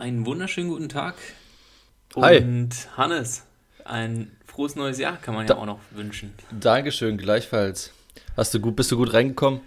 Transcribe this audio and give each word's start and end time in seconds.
einen 0.00 0.24
wunderschönen 0.24 0.70
guten 0.70 0.88
Tag. 0.88 1.14
Hi. 2.16 2.38
Und 2.38 2.70
Hannes, 2.96 3.42
ein 3.84 4.30
frohes 4.46 4.74
neues 4.74 4.98
Jahr 4.98 5.16
kann 5.18 5.34
man 5.34 5.44
ja 5.46 5.54
Da- 5.54 5.60
auch 5.60 5.66
noch 5.66 5.80
wünschen. 5.90 6.32
Dankeschön, 6.58 7.18
gleichfalls. 7.18 7.92
Hast 8.36 8.54
du 8.54 8.60
gut, 8.60 8.76
bist 8.76 8.90
du 8.90 8.96
gut 8.96 9.12
reingekommen? 9.12 9.60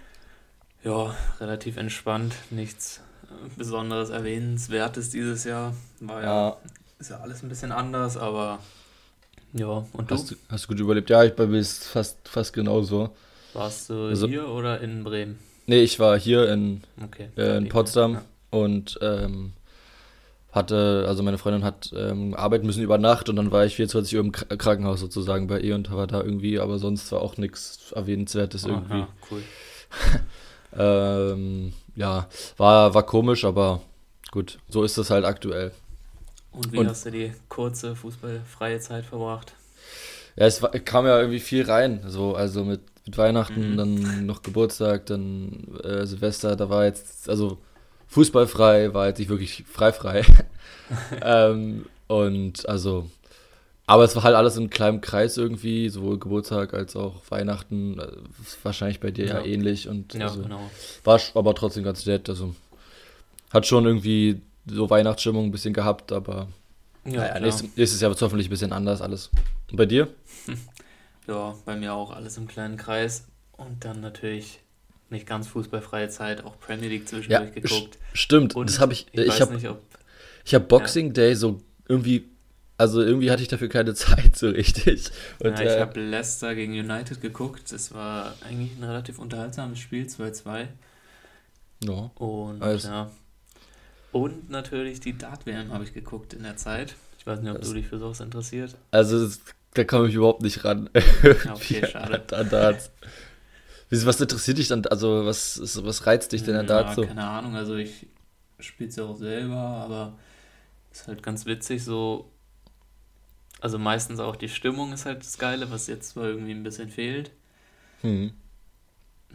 Ja, 0.84 1.16
relativ 1.40 1.78
entspannt, 1.78 2.34
nichts 2.50 3.00
äh, 3.30 3.50
Besonderes 3.58 4.10
Erwähnenswertes 4.10 5.12
dieses 5.12 5.44
Jahr. 5.46 5.74
War 6.00 6.24
ja, 6.24 6.58
ist 7.00 7.12
ja 7.12 7.18
alles 7.20 7.44
ein 7.44 7.50
bisschen 7.50 7.72
anders, 7.72 8.18
aber 8.18 8.60
ja, 9.54 9.86
und 9.94 10.10
du? 10.10 10.16
Hast 10.16 10.32
du, 10.32 10.36
hast 10.50 10.64
du 10.66 10.68
gut 10.70 10.80
überlebt? 10.80 11.10
Ja, 11.12 11.24
ich 11.24 11.34
bei 11.36 11.46
mir 11.46 11.60
ist 11.60 11.86
fast, 11.86 12.28
fast 12.28 12.54
genauso. 12.54 13.16
Warst 13.54 13.90
du 13.92 14.08
Also- 14.08 14.28
hier 14.28 14.50
oder 14.50 14.82
in 14.82 15.04
Bremen? 15.04 15.38
Nee, 15.68 15.84
ich 15.84 16.00
war 16.00 16.20
hier 16.20 16.52
in, 16.52 16.82
Okay. 17.02 17.30
äh, 17.38 17.58
in 17.58 17.68
Ja. 17.68 17.72
Potsdam 17.72 18.18
und 18.50 18.98
ähm, 19.02 19.54
hatte, 20.54 21.06
also 21.08 21.24
meine 21.24 21.38
Freundin 21.38 21.64
hat 21.66 21.92
ähm, 21.98 22.34
arbeiten 22.36 22.66
müssen 22.66 22.84
über 22.84 22.98
Nacht 22.98 23.28
und 23.28 23.36
dann 23.36 23.52
war 23.52 23.66
ich 23.66 23.76
24 23.76 24.16
Uhr 24.16 24.24
im 24.24 24.32
Kr- 24.32 24.56
Krankenhaus 24.56 25.00
sozusagen 25.02 25.48
bei 25.48 25.60
ihr 25.60 25.76
und 25.76 25.92
war 25.92 26.08
da 26.08 26.22
irgendwie, 26.22 26.60
aber 26.60 26.80
sonst 26.80 27.12
war 27.12 27.22
auch 27.22 27.38
nichts 27.38 27.92
Erwähnenswertes 27.92 28.64
irgendwie. 28.66 28.94
Aha, 29.02 29.08
cool. 29.32 29.42
Ähm, 30.76 31.74
ja, 31.96 32.28
war, 32.58 32.94
war 32.94 33.04
komisch, 33.04 33.46
aber 33.46 33.82
gut, 34.32 34.58
so 34.70 34.84
ist 34.84 34.98
es 34.98 35.10
halt 35.12 35.26
aktuell. 35.26 35.72
Und 36.52 36.72
wie 36.72 36.78
Und- 36.80 36.88
hast 36.88 37.06
du 37.06 37.12
die 37.12 37.32
kurze 37.50 37.96
fußballfreie 37.96 38.80
Zeit 38.80 39.06
verbracht? 39.06 39.54
Ja, 40.36 40.48
es 40.48 40.62
war, 40.64 40.72
kam 40.72 41.06
ja 41.06 41.20
irgendwie 41.20 41.40
viel 41.40 41.64
rein. 41.70 42.02
So, 42.08 42.36
also 42.36 42.64
mit, 42.66 42.82
mit 43.06 43.18
Weihnachten, 43.18 43.74
Mhm. 43.74 43.78
dann 43.78 44.26
noch 44.26 44.42
Geburtstag, 44.42 45.06
dann 45.06 45.78
äh, 45.84 46.08
Silvester, 46.08 46.56
da 46.56 46.70
war 46.70 46.86
jetzt, 46.86 47.30
also 47.30 47.60
fußballfrei 48.14 48.94
war 48.94 49.08
jetzt 49.08 49.20
nicht 49.20 49.30
wirklich 49.30 49.64
frei 49.70 49.92
frei. 49.92 50.24
ähm, 51.22 51.86
und 52.08 52.68
also, 52.70 53.10
aber 53.88 54.04
es 54.04 54.16
war 54.16 54.24
halt 54.24 54.36
alles 54.36 54.56
in 54.58 54.70
kleinem 54.70 55.02
Kreis 55.02 55.36
irgendwie, 55.38 55.90
sowohl 55.90 56.20
Geburtstag 56.20 56.74
als 56.74 56.96
auch 56.96 57.22
Weihnachten. 57.30 58.00
Äh, 58.00 58.08
wahrscheinlich 58.62 59.00
bei 59.00 59.12
dir 59.12 59.26
ja, 59.26 59.40
Ja. 59.40 59.46
ähnlich 59.46 59.88
und 59.90 60.14
Ja, 60.14 60.28
also, 60.28 60.44
genau. 60.44 60.70
war 61.04 61.20
aber 61.34 61.56
trotzdem 61.56 61.84
ganz 61.84 62.06
nett. 62.06 62.30
Also 62.30 62.56
hat 63.52 63.66
schon 63.66 63.86
irgendwie 63.86 64.42
so 64.68 64.90
Weihnachtsstimmung 64.90 65.46
ein 65.46 65.52
bisschen 65.52 65.74
gehabt, 65.74 66.12
aber 66.12 66.48
Ja, 67.06 67.28
klar. 67.28 67.40
nächstes, 67.42 67.70
nächstes 67.76 68.00
Jahr 68.02 68.10
wird 68.12 68.18
es 68.18 68.22
hoffentlich 68.22 68.48
ein 68.48 68.52
bisschen 68.52 68.74
anders 68.74 69.02
alles. 69.02 69.30
Und 69.72 69.78
bei 69.78 69.86
dir? 69.86 70.08
Ja, 71.26 71.56
bei 71.64 71.78
mir 71.78 71.94
auch 71.94 72.12
alles 72.12 72.36
im 72.36 72.50
kleinen 72.50 72.76
Kreis. 72.76 73.24
Und 73.54 73.86
dann 73.86 74.02
natürlich 74.02 74.60
nicht 75.14 75.26
ganz 75.26 75.48
fußballfreie 75.48 76.10
Zeit, 76.10 76.44
auch 76.44 76.60
Premier 76.60 76.90
League 76.90 77.08
zwischendurch 77.08 77.52
sch- 77.52 77.62
geguckt. 77.62 77.98
Stimmt, 78.14 78.56
Und 78.56 78.70
das 78.70 78.80
habe 78.82 78.92
ich. 78.94 79.08
ich 79.14 79.20
Ich, 79.28 79.40
habe 79.42 79.78
hab 80.46 80.68
Boxing 80.68 81.14
Day 81.14 81.36
so 81.36 81.62
irgendwie. 81.88 82.30
Also 82.76 83.02
irgendwie 83.02 83.30
hatte 83.32 83.42
ich 83.44 83.48
dafür 83.48 83.70
keine 83.70 83.94
Zeit 83.94 84.36
so 84.36 84.50
richtig. 84.50 85.10
Und, 85.40 85.58
ja, 85.60 85.62
ich 85.64 85.70
äh, 85.70 85.80
habe 85.80 86.00
Leicester 86.02 86.54
gegen 86.56 86.74
United 86.74 87.22
geguckt. 87.22 87.72
Das 87.72 87.94
war 87.94 88.34
eigentlich 88.46 88.72
ein 88.78 88.84
relativ 88.84 89.20
unterhaltsames 89.20 89.80
Spiel, 89.80 90.06
2-2. 90.08 90.68
ja. 91.86 92.12
Und 92.16 92.62
Alles. 92.62 92.84
ja. 92.84 93.10
Und 94.12 94.50
natürlich 94.50 95.00
die 95.00 95.18
Dart-WM 95.18 95.72
habe 95.72 95.84
ich 95.84 95.94
geguckt 95.94 96.34
in 96.34 96.44
der 96.44 96.58
Zeit. 96.58 96.96
Ich 97.20 97.26
weiß 97.26 97.40
nicht, 97.42 97.52
ob 97.52 97.60
Das- 97.60 97.70
du 97.70 97.76
dich 97.76 97.88
für 97.88 98.00
sowas 98.00 98.20
interessiert. 98.20 98.76
Also 98.92 99.30
da 99.76 99.84
komme 99.86 100.08
ich 100.10 100.16
überhaupt 100.16 100.42
nicht 100.42 100.66
ran. 100.66 100.90
Ja, 101.46 101.54
okay, 101.54 101.88
schade. 101.92 102.22
An 102.36 102.50
Darts. 102.50 102.92
Was 104.06 104.20
interessiert 104.20 104.58
dich 104.58 104.68
dann? 104.68 104.86
Also 104.88 105.26
was, 105.26 105.60
was 105.84 106.06
reizt 106.06 106.32
dich 106.32 106.44
denn 106.44 106.68
Ja, 106.68 106.94
so? 106.94 107.06
keine 107.06 107.24
Ahnung, 107.26 107.56
also 107.56 107.76
ich 107.76 108.08
spiele 108.60 108.90
es 108.90 108.96
ja 108.96 109.04
auch 109.06 109.16
selber, 109.18 109.58
aber 109.58 110.18
ist 110.92 111.08
halt 111.08 111.22
ganz 111.24 111.46
witzig 111.46 111.84
so. 111.84 112.30
Also 113.62 113.80
meistens 113.80 114.20
auch 114.20 114.36
die 114.36 114.50
Stimmung 114.50 114.92
ist 114.94 115.06
halt 115.06 115.22
das 115.22 115.38
Geile, 115.38 115.72
was 115.72 115.88
jetzt 115.88 116.10
zwar 116.10 116.26
irgendwie 116.26 116.52
ein 116.52 116.64
bisschen 116.64 116.90
fehlt. 116.90 117.32
Hm. 118.02 118.34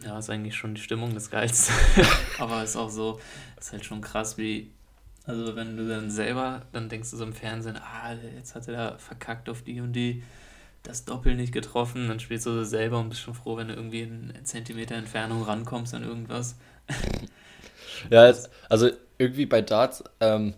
Ja, 0.03 0.17
ist 0.17 0.29
eigentlich 0.29 0.55
schon 0.55 0.75
die 0.75 0.81
Stimmung 0.81 1.13
das 1.13 1.29
Geilste. 1.29 1.73
aber 2.37 2.63
ist 2.63 2.75
auch 2.75 2.89
so, 2.89 3.19
ist 3.59 3.71
halt 3.71 3.85
schon 3.85 4.01
krass, 4.01 4.37
wie. 4.37 4.71
Also 5.25 5.55
wenn 5.55 5.77
du 5.77 5.87
dann 5.87 6.09
selber, 6.09 6.63
dann 6.71 6.89
denkst 6.89 7.11
du 7.11 7.17
so 7.17 7.23
im 7.23 7.33
Fernsehen, 7.33 7.77
ah, 7.77 8.13
jetzt 8.35 8.55
hat 8.55 8.67
er 8.67 8.73
da 8.91 8.97
verkackt 8.97 9.47
auf 9.49 9.61
die 9.61 9.79
und 9.81 9.93
die, 9.93 10.23
das 10.83 11.05
Doppel 11.05 11.35
nicht 11.35 11.53
getroffen, 11.53 12.07
dann 12.07 12.19
spielst 12.19 12.45
du 12.45 12.65
selber 12.65 12.99
und 12.99 13.09
bist 13.09 13.21
schon 13.21 13.33
froh, 13.35 13.57
wenn 13.57 13.67
du 13.69 13.75
irgendwie 13.75 14.01
in 14.01 14.33
Zentimeter 14.43 14.95
Entfernung 14.95 15.43
rankommst 15.43 15.93
an 15.93 16.03
irgendwas. 16.03 16.55
Ja, 18.09 18.33
also 18.69 18.89
irgendwie 19.17 19.45
bei 19.45 19.61
Darts, 19.61 20.03
ähm, 20.19 20.53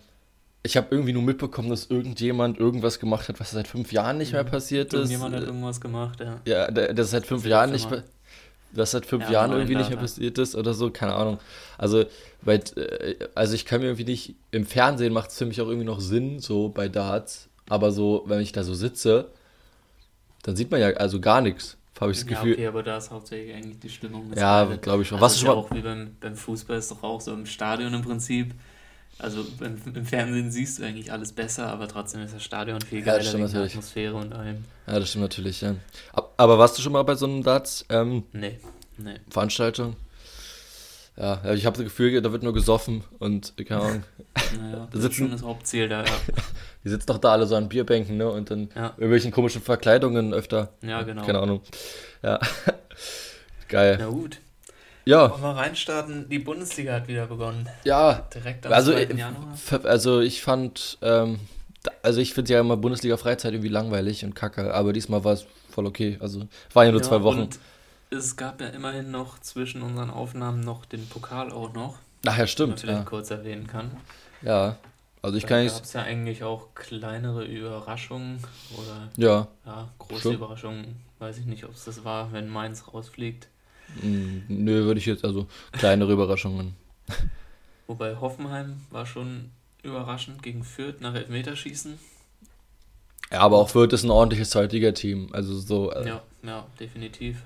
ich 0.63 0.77
habe 0.77 0.89
irgendwie 0.91 1.13
nur 1.13 1.23
mitbekommen, 1.23 1.69
dass 1.69 1.87
irgendjemand 1.87 2.59
irgendwas 2.59 2.99
gemacht 2.99 3.29
hat, 3.29 3.39
was 3.39 3.51
seit 3.51 3.67
fünf 3.67 3.91
Jahren 3.93 4.17
nicht 4.17 4.33
mehr 4.33 4.43
Mhm. 4.43 4.45
passiert 4.45 4.93
ist. 4.93 5.27
Irgendjemand 5.27 5.35
hat 5.35 5.43
irgendwas 5.43 5.79
gemacht, 5.81 6.19
ja. 6.21 6.41
Ja, 6.45 6.69
das 6.71 7.11
seit 7.11 7.27
fünf 7.27 7.45
Das 7.45 7.45
Jahren 7.45 7.71
nicht 7.71 7.91
mehr, 7.91 8.03
das 8.73 8.91
seit 8.91 9.05
fünf 9.05 9.27
Ja, 9.27 9.29
Jahren 9.29 9.53
irgendwie 9.53 9.75
nicht 9.75 9.89
mehr 9.89 9.97
passiert 9.99 10.37
ist 10.39 10.55
oder 10.55 10.73
so, 10.73 10.91
keine 10.91 11.15
Ahnung. 11.15 11.39
Also, 11.77 12.05
bei, 12.43 12.55
äh, 12.77 13.15
also 13.35 13.55
ich 13.55 13.65
kann 13.65 13.81
mir 13.81 13.87
irgendwie 13.87 14.05
nicht, 14.05 14.35
im 14.51 14.65
Fernsehen 14.65 15.13
macht 15.13 15.31
es 15.31 15.37
für 15.37 15.45
mich 15.45 15.61
auch 15.61 15.67
irgendwie 15.67 15.85
noch 15.87 16.01
Sinn, 16.01 16.39
so 16.39 16.69
bei 16.69 16.89
Darts, 16.89 17.49
aber 17.69 17.91
so, 17.91 18.23
wenn 18.27 18.41
ich 18.41 18.53
da 18.53 18.63
so 18.63 18.73
sitze, 18.75 19.31
dann 20.43 20.55
sieht 20.55 20.71
man 20.71 20.79
ja 20.79 20.87
also 20.91 21.19
gar 21.19 21.41
nichts, 21.41 21.77
habe 21.99 22.11
ich 22.11 22.17
das 22.19 22.27
Ja, 22.27 22.39
Gefühl. 22.39 22.53
okay, 22.53 22.67
aber 22.67 22.83
da 22.83 22.97
ist 22.97 23.11
hauptsächlich 23.11 23.53
eigentlich 23.55 23.79
die 23.79 23.89
Stimmung. 23.89 24.31
Ja, 24.35 24.65
glaube 24.81 25.03
ich 25.03 25.07
schon. 25.07 25.17
Also 25.17 25.25
Was 25.25 25.35
ist 25.35 25.41
ja 25.41 25.47
schon 25.47 25.55
mal, 25.55 25.61
auch 25.61 25.71
wie 25.71 25.81
beim, 25.81 26.15
beim 26.19 26.35
Fußball 26.35 26.77
ist 26.77 26.91
doch 26.91 27.03
auch 27.03 27.21
so 27.21 27.33
im 27.33 27.45
Stadion 27.45 27.93
im 27.93 28.01
Prinzip. 28.01 28.53
Also 29.19 29.45
beim, 29.59 29.77
im 29.93 30.05
Fernsehen 30.05 30.49
siehst 30.51 30.79
du 30.79 30.83
eigentlich 30.83 31.11
alles 31.11 31.31
besser, 31.31 31.67
aber 31.67 31.87
trotzdem 31.87 32.21
ist 32.21 32.33
das 32.33 32.43
Stadion 32.43 32.81
viel 32.81 32.99
Ja, 32.99 33.05
geiler 33.05 33.21
stimmt 33.23 33.43
wegen 33.43 33.53
der. 33.53 33.63
Atmosphäre 33.63 34.15
und 34.15 34.33
allem. 34.33 34.65
ja, 34.87 34.99
das 34.99 35.09
stimmt 35.09 35.23
natürlich, 35.23 35.61
ja. 35.61 35.75
Ab- 36.13 36.33
Aber 36.37 36.57
warst 36.57 36.77
du 36.77 36.81
schon 36.81 36.93
mal 36.93 37.03
bei 37.03 37.13
so 37.15 37.27
einem 37.27 37.43
Darts-Veranstaltung? 37.43 38.23
Nee, 38.33 38.59
nee. 38.97 39.19
Ja, 41.21 41.53
ich 41.53 41.65
habe 41.65 41.77
das 41.77 41.83
Gefühl, 41.85 42.19
da 42.21 42.31
wird 42.31 42.43
nur 42.43 42.53
gesoffen 42.53 43.03
und, 43.19 43.53
keine 43.67 43.81
Ahnung, 43.81 44.03
Naja, 44.59 44.75
Da 44.77 44.85
das 44.87 44.95
ist 44.95 45.01
sitzen- 45.03 45.13
schon 45.15 45.31
das 45.31 45.43
Hauptziel 45.43 45.87
da, 45.87 45.99
ja. 46.03 46.11
die 46.83 46.89
sitzen 46.89 47.05
doch 47.07 47.17
da 47.19 47.31
alle 47.33 47.45
so 47.45 47.55
an 47.55 47.69
Bierbänken, 47.69 48.17
ne, 48.17 48.27
und 48.29 48.49
dann 48.49 48.69
Ja, 48.75 48.87
irgendwelchen 48.97 49.31
komischen 49.31 49.61
Verkleidungen 49.61 50.33
öfter. 50.33 50.69
ja 50.81 51.03
genau. 51.03 51.23
Keine 51.25 51.39
Ahnung. 51.39 51.61
Ja. 52.23 52.39
Geil. 53.67 53.97
Na 53.99 54.07
gut. 54.07 54.39
Ja, 55.05 55.31
Wollen 55.31 55.41
wir 55.41 55.55
reinstarten? 55.55 56.29
Die 56.29 56.39
Bundesliga 56.39 56.93
hat 56.93 57.07
wieder 57.07 57.25
begonnen. 57.25 57.67
ja. 57.83 58.27
Direkt 58.33 58.65
am 58.67 58.73
Also, 58.73 58.91
2. 58.91 59.01
äh, 59.03 59.15
Januar. 59.15 59.57
also 59.85 60.19
ich 60.19 60.41
fand, 60.43 60.97
ähm, 61.01 61.39
also 62.03 62.21
ich 62.21 62.33
finde 62.35 62.53
ja 62.53 62.59
immer 62.59 62.77
Bundesliga-Freizeit 62.77 63.53
irgendwie 63.53 63.69
langweilig 63.69 64.23
und 64.23 64.35
kacke, 64.35 64.71
aber 64.73 64.93
diesmal 64.93 65.23
war 65.23 65.33
es 65.33 65.45
voll 65.71 65.87
okay. 65.87 66.17
Also 66.19 66.41
waren 66.73 66.85
ja 66.85 66.91
nur 66.91 67.01
Ja, 67.01 67.07
zwei 67.07 67.23
Wochen. 67.23 67.41
Und 67.41 67.59
es 68.11 68.35
gab 68.37 68.61
ja 68.61 68.67
immerhin 68.69 69.11
noch 69.11 69.39
zwischen 69.39 69.81
unseren 69.81 70.09
Aufnahmen 70.11 70.61
noch 70.61 70.85
den 70.85 71.07
Pokal 71.09 71.51
auch 71.51 71.73
noch, 71.73 71.97
Ach 72.25 72.37
ja, 72.37 72.45
den 72.57 72.69
man 72.69 72.77
stimmt. 72.77 72.83
Ja. 72.83 73.03
kurz 73.03 73.31
erwähnen 73.31 73.67
kann. 73.67 73.91
ja. 74.41 74.77
Also 75.23 75.37
ich 75.37 75.43
Da 75.43 75.49
kann 75.49 75.65
gab 75.65 75.65
nicht. 75.65 75.85
es 75.85 75.93
ja 75.93 76.01
eigentlich 76.01 76.43
auch 76.43 76.73
kleinere 76.73 77.45
Überraschungen 77.45 78.43
oder 78.75 79.11
Ja. 79.17 79.47
ja, 79.65 79.89
große 79.99 80.19
Stimmt. 80.19 80.35
Überraschungen. 80.37 80.95
Weiß 81.19 81.37
ich 81.37 81.45
nicht, 81.45 81.63
ob 81.65 81.75
es 81.75 81.85
das 81.85 82.03
war, 82.03 82.31
wenn 82.33 82.49
Mainz 82.49 82.85
rausfliegt. 82.91 83.47
mm, 84.01 84.39
Nö, 84.47 84.85
würde 84.85 84.99
ich 84.99 85.05
jetzt, 85.05 85.23
also 85.23 85.47
kleinere 85.73 86.13
Überraschungen. 86.13 86.75
Wobei 87.87 88.15
Hoffenheim 88.15 88.81
war 88.89 89.05
schon 89.05 89.51
überraschend 89.83 90.41
gegen 90.43 90.63
Fürth 90.63 91.01
nach 91.01 91.13
Elfmeterschießen. 91.13 91.99
Ja, 93.31 93.39
aber 93.39 93.57
auch 93.57 93.69
Fürth 93.69 93.93
ist 93.93 94.03
ein 94.03 94.09
ordentliches 94.11 94.49
Zweitligateam. 94.51 95.29
Also 95.33 95.57
so. 95.59 95.91
Äh, 95.91 96.07
Ja, 96.07 96.21
ja, 96.43 96.65
definitiv. 96.79 97.43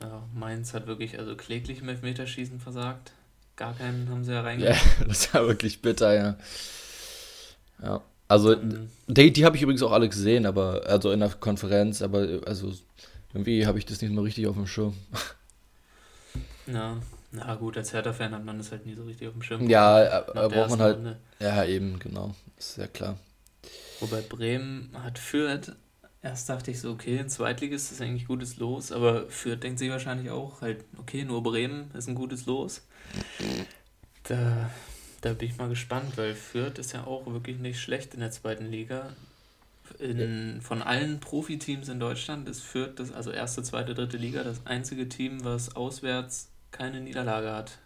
Ja, 0.00 0.22
Mainz 0.34 0.74
hat 0.74 0.86
wirklich 0.86 1.18
also 1.18 1.34
kläglich 1.36 1.80
im 1.80 1.88
Elfmeterschießen 1.88 2.60
versagt. 2.60 3.12
Gar 3.56 3.74
keinen 3.74 4.08
haben 4.08 4.24
sie 4.24 4.30
ja 4.32 4.38
Ja, 4.38 4.42
reingemacht. 4.44 4.80
das 5.08 5.34
war 5.34 5.46
wirklich 5.46 5.82
bitter, 5.82 6.14
ja. 6.14 6.36
Ja. 7.82 8.02
Also, 8.28 8.54
Dann- 8.54 8.90
die, 9.06 9.32
die 9.32 9.44
habe 9.44 9.56
ich 9.56 9.62
übrigens 9.62 9.82
auch 9.82 9.90
alle 9.92 10.08
gesehen, 10.08 10.46
aber, 10.46 10.82
also 10.86 11.10
in 11.10 11.20
der 11.20 11.30
Konferenz, 11.30 12.02
aber 12.02 12.40
also 12.46 12.72
irgendwie 13.32 13.66
habe 13.66 13.78
ich 13.78 13.86
das 13.86 14.00
nicht 14.02 14.12
mehr 14.12 14.22
richtig 14.22 14.46
auf 14.46 14.54
dem 14.56 14.66
Schirm. 14.66 14.94
Ja, 16.66 16.98
na 17.32 17.54
gut, 17.54 17.78
als 17.78 17.94
Hertha-Fan 17.94 18.34
hat 18.34 18.44
man 18.44 18.58
das 18.58 18.70
halt 18.70 18.84
nie 18.84 18.94
so 18.94 19.04
richtig 19.04 19.26
auf 19.28 19.32
dem 19.32 19.42
Schirm. 19.42 19.68
Ja, 19.70 20.02
äh, 20.02 20.20
äh, 20.30 20.34
der 20.34 20.48
braucht 20.50 20.70
man 20.70 20.80
halt- 20.80 20.96
Runde. 20.96 21.16
Ja, 21.40 21.64
eben, 21.64 21.98
genau. 21.98 22.34
Ist 22.58 22.76
ja 22.76 22.86
klar. 22.86 23.18
Wobei 24.00 24.20
Bremen 24.20 24.90
hat 25.02 25.18
Fürth, 25.18 25.72
erst 26.22 26.48
dachte 26.48 26.70
ich 26.70 26.80
so, 26.80 26.90
okay, 26.90 27.18
ein 27.18 27.28
Zweitligist 27.28 27.92
ist 27.92 28.00
eigentlich 28.00 28.26
gutes 28.26 28.56
Los, 28.56 28.92
aber 28.92 29.28
Fürth 29.30 29.62
denkt 29.62 29.78
sich 29.78 29.90
wahrscheinlich 29.90 30.30
auch, 30.30 30.60
halt, 30.60 30.84
okay, 30.98 31.24
nur 31.24 31.42
Bremen 31.42 31.90
ist 31.92 32.08
ein 32.08 32.14
gutes 32.14 32.46
Los. 32.46 32.86
Da, 34.24 34.70
da 35.20 35.32
bin 35.32 35.48
ich 35.48 35.58
mal 35.58 35.68
gespannt, 35.68 36.16
weil 36.16 36.34
Fürth 36.34 36.78
ist 36.78 36.92
ja 36.92 37.04
auch 37.04 37.26
wirklich 37.26 37.58
nicht 37.58 37.80
schlecht 37.80 38.14
in 38.14 38.20
der 38.20 38.30
zweiten 38.30 38.66
Liga. 38.66 39.14
In, 39.98 40.60
von 40.60 40.82
allen 40.82 41.18
Profiteams 41.18 41.88
in 41.88 41.98
Deutschland 41.98 42.46
ist 42.46 42.62
Fürth, 42.62 42.96
das, 42.96 43.10
also 43.10 43.30
erste, 43.30 43.62
zweite, 43.62 43.94
dritte 43.94 44.18
Liga, 44.18 44.44
das 44.44 44.66
einzige 44.66 45.08
Team, 45.08 45.44
was 45.44 45.76
auswärts 45.76 46.50
keine 46.70 47.00
Niederlage 47.00 47.52
hat 47.52 47.78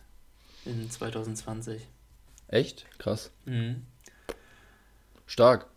in 0.65 0.91
2020. 0.91 1.87
Echt? 2.49 2.87
Krass. 2.99 3.31
Mhm. 3.45 3.87
Stark. 5.27 5.72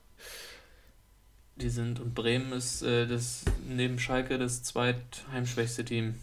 Die 1.57 1.69
sind, 1.69 2.01
und 2.01 2.13
Bremen 2.13 2.51
ist 2.51 2.81
äh, 2.81 3.07
das 3.07 3.43
neben 3.65 3.97
Schalke 3.97 4.37
das 4.37 4.61
zweitheimschwächste 4.63 5.85
Team. 5.85 6.15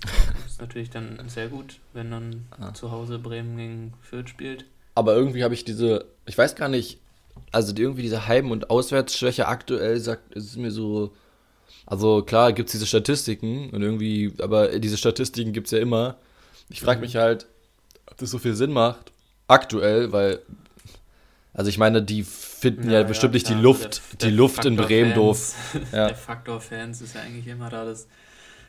ist 0.47 0.61
natürlich 0.61 0.91
dann 0.91 1.19
sehr 1.29 1.49
gut, 1.49 1.79
wenn 1.95 2.11
dann 2.11 2.47
Ah. 2.61 2.75
zu 2.75 2.91
Hause 2.91 3.19
Bremen 3.19 3.57
gegen 3.57 3.95
Fürth 4.03 4.29
spielt. 4.29 4.67
Aber 4.95 5.15
irgendwie 5.15 5.43
habe 5.43 5.55
ich 5.55 5.65
diese, 5.65 6.05
ich 6.27 6.37
weiß 6.37 6.55
gar 6.55 6.69
nicht, 6.69 6.99
also 7.51 7.73
die, 7.73 7.81
irgendwie 7.81 8.03
diese 8.03 8.27
Heim- 8.29 8.51
und 8.51 8.69
Auswärtsschwäche 8.69 9.49
aktuell 9.49 9.99
sagt, 10.01 10.37
es 10.37 10.45
ist 10.45 10.59
mir 10.59 10.71
so, 10.71 11.15
also 11.87 12.23
klar 12.23 12.53
gibt 12.53 12.69
es 12.69 12.73
diese 12.73 12.87
Statistiken 12.87 13.71
und 13.71 13.81
irgendwie, 13.81 14.35
aber 14.39 14.79
diese 14.79 14.99
Statistiken 14.99 15.55
gibt 15.55 15.69
es 15.69 15.71
ja 15.71 15.79
immer. 15.79 16.17
Ich 16.69 16.83
frage 16.83 16.99
Mhm. 16.99 17.05
mich 17.07 17.17
halt, 17.17 17.47
ob 18.07 18.19
das 18.19 18.31
so 18.31 18.39
viel 18.39 18.55
Sinn 18.55 18.73
macht, 18.73 19.13
aktuell, 19.49 20.13
weil, 20.13 20.41
also 21.55 21.69
ich 21.69 21.79
meine, 21.79 22.03
die 22.03 22.23
finden 22.25 22.91
ja, 22.91 23.03
bestimmt 23.03 23.35
nicht 23.35 23.49
die 23.49 23.55
Luft, 23.55 23.97
der- 23.99 24.11
die 24.13 24.17
der 24.19 24.31
Luft 24.31 24.65
in 24.65 24.77
Faktor 24.77 24.87
Bremen 24.87 25.13
Fans- 25.13 25.17
doof. 25.17 25.55
Ja. 25.93 26.07
Der 26.09 26.17
Faktor 26.17 26.61
Fans 26.61 27.01
ist 27.01 27.15
ja 27.15 27.21
eigentlich 27.23 27.47
immer 27.47 27.69
da 27.71 27.85
das, 27.85 28.07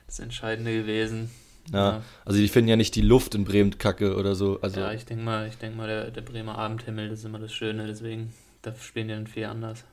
das 0.08 0.20
Entscheidende 0.20 0.74
gewesen. 0.76 1.32
Ja, 1.72 2.02
also 2.26 2.40
die 2.40 2.50
finden 2.50 2.68
ja 2.68 2.76
nicht 2.76 2.94
die 2.96 3.02
Luft 3.02 3.36
in 3.36 3.46
Bremen 3.46 3.78
kacke 3.78 4.18
oder 4.18 4.36
so. 4.36 4.60
Also 4.62 4.82
ja 4.82 4.92
ich 4.92 5.06
denke 5.06 5.24
mal, 5.24 5.48
ich 5.48 5.56
denke 5.58 5.78
mal, 5.78 5.88
der, 5.88 6.12
der 6.12 6.22
Bremer 6.22 6.58
Abendhimmel, 6.58 7.08
das 7.10 7.20
ist 7.20 7.26
immer 7.26 7.40
das 7.40 7.54
Schöne, 7.54 7.88
deswegen, 7.88 8.34
da 8.64 8.76
spielen 8.76 9.08
die 9.08 9.14
dann 9.14 9.28
viel 9.28 9.46
anders. 9.46 9.86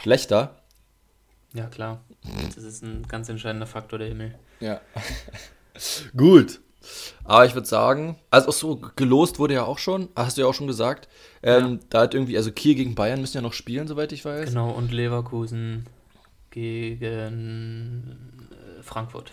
schlechter. 0.00 0.56
Ja, 1.54 1.66
klar. 1.68 2.02
Das 2.54 2.64
ist 2.64 2.82
ein 2.82 3.06
ganz 3.08 3.28
entscheidender 3.28 3.66
Faktor, 3.68 3.98
der 4.00 4.08
Himmel. 4.08 4.34
Ja. 4.60 4.80
Gut. 6.16 6.60
Aber 7.24 7.44
ich 7.46 7.54
würde 7.54 7.66
sagen, 7.66 8.18
also 8.30 8.50
so, 8.50 8.80
gelost 8.96 9.38
wurde 9.38 9.54
ja 9.54 9.64
auch 9.64 9.78
schon, 9.78 10.08
hast 10.14 10.36
du 10.36 10.42
ja 10.42 10.46
auch 10.46 10.54
schon 10.54 10.66
gesagt. 10.66 11.08
Ähm, 11.42 11.80
Da 11.90 12.02
hat 12.02 12.14
irgendwie, 12.14 12.36
also 12.36 12.52
Kiel 12.52 12.74
gegen 12.74 12.94
Bayern 12.94 13.20
müssen 13.20 13.36
ja 13.36 13.42
noch 13.42 13.52
spielen, 13.52 13.88
soweit 13.88 14.12
ich 14.12 14.24
weiß. 14.24 14.50
Genau, 14.50 14.70
und 14.70 14.92
Leverkusen 14.92 15.86
gegen 16.50 18.48
äh, 18.50 18.82
Frankfurt. 18.82 19.32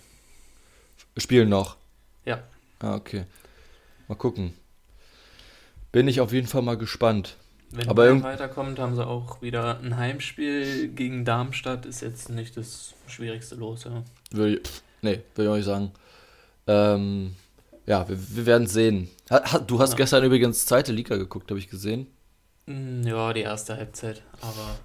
Spielen 1.17 1.49
noch. 1.49 1.77
Ja. 2.25 2.43
Ah, 2.79 2.95
okay. 2.95 3.25
Mal 4.07 4.15
gucken. 4.15 4.53
Bin 5.91 6.07
ich 6.07 6.19
auf 6.21 6.33
jeden 6.33 6.47
Fall 6.47 6.63
mal 6.63 6.77
gespannt. 6.77 7.37
Wenn 7.69 7.89
Aber 7.89 8.03
Bayern 8.03 8.23
weiterkommt, 8.23 8.79
haben 8.79 8.95
sie 8.95 9.05
auch 9.05 9.41
wieder 9.41 9.79
ein 9.79 9.97
Heimspiel 9.97 10.89
gegen 10.89 11.25
Darmstadt. 11.25 11.85
Ist 11.85 12.01
jetzt 12.01 12.29
nicht 12.29 12.57
das 12.57 12.93
schwierigste 13.07 13.55
Los, 13.55 13.85
ja. 13.85 14.03
Würde 14.31 14.57
ich, 14.57 14.61
nee, 15.01 15.21
würde 15.33 15.43
ich 15.43 15.49
auch 15.49 15.55
nicht 15.55 15.65
sagen. 15.65 15.91
Ähm, 16.67 17.35
ja, 17.85 18.07
wir, 18.07 18.17
wir 18.35 18.45
werden 18.45 18.67
sehen. 18.67 19.09
Du 19.67 19.79
hast 19.79 19.91
Ja. 19.91 19.97
gestern 19.97 20.23
übrigens 20.23 20.65
zweite 20.65 20.91
Liga 20.91 21.15
geguckt, 21.17 21.49
habe 21.51 21.59
ich 21.59 21.69
gesehen. 21.69 22.07
Mm, 22.65 23.03
Ja, 23.07 23.33
die 23.33 23.41
erste 23.41 23.75
Halbzeit, 23.77 24.21
aber 24.41 24.79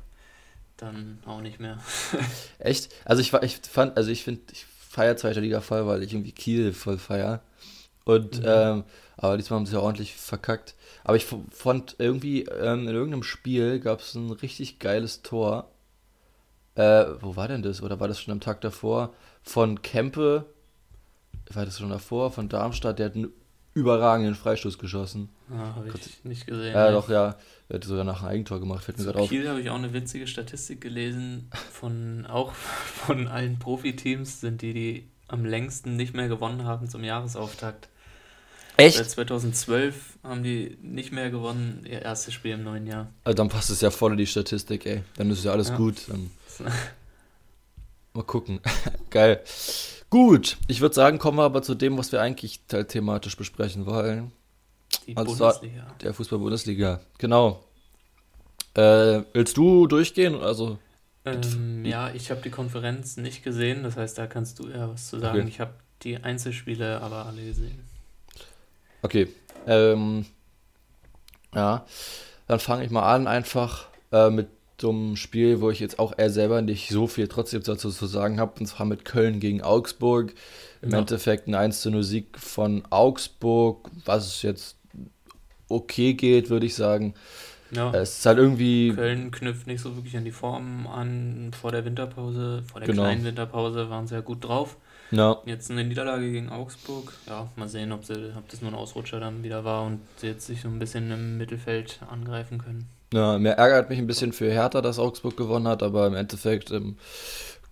dann 0.79 1.21
auch 1.27 1.41
nicht 1.43 1.61
mehr. 1.61 1.79
Echt? 2.59 2.91
Also 3.05 3.21
ich, 3.23 3.33
ich 3.33 3.57
fand, 3.59 3.97
also 3.97 4.11
ich 4.11 4.25
finde, 4.25 4.43
ich 4.53 4.67
feiere 4.67 5.17
zweite 5.17 5.41
Liga 5.41 5.61
voll, 5.61 5.87
weil 5.87 6.03
ich 6.03 6.13
irgendwie 6.13 6.33
Kiel 6.33 6.73
voll 6.73 6.99
feier. 6.99 7.43
Und, 8.05 8.39
Mhm. 8.39 8.45
ähm, 8.45 8.85
aber 9.17 9.37
diesmal 9.39 9.59
haben 9.61 9.67
sie 9.67 9.75
ja 9.75 9.81
ordentlich 9.81 10.15
verkackt. 10.17 10.75
Aber 11.05 11.17
ich 11.17 11.27
fand 11.51 11.97
irgendwie, 11.99 12.45
ähm, 12.45 12.89
in 12.89 12.95
irgendeinem 12.95 13.23
Spiel 13.25 13.81
gab 13.81 14.01
es 14.01 14.15
ein 14.15 14.31
richtig 14.31 14.79
geiles 14.81 15.23
Tor. 15.23 15.71
Äh, 16.75 17.07
wo 17.21 17.37
war 17.37 17.49
denn 17.49 17.63
das? 17.63 17.83
Oder 17.83 18.01
war 18.01 18.09
das 18.09 18.21
schon 18.21 18.33
am 18.33 18.41
Tag 18.41 18.61
davor? 18.61 19.13
Von 19.43 19.83
Kempe, 19.83 20.47
war 21.55 21.65
das 21.65 21.79
schon 21.79 21.91
davor? 21.91 22.31
Von 22.31 22.49
Darmstadt, 22.49 22.99
der 22.99 23.07
hat 23.07 23.15
einen 23.15 23.29
überragenden 23.75 24.35
Freistoß 24.35 24.79
geschossen. 24.79 25.29
Ah, 25.51 25.77
habe 25.77 25.89
ich 25.89 26.25
nicht 26.25 26.47
gesehen. 26.47 26.75
Ja, 26.75 26.87
nee. 26.87 26.93
doch, 26.93 27.09
ja. 27.09 27.37
Er 27.69 27.75
hat 27.77 27.85
sogar 27.85 28.05
nach 28.05 28.23
einem 28.23 28.31
Eigentor 28.31 28.61
gemacht, 28.61 28.85
fällt 28.85 28.99
mir 28.99 29.05
gerade 29.05 29.19
auf. 29.21 29.29
Kiel 29.29 29.49
habe 29.49 29.61
ich 29.61 29.71
auch 29.71 29.77
eine 29.77 29.93
witzige 29.93 30.27
Statistik 30.27 30.81
gelesen. 30.81 31.51
Von 31.71 32.27
auch 32.27 32.53
von 33.07 33.29
allen 33.29 33.59
Profiteams 33.59 34.41
sind 34.41 34.63
die, 34.63 34.73
die 34.73 35.09
am 35.29 35.45
längsten 35.45 35.97
nicht 35.97 36.15
mehr 36.15 36.29
gewonnen 36.29 36.65
haben 36.65 36.89
zum 36.89 37.05
Jahresauftakt. 37.05 37.89
Seit 38.81 39.11
2012 39.11 40.19
haben 40.23 40.45
die 40.45 40.79
nicht 40.83 41.11
mehr 41.11 41.31
gewonnen, 41.31 41.85
ihr 41.85 42.01
erstes 42.03 42.33
Spiel 42.33 42.53
im 42.53 42.63
neuen 42.63 42.87
Jahr. 42.87 43.09
Also 43.25 43.35
dann 43.37 43.49
passt 43.49 43.71
es 43.71 43.81
ja 43.81 43.91
voll 43.91 44.13
in 44.13 44.19
die 44.19 44.27
Statistik, 44.27 44.87
ey. 44.87 45.03
Dann 45.17 45.31
ist 45.31 45.45
ja 45.45 45.51
alles 45.51 45.71
Ja. 45.71 45.77
gut. 45.77 45.97
Dann 46.09 46.31
mal 48.15 48.23
gucken. 48.23 48.61
Geil. 49.11 49.43
Gut, 50.11 50.57
ich 50.69 50.81
würde 50.81 50.95
sagen, 50.95 51.19
kommen 51.19 51.37
wir 51.39 51.45
aber 51.45 51.63
zu 51.63 51.75
dem, 51.75 51.99
was 51.99 52.13
wir 52.13 52.21
eigentlich 52.23 52.61
thematisch 52.89 53.37
besprechen 53.37 53.85
wollen. 53.87 54.33
Die 55.07 55.17
Also, 55.17 55.37
Bundesliga. 55.37 55.87
Der 56.03 56.15
Fußball-Bundesliga. 56.15 57.01
Genau. 57.19 57.63
Äh, 58.75 59.23
willst 59.33 59.57
du 59.57 59.87
durchgehen? 59.87 60.35
Also, 60.41 60.79
Ähm, 61.27 61.85
ja, 61.85 62.11
ich 62.15 62.31
habe 62.31 62.41
die 62.41 62.49
Konferenz 62.51 63.19
nicht 63.19 63.43
gesehen, 63.43 63.83
das 63.83 63.97
heißt, 63.97 64.17
da 64.17 64.27
kannst 64.27 64.59
du 64.61 64.69
ja 64.69 64.89
was 64.89 65.09
zu 65.09 65.19
sagen. 65.19 65.41
Okay. 65.41 65.49
Ich 65.49 65.61
habe 65.61 65.75
die 66.03 66.17
Einzelspiele 66.17 67.01
aber 67.03 67.27
alle 67.27 67.45
gesehen. 67.45 67.81
okay. 69.03 69.29
Ähm, 69.67 70.25
ja, 71.55 71.85
dann 72.47 72.61
fange 72.61 72.85
ich 72.85 72.91
mal 72.91 73.03
an, 73.15 73.27
einfach 73.27 73.89
äh, 74.13 74.31
mit 74.31 74.49
einem 74.85 75.17
Spiel, 75.17 75.61
wo 75.61 75.71
ich 75.71 75.81
jetzt 75.81 75.99
auch 75.99 76.15
eher 76.17 76.31
selber 76.31 76.63
nicht 76.63 76.89
so 76.91 77.07
viel 77.07 77.27
trotzdem 77.29 77.63
dazu 77.63 77.91
zu 77.91 78.07
sagen 78.07 78.39
habe, 78.39 78.61
und 78.61 78.67
zwar 78.67 78.87
mit 78.87 79.05
Köln 79.05 79.41
gegen 79.41 79.63
Augsburg. 79.63 80.35
Im 80.83 80.91
Ja. 80.91 80.99
Endeffekt 80.99 81.49
ein 81.49 81.55
1 81.57 81.81
zu 81.81 81.91
0 81.91 82.03
Sieg 82.05 82.39
von 82.39 82.85
Augsburg, 82.91 83.91
was 84.05 84.43
jetzt 84.43 84.77
okay 85.69 86.15
geht, 86.15 86.51
würde 86.51 86.67
ich 86.67 86.75
sagen. 86.75 87.15
Ja, 87.71 87.93
Es 87.93 88.19
ist 88.21 88.27
halt 88.27 88.39
irgendwie, 88.39 88.93
Köln 88.95 89.31
knüpft 89.31 89.67
nicht 89.67 89.81
so 89.83 89.95
wirklich 89.95 90.17
an 90.17 90.25
die 90.25 90.31
Form 90.33 90.87
an 90.87 91.51
vor 91.61 91.71
der 91.71 91.85
Winterpause. 91.85 92.63
Vor 92.71 92.81
der 92.81 92.89
Genau. 92.89 93.03
kleinen 93.03 93.25
Winterpause 93.25 93.91
waren 93.91 94.07
sie 94.07 94.15
ja 94.15 94.21
gut 94.23 94.43
drauf. 94.45 94.77
na, 95.11 95.39
Jetzt 95.45 95.71
eine 95.71 95.85
Niederlage 95.85 96.31
gegen 96.31 96.49
Augsburg. 96.49 97.13
Ja, 97.27 97.49
mal 97.57 97.69
sehen, 97.69 97.93
ob, 97.93 98.05
sie, 98.07 98.33
ob 98.37 98.49
das 98.49 98.63
nur 98.63 98.71
ein 98.71 98.75
Ausrutscher 98.75 99.21
dann 99.21 99.43
wieder 99.43 99.65
war 99.65 99.85
und 99.85 100.01
sie 100.17 100.29
jetzt 100.29 100.47
sich 100.47 100.63
so 100.63 100.69
ein 100.69 100.79
bisschen 100.79 101.11
im 101.11 101.37
Mittelfeld 101.37 102.01
angreifen 102.11 102.59
können. 102.59 102.87
Na, 103.13 103.39
mir 103.39 103.53
ärgert 103.53 103.89
mich 103.91 103.99
ein 103.99 104.07
bisschen 104.07 104.33
für 104.33 104.51
Hertha, 104.51 104.81
dass 104.81 104.99
Augsburg 104.99 105.37
gewonnen 105.37 105.69
hat, 105.69 105.83
aber 105.83 106.07
im 106.07 106.15
Endeffekt 106.15 106.71
ähm, 106.71 106.97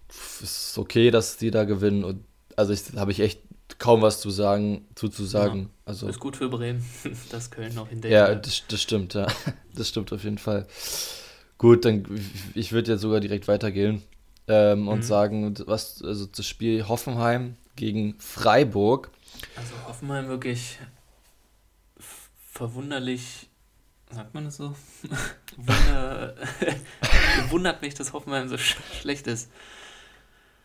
ist 0.09 0.43
es 0.43 0.79
okay, 0.79 1.11
dass 1.11 1.37
die 1.37 1.51
da 1.51 1.65
gewinnen. 1.65 2.05
Und 2.05 2.25
also 2.57 2.75
habe 2.99 3.13
ich 3.13 3.21
echt 3.21 3.41
kaum 3.79 4.03
was 4.03 4.21
zu 4.21 4.31
sagen, 4.31 4.87
zuzusagen. 4.95 5.71
Also 5.85 6.09
Ist 6.09 6.21
gut 6.21 6.37
für 6.37 6.49
Bremen, 6.49 6.85
dass 7.31 7.51
Köln 7.51 7.75
noch 7.75 7.89
hinterher 7.89 8.29
Ja, 8.29 8.35
das, 8.35 8.63
das 8.69 8.81
stimmt, 8.83 9.15
ja. 9.15 9.27
Das 9.75 9.89
stimmt 9.91 10.11
auf 10.13 10.25
jeden 10.25 10.39
Fall. 10.39 10.67
Gut, 11.59 11.85
dann 11.85 12.05
ich 12.55 12.73
würde 12.73 12.93
jetzt 12.93 13.03
sogar 13.03 13.21
direkt 13.21 13.47
weitergehen 13.47 14.03
ähm, 14.49 14.89
und 14.89 14.99
Mhm. 14.99 15.03
sagen, 15.03 15.55
was 15.67 16.03
also 16.03 16.25
das 16.27 16.47
Spiel 16.47 16.89
Hoffenheim 16.89 17.57
gegen 17.77 18.15
Freiburg. 18.19 19.11
Also 19.57 19.75
Hoffenheim 19.87 20.29
wirklich 20.29 20.79
verwunderlich, 22.53 23.49
sagt 24.11 24.35
man 24.35 24.45
das 24.45 24.57
so? 24.57 24.75
Wunder, 25.57 26.35
wundert 27.51 27.83
mich, 27.83 27.95
dass 27.95 28.13
Hoffenheim 28.13 28.49
so 28.49 28.57
sch 28.59 28.77
schlecht 29.01 29.27
ist. 29.27 29.51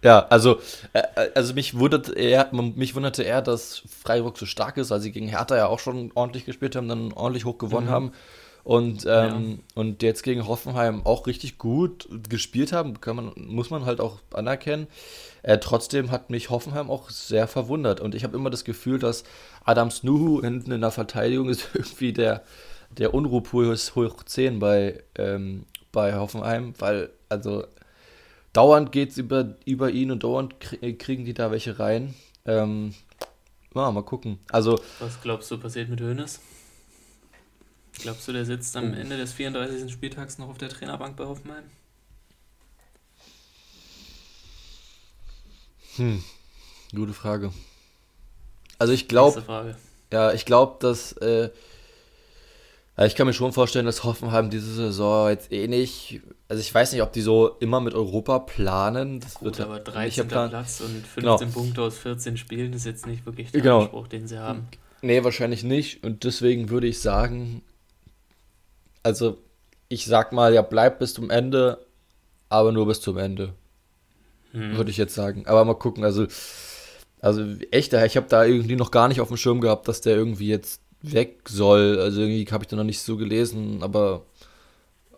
Ja, 0.03 0.25
also 0.29 0.59
äh, 0.93 1.03
also 1.35 1.53
mich 1.53 1.77
wundert 1.77 2.09
eher, 2.09 2.49
mich 2.51 2.95
wunderte 2.95 3.21
eher, 3.23 3.41
dass 3.41 3.83
Freiburg 4.01 4.37
so 4.37 4.47
stark 4.47 4.77
ist, 4.77 4.89
weil 4.89 4.99
sie 4.99 5.11
gegen 5.11 5.27
Hertha 5.27 5.55
ja 5.55 5.67
auch 5.67 5.79
schon 5.79 6.11
ordentlich 6.15 6.45
gespielt 6.45 6.75
haben, 6.75 6.87
dann 6.87 7.13
ordentlich 7.13 7.45
hoch 7.45 7.57
gewonnen 7.59 7.87
Mhm. 7.87 7.91
haben. 7.91 8.11
Und, 8.63 9.05
ähm, 9.09 9.61
und 9.73 10.03
jetzt 10.03 10.21
gegen 10.21 10.47
Hoffenheim 10.47 11.03
auch 11.03 11.25
richtig 11.25 11.57
gut 11.57 12.07
gespielt 12.29 12.71
haben, 12.73 13.01
kann 13.01 13.15
man, 13.15 13.31
muss 13.35 13.71
man 13.71 13.85
halt 13.85 13.99
auch 13.99 14.19
anerkennen. 14.33 14.85
Äh, 15.41 15.57
trotzdem 15.57 16.11
hat 16.11 16.29
mich 16.29 16.51
Hoffenheim 16.51 16.91
auch 16.91 17.09
sehr 17.09 17.47
verwundert. 17.47 18.01
Und 18.01 18.13
ich 18.13 18.23
habe 18.23 18.37
immer 18.37 18.51
das 18.51 18.63
Gefühl, 18.63 18.99
dass 18.99 19.23
Adams 19.65 20.03
Nuhu 20.03 20.41
hinten 20.41 20.71
in 20.71 20.81
der 20.81 20.91
Verteidigung 20.91 21.49
ist 21.49 21.69
irgendwie 21.73 22.13
der, 22.13 22.43
der 22.97 23.13
Unruhepol 23.13 23.67
ist 23.73 23.95
hoch 23.95 24.23
10 24.23 24.59
bei, 24.59 25.03
ähm, 25.15 25.65
bei 25.91 26.15
Hoffenheim, 26.15 26.73
weil 26.79 27.09
also 27.29 27.65
dauernd 28.53 28.91
geht 28.91 29.11
es 29.11 29.17
über, 29.17 29.55
über 29.65 29.91
ihn 29.91 30.11
und 30.11 30.23
dauernd 30.23 30.55
krie- 30.59 30.97
kriegen 30.97 31.25
die 31.25 31.33
da 31.33 31.51
welche 31.51 31.79
rein. 31.79 32.13
Ähm, 32.45 32.93
ja, 33.75 33.91
mal 33.91 34.03
gucken. 34.03 34.39
Also, 34.51 34.79
Was 34.99 35.21
glaubst 35.21 35.49
du 35.51 35.57
passiert 35.57 35.89
mit 35.89 36.01
Hoeneß? 36.01 36.39
Glaubst 38.01 38.27
du, 38.27 38.33
der 38.33 38.45
sitzt 38.45 38.75
am 38.77 38.91
Oh. 38.91 38.95
Ende 38.95 39.17
des 39.17 39.33
34. 39.33 39.91
Spieltags 39.91 40.37
noch 40.37 40.49
auf 40.49 40.57
der 40.57 40.69
Trainerbank 40.69 41.15
bei 41.15 41.25
Hoffenheim? 41.25 41.63
hm, 45.97 46.23
gute 46.95 47.13
Frage. 47.13 47.51
Also 48.79 48.93
ich 48.93 49.07
glaube. 49.07 49.43
Ja, 50.11 50.33
ich 50.33 50.45
glaube, 50.45 50.77
dass. 50.79 51.13
Äh, 51.13 51.49
ich 53.05 53.15
kann 53.15 53.27
mir 53.27 53.33
schon 53.33 53.53
vorstellen, 53.53 53.85
dass 53.85 54.03
Hoffenheim 54.03 54.49
diese 54.49 54.73
Saison 54.73 55.29
jetzt 55.29 55.51
eh 55.51 55.67
nicht. 55.67 56.21
Also, 56.47 56.59
ich 56.61 56.73
weiß 56.73 56.91
nicht, 56.91 57.01
ob 57.01 57.13
die 57.13 57.21
so 57.21 57.55
immer 57.59 57.79
mit 57.79 57.93
Europa 57.93 58.39
planen. 58.39 59.19
Das 59.19 59.35
Gut, 59.35 59.45
wird 59.45 59.61
aber 59.61 59.75
nicht 59.75 59.87
13. 59.87 60.27
Plan. 60.27 60.49
Platz 60.49 60.81
und 60.81 61.05
15 61.07 61.21
Genau. 61.21 61.37
Punkte 61.53 61.81
aus 61.83 61.97
14 61.97 62.37
Spielen 62.37 62.73
ist 62.73 62.85
jetzt 62.85 63.07
nicht 63.07 63.25
wirklich 63.25 63.51
der 63.51 63.61
Genau. 63.61 63.81
Anspruch, 63.81 64.07
den 64.07 64.27
sie 64.27 64.39
haben. 64.39 64.67
Nee, 65.01 65.23
wahrscheinlich 65.23 65.63
nicht. 65.63 66.03
Und 66.03 66.23
deswegen 66.23 66.69
würde 66.69 66.87
ich 66.87 66.99
sagen, 66.99 67.61
also 69.03 69.37
ich 69.87 70.05
sag 70.05 70.31
mal, 70.31 70.53
ja, 70.53 70.61
bleibt 70.61 70.99
bis 70.99 71.13
zum 71.13 71.29
Ende, 71.29 71.85
aber 72.49 72.71
nur 72.71 72.87
bis 72.87 73.01
zum 73.01 73.17
Ende. 73.17 73.53
Hm. 74.51 74.75
Würde 74.77 74.91
ich 74.91 74.97
jetzt 74.97 75.15
sagen. 75.15 75.47
Aber 75.47 75.65
mal 75.65 75.73
gucken, 75.75 76.03
also, 76.03 76.27
also 77.19 77.43
echt, 77.71 77.93
ich 77.93 78.17
habe 78.17 78.27
da 78.29 78.43
irgendwie 78.43 78.75
noch 78.75 78.91
gar 78.91 79.07
nicht 79.07 79.21
auf 79.21 79.29
dem 79.29 79.37
Schirm 79.37 79.61
gehabt, 79.61 79.87
dass 79.87 80.01
der 80.01 80.15
irgendwie 80.15 80.47
jetzt 80.47 80.81
weg 81.01 81.49
soll. 81.49 81.99
Also 81.99 82.21
irgendwie 82.21 82.45
habe 82.51 82.63
ich 82.63 82.67
da 82.67 82.75
noch 82.75 82.83
nicht 82.83 82.99
so 82.99 83.17
gelesen, 83.17 83.83
aber 83.83 84.25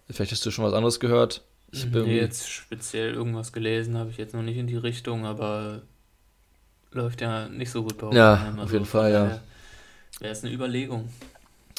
vielleicht 0.10 0.32
hast 0.32 0.46
du 0.46 0.52
schon 0.52 0.66
was 0.66 0.74
anderes 0.74 1.00
gehört. 1.00 1.44
Ich 1.72 1.86
habe 1.86 2.04
nee, 2.04 2.18
jetzt 2.18 2.50
speziell 2.50 3.14
irgendwas 3.14 3.52
gelesen, 3.52 3.98
habe 3.98 4.12
ich 4.12 4.18
jetzt 4.18 4.34
noch 4.34 4.44
nicht 4.44 4.58
in 4.58 4.68
die 4.68 4.78
Richtung, 4.78 5.26
aber 5.26 5.82
läuft 6.92 7.22
ja 7.22 7.50
nicht 7.50 7.72
so 7.72 7.82
gut 7.82 7.98
bei 7.98 8.08
Hoffenheim. 8.08 8.46
Ja, 8.46 8.52
also 8.52 8.62
auf 8.62 8.74
jeden 8.74 8.86
Fall, 8.86 9.12
ja. 9.12 9.42
Wäre 10.20 10.32
es 10.32 10.44
eine 10.44 10.54
Überlegung. 10.54 11.10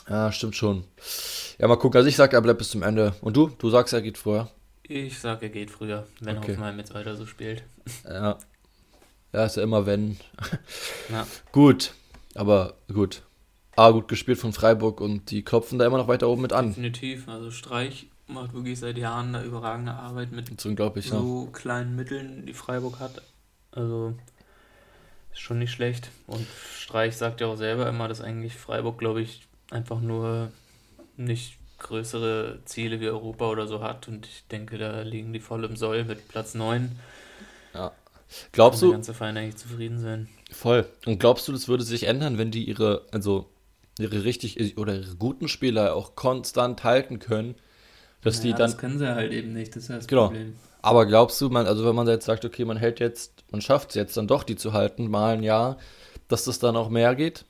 Ja, 0.09 0.33
stimmt 0.33 0.57
schon. 0.57 0.85
Ja, 1.59 1.69
mal 1.69 1.77
gucken. 1.77 1.99
Also 1.99 2.09
ich 2.09 2.17
sage, 2.17 2.37
er 2.37 2.43
bleibt 2.43 2.59
bis 2.59 2.71
zum 2.71 2.83
Ende. 2.83 3.15
Und 3.21 3.37
du? 3.37 3.49
Du 3.59 3.71
sagst, 3.71 3.95
er 3.95 4.03
geht 4.03 4.19
früher? 4.19 4.51
Ich 4.83 5.19
sage, 5.19 5.47
er 5.47 5.51
geht 5.51 5.71
früher, 5.71 6.07
wenn 6.21 6.39
okay. 6.39 6.53
Hoffenheim 6.53 6.79
jetzt 6.79 6.93
weiter 6.93 7.17
so 7.17 7.25
spielt. 7.25 7.63
Ja. 8.05 8.39
Ja, 9.33 9.45
ist 9.45 9.57
ja 9.57 9.63
immer 9.63 9.87
wenn. 9.87 10.19
Ja. 11.11 11.27
gut. 11.53 11.95
Aber 12.35 12.75
gut. 12.93 13.23
Ah, 13.77 13.91
gut 13.91 14.09
gespielt 14.09 14.39
von 14.39 14.53
Freiburg 14.53 15.01
und 15.01 15.31
die 15.31 15.43
klopfen 15.43 15.79
da 15.79 15.87
immer 15.87 15.99
noch 15.99 16.09
weiter 16.09 16.29
oben 16.29 16.43
mit 16.43 16.53
an. 16.53 16.69
Definitiv. 16.69 17.29
Also 17.29 17.51
Streich 17.51 18.09
macht 18.27 18.55
wirklich 18.55 18.79
seit 18.79 18.99
Jahren 18.99 19.33
da 19.33 19.43
überragende 19.43 19.93
Arbeit 19.93 20.33
mit 20.33 20.61
so 20.61 20.71
ja. 20.71 21.53
kleinen 21.53 21.97
Mitteln, 21.97 22.47
die 22.47 22.55
Freiburg 22.55 23.01
hat. 23.01 23.23
Also 23.73 24.15
ist 25.33 25.41
schon 25.41 25.59
nicht 25.59 25.73
schlecht. 25.73 26.11
Und 26.27 26.47
Streich 26.79 27.17
sagt 27.17 27.41
ja 27.41 27.49
auch 27.49 27.57
selber 27.57 27.89
immer, 27.89 28.09
dass 28.09 28.21
eigentlich 28.21 28.55
Freiburg, 28.55 28.99
glaube 28.99 29.21
ich, 29.21 29.47
einfach 29.71 30.01
nur 30.01 30.51
nicht 31.17 31.59
größere 31.79 32.61
Ziele 32.65 33.01
wie 33.01 33.09
Europa 33.09 33.49
oder 33.49 33.67
so 33.67 33.83
hat. 33.83 34.09
Und 34.09 34.27
ich 34.27 34.45
denke, 34.51 34.79
da 34.79 35.03
liegen 35.03 35.33
die 35.33 35.41
voll 35.41 35.65
im 35.65 35.77
Soll 35.77 36.05
mit 36.05 36.29
Platz 36.29 36.55
9. 36.55 36.93
Ja. 37.75 37.93
Glaubst 38.53 38.83
du. 38.83 38.87
Der 38.87 38.95
ganze 38.95 39.15
Verein 39.15 39.37
eigentlich 39.37 39.57
zufrieden 39.57 39.99
sein. 39.99 40.29
Voll. 40.51 40.87
Und 41.05 41.19
glaubst 41.19 41.47
du, 41.49 41.53
das 41.53 41.69
würde 41.69 41.85
sich 41.85 42.05
ändern, 42.05 42.39
wenn 42.39 42.51
die 42.51 42.65
ihre, 42.65 43.03
also 43.11 43.51
ihre 43.99 44.25
richtig 44.25 44.79
oder 44.79 44.95
ihre 44.95 45.17
guten 45.17 45.49
Spieler 45.49 45.95
auch 45.95 46.15
konstant 46.15 46.85
halten 46.85 47.19
können? 47.19 47.55
Dass 48.23 48.39
naja, 48.39 48.53
die 48.53 48.59
dann. 48.59 48.71
Das 48.71 48.79
können 48.79 48.99
sie 48.99 49.15
halt 49.15 49.33
eben 49.33 49.53
nicht, 49.53 49.77
das 49.77 49.85
ist 49.85 49.91
das 49.91 50.07
genau. 50.07 50.27
Problem. 50.27 50.55
Aber 50.83 51.07
glaubst 51.07 51.41
du, 51.41 51.49
man, 51.49 51.67
also 51.67 51.85
wenn 51.87 51.95
man 51.95 52.07
jetzt 52.07 52.27
sagt, 52.27 52.45
okay, 52.45 52.65
man 52.67 52.77
hält 52.77 53.01
jetzt, 53.01 53.45
man 53.51 53.63
schafft 53.63 53.91
es 53.91 53.95
jetzt 53.95 54.17
dann 54.19 54.27
doch, 54.27 54.43
die 54.43 54.57
zu 54.57 54.75
halten, 54.75 55.11
mal 55.11 55.33
ein 55.33 55.43
Jahr, 55.43 55.79
dass 56.29 56.45
das 56.45 56.59
dann 56.59 56.77
auch 56.77 56.91
mehr 56.91 57.15
geht? 57.15 57.47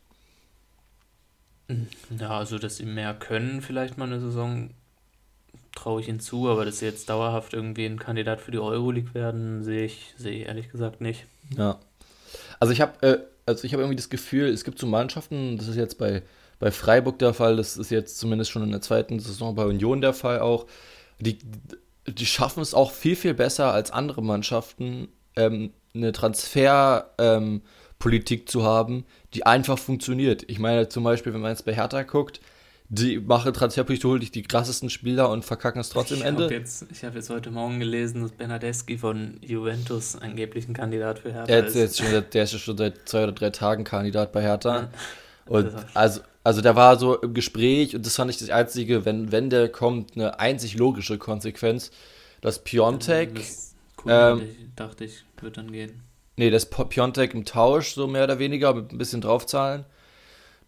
Ja, 2.16 2.38
also 2.38 2.58
dass 2.58 2.76
sie 2.76 2.86
mehr 2.86 3.14
können, 3.14 3.60
vielleicht 3.60 3.98
mal 3.98 4.04
eine 4.04 4.20
Saison, 4.20 4.70
traue 5.74 6.00
ich 6.00 6.08
ihnen 6.08 6.20
zu, 6.20 6.48
aber 6.48 6.64
dass 6.64 6.78
sie 6.78 6.86
jetzt 6.86 7.08
dauerhaft 7.08 7.54
irgendwie 7.54 7.86
ein 7.86 7.98
Kandidat 7.98 8.40
für 8.40 8.52
die 8.52 8.58
Euroleague 8.58 9.14
werden, 9.14 9.64
sehe 9.64 9.86
ich, 9.86 10.14
sehe 10.16 10.42
ich 10.42 10.46
ehrlich 10.46 10.70
gesagt 10.70 11.00
nicht. 11.00 11.26
Ja. 11.56 11.80
Also 12.60 12.72
ich 12.72 12.80
habe 12.80 13.02
äh, 13.02 13.18
also 13.46 13.64
ich 13.64 13.72
habe 13.72 13.82
irgendwie 13.82 13.96
das 13.96 14.10
Gefühl, 14.10 14.48
es 14.48 14.64
gibt 14.64 14.78
so 14.78 14.86
Mannschaften, 14.86 15.56
das 15.58 15.68
ist 15.68 15.76
jetzt 15.76 15.98
bei, 15.98 16.22
bei 16.58 16.70
Freiburg 16.70 17.18
der 17.18 17.34
Fall, 17.34 17.56
das 17.56 17.76
ist 17.76 17.90
jetzt 17.90 18.18
zumindest 18.18 18.50
schon 18.50 18.62
in 18.62 18.70
der 18.70 18.80
zweiten 18.80 19.18
Saison 19.20 19.54
bei 19.54 19.64
Union 19.64 20.00
der 20.00 20.14
Fall 20.14 20.40
auch, 20.40 20.66
die, 21.20 21.38
die 22.06 22.26
schaffen 22.26 22.62
es 22.62 22.74
auch 22.74 22.92
viel, 22.92 23.16
viel 23.16 23.34
besser 23.34 23.72
als 23.72 23.90
andere 23.90 24.22
Mannschaften, 24.22 25.08
ähm, 25.36 25.72
eine 25.94 26.12
Transfer, 26.12 27.10
ähm, 27.18 27.62
zu 28.46 28.64
haben, 28.64 29.06
die 29.32 29.46
einfach 29.46 29.78
funktioniert. 29.78 30.44
Ich 30.48 30.58
meine 30.58 30.90
zum 30.90 31.04
Beispiel, 31.04 31.32
wenn 31.32 31.40
man 31.40 31.52
jetzt 31.52 31.64
bei 31.64 31.74
Hertha 31.74 32.02
guckt, 32.02 32.40
die 32.94 33.18
machen 33.18 33.52
Transferpolitik, 33.52 34.04
holen 34.04 34.20
dich 34.20 34.30
die 34.30 34.42
krassesten 34.42 34.90
Spieler 34.90 35.30
und 35.30 35.44
verkacken 35.44 35.80
es 35.80 35.88
trotzdem 35.88 36.18
ich 36.18 36.24
Ende. 36.24 36.44
Hab 36.44 36.50
jetzt, 36.50 36.86
ich 36.90 37.04
habe 37.04 37.16
jetzt 37.16 37.30
heute 37.30 37.50
Morgen 37.50 37.80
gelesen, 37.80 38.22
dass 38.22 38.32
Bernadeschi 38.32 38.98
von 38.98 39.38
Juventus 39.40 40.16
angeblich 40.16 40.68
ein 40.68 40.74
Kandidat 40.74 41.18
für 41.18 41.32
Hertha 41.32 41.46
der 41.46 41.66
ist. 41.66 41.74
Jetzt 41.74 41.98
schon, 41.98 42.24
der 42.32 42.42
ist 42.44 42.58
schon 42.58 42.76
seit 42.76 43.08
zwei 43.08 43.24
oder 43.24 43.32
drei 43.32 43.50
Tagen 43.50 43.84
Kandidat 43.84 44.32
bei 44.32 44.42
Hertha. 44.42 44.76
Ja. 44.76 44.88
Und 45.46 45.72
also, 45.94 46.20
also 46.42 46.60
der 46.60 46.76
war 46.76 46.98
so 46.98 47.16
im 47.20 47.34
Gespräch 47.34 47.94
und 47.96 48.06
das 48.06 48.16
fand 48.16 48.30
ich 48.30 48.38
das 48.38 48.50
Einzige, 48.50 49.04
wenn, 49.04 49.32
wenn 49.32 49.50
der 49.50 49.68
kommt, 49.68 50.14
eine 50.14 50.38
einzig 50.38 50.76
logische 50.76 51.18
Konsequenz, 51.18 51.90
dass 52.40 52.62
Piontek. 52.62 53.34
Das, 53.34 53.74
cool, 54.04 54.12
ähm, 54.12 54.42
dachte 54.76 55.04
ich, 55.04 55.24
wird 55.40 55.56
dann 55.56 55.72
gehen. 55.72 56.02
Nee, 56.36 56.50
das 56.50 56.68
Piontek 56.68 57.34
im 57.34 57.44
Tausch, 57.44 57.94
so 57.94 58.06
mehr 58.06 58.24
oder 58.24 58.38
weniger, 58.38 58.74
mit 58.74 58.92
ein 58.92 58.98
bisschen 58.98 59.20
draufzahlen. 59.20 59.84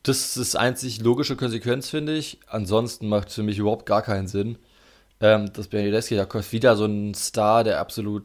Das 0.06 0.20
ist 0.20 0.36
das 0.36 0.54
einzig 0.54 1.00
logische 1.00 1.34
Konsequenz, 1.34 1.90
finde 1.90 2.16
ich. 2.16 2.38
Ansonsten 2.46 3.08
macht 3.08 3.28
es 3.28 3.34
für 3.34 3.42
mich 3.42 3.58
überhaupt 3.58 3.86
gar 3.86 4.02
keinen 4.02 4.28
Sinn. 4.28 4.56
Ähm, 5.18 5.52
dass 5.52 5.66
Benedeschi, 5.66 6.14
da 6.14 6.26
kommt 6.26 6.52
wieder 6.52 6.76
so 6.76 6.84
ein 6.84 7.12
Star, 7.14 7.64
der 7.64 7.80
absolut 7.80 8.22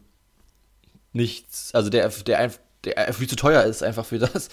nichts, 1.12 1.74
also 1.74 1.90
der, 1.90 2.10
der, 2.10 2.52
der 2.84 3.14
viel 3.14 3.28
zu 3.28 3.36
teuer 3.36 3.64
ist, 3.64 3.82
einfach 3.82 4.06
für 4.06 4.20
das, 4.20 4.50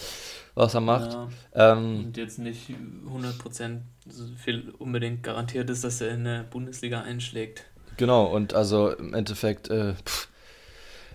was 0.55 0.73
er 0.73 0.81
macht. 0.81 1.13
Ja, 1.13 1.29
ähm, 1.73 2.07
und 2.07 2.17
jetzt 2.17 2.39
nicht 2.39 2.71
100% 2.71 3.81
so 4.09 4.25
viel 4.43 4.73
unbedingt 4.79 5.23
garantiert 5.23 5.69
ist, 5.69 5.85
dass 5.85 6.01
er 6.01 6.11
in 6.13 6.25
der 6.25 6.45
Bundesliga 6.45 7.03
einschlägt. 7.03 7.67
Genau, 7.99 8.25
und 8.25 8.55
also 8.55 8.91
im 8.91 9.13
Endeffekt, 9.13 9.69
äh, 9.69 9.93
pff, 9.95 10.29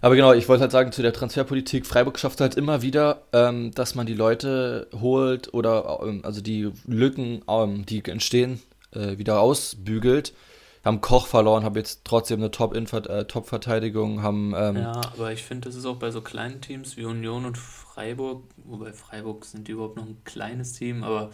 aber 0.04 0.18
genau, 0.18 0.34
ich 0.34 0.50
wollte 0.50 0.64
halt 0.64 0.72
sagen, 0.74 0.92
zu 0.92 1.02
der 1.02 1.14
Transferpolitik, 1.14 1.86
Freiburg 1.86 2.20
schafft 2.20 2.42
halt 2.42 2.56
immer 2.56 2.82
wieder, 2.82 3.22
ähm, 3.32 3.72
dass 3.72 3.96
man 3.96 4.06
die 4.06 4.14
Leute 4.14 4.90
holt 4.94 5.54
oder 5.54 6.02
ähm, 6.04 6.20
also 6.24 6.42
die 6.42 6.70
Lücken, 6.86 7.42
ähm, 7.48 7.86
die 7.86 8.04
entstehen, 8.04 8.62
äh, 8.92 9.18
wieder 9.18 9.40
ausbügelt. 9.40 10.34
Haben 10.84 11.00
Koch 11.00 11.28
verloren, 11.28 11.64
haben 11.64 11.78
jetzt 11.78 12.02
trotzdem 12.04 12.42
eine 12.42 12.52
Top-Verteidigung, 12.52 14.16
Top 14.16 14.24
haben. 14.24 14.54
Ähm, 14.58 14.76
ja, 14.76 15.00
aber 15.14 15.32
ich 15.32 15.42
finde, 15.42 15.70
das 15.70 15.76
ist 15.76 15.86
auch 15.86 15.96
bei 15.96 16.12
so 16.12 16.20
kleinen 16.20 16.60
Teams 16.60 16.98
wie 16.98 17.06
Union 17.06 17.46
und 17.46 17.58
Freiburg, 17.58 18.44
wobei 18.58 18.92
Freiburg 18.92 19.46
sind 19.46 19.70
die 19.70 19.72
überhaupt 19.72 19.96
noch 19.96 20.06
ein 20.06 20.18
kleines 20.26 20.74
Team, 20.74 21.06
aber 21.06 21.30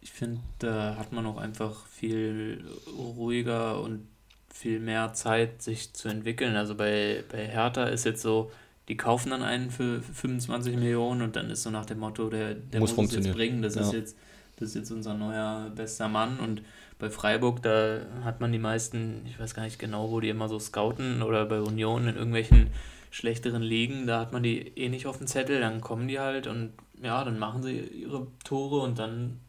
ich 0.00 0.10
finde, 0.10 0.40
da 0.58 0.96
hat 0.98 1.12
man 1.12 1.24
auch 1.26 1.36
einfach 1.36 1.86
viel 1.86 2.64
ruhiger 2.98 3.80
und 3.80 4.08
viel 4.52 4.80
mehr 4.80 5.12
Zeit, 5.14 5.62
sich 5.62 5.92
zu 5.92 6.08
entwickeln. 6.08 6.56
Also 6.56 6.74
bei, 6.74 7.24
bei 7.30 7.46
Hertha 7.46 7.84
ist 7.84 8.04
jetzt 8.04 8.22
so, 8.22 8.52
die 8.88 8.96
kaufen 8.96 9.30
dann 9.30 9.42
einen 9.42 9.70
für 9.70 10.02
25 10.02 10.76
Millionen 10.76 11.22
und 11.22 11.36
dann 11.36 11.50
ist 11.50 11.62
so 11.62 11.70
nach 11.70 11.86
dem 11.86 12.00
Motto, 12.00 12.28
der, 12.28 12.54
der 12.54 12.80
muss, 12.80 12.96
muss 12.96 13.10
es 13.14 13.24
jetzt 13.24 13.32
bringen. 13.32 13.62
Das, 13.62 13.74
ja. 13.76 13.82
ist 13.82 13.92
jetzt, 13.92 14.16
das 14.58 14.70
ist 14.70 14.74
jetzt 14.74 14.90
unser 14.90 15.14
neuer 15.14 15.70
bester 15.74 16.08
Mann. 16.08 16.38
Und 16.38 16.62
bei 16.98 17.08
Freiburg, 17.08 17.62
da 17.62 18.00
hat 18.24 18.40
man 18.40 18.52
die 18.52 18.58
meisten, 18.58 19.22
ich 19.26 19.38
weiß 19.38 19.54
gar 19.54 19.62
nicht 19.62 19.78
genau, 19.78 20.10
wo 20.10 20.20
die 20.20 20.28
immer 20.28 20.48
so 20.48 20.58
scouten 20.58 21.22
oder 21.22 21.46
bei 21.46 21.60
Union 21.60 22.06
in 22.06 22.16
irgendwelchen 22.16 22.68
schlechteren 23.10 23.62
Ligen, 23.62 24.06
da 24.06 24.20
hat 24.20 24.32
man 24.32 24.42
die 24.42 24.58
eh 24.76 24.88
nicht 24.88 25.06
auf 25.06 25.18
dem 25.18 25.26
Zettel, 25.26 25.60
dann 25.60 25.80
kommen 25.80 26.08
die 26.08 26.18
halt 26.18 26.46
und 26.46 26.72
ja, 27.02 27.22
dann 27.24 27.38
machen 27.38 27.62
sie 27.62 27.78
ihre 27.78 28.26
Tore 28.44 28.80
und 28.80 28.98
dann 28.98 29.40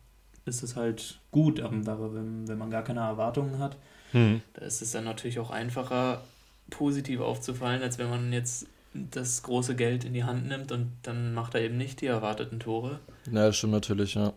ist 0.45 0.63
es 0.63 0.75
halt 0.75 1.19
gut. 1.31 1.62
Aber 1.62 2.13
wenn, 2.13 2.48
wenn 2.48 2.57
man 2.57 2.69
gar 2.69 2.83
keine 2.83 3.01
Erwartungen 3.01 3.60
hat, 3.60 3.77
Mhm. 4.13 4.41
Da 4.53 4.65
ist 4.65 4.82
es 4.82 4.91
dann 4.91 5.03
natürlich 5.03 5.39
auch 5.39 5.50
einfacher, 5.50 6.24
positiv 6.70 7.20
aufzufallen, 7.20 7.82
als 7.82 7.98
wenn 7.98 8.10
man 8.10 8.32
jetzt 8.32 8.67
das 8.93 9.43
große 9.43 9.75
Geld 9.75 10.05
in 10.05 10.13
die 10.13 10.24
Hand 10.24 10.48
nimmt 10.48 10.72
und 10.72 10.91
dann 11.01 11.34
macht 11.34 11.55
er 11.55 11.62
eben 11.62 11.77
nicht 11.77 12.01
die 12.01 12.05
erwarteten 12.05 12.60
Tore. 12.60 13.00
Ja, 13.25 13.48
das 13.48 13.58
stimmt 13.58 13.74
natürlich, 13.74 14.13
ja. 14.13 14.34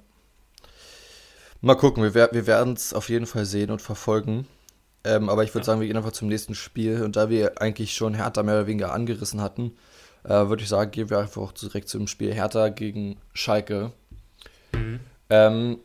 Mal 1.61 1.75
gucken, 1.75 2.02
wir, 2.02 2.14
wir 2.14 2.47
werden 2.47 2.75
es 2.75 2.92
auf 2.92 3.09
jeden 3.09 3.26
Fall 3.26 3.45
sehen 3.45 3.71
und 3.71 3.83
verfolgen. 3.83 4.47
Ähm, 5.04 5.28
aber 5.28 5.45
ich 5.45 5.54
würde 5.54 5.61
ja. 5.61 5.66
sagen, 5.66 5.80
wir 5.80 5.87
gehen 5.87 5.97
einfach 5.97 6.12
zum 6.12 6.28
nächsten 6.28 6.54
Spiel. 6.54 7.02
Und 7.02 7.16
da 7.16 7.30
wir 7.30 7.61
eigentlich 7.61 7.95
schon 7.95 8.14
Hertha 8.14 8.42
mehr 8.42 8.54
oder 8.54 8.66
weniger 8.66 8.92
angerissen 8.92 9.40
hatten, 9.40 9.73
äh, 10.25 10.30
würde 10.30 10.62
ich 10.62 10.68
sagen, 10.68 10.90
gehen 10.90 11.11
wir 11.11 11.18
einfach 11.18 11.42
auch 11.42 11.52
direkt 11.52 11.88
zum 11.88 12.06
Spiel 12.06 12.33
Hertha 12.35 12.68
gegen 12.68 13.16
Schalke. 13.33 13.92
Mhm. 14.73 15.00
Ähm, 15.30 15.78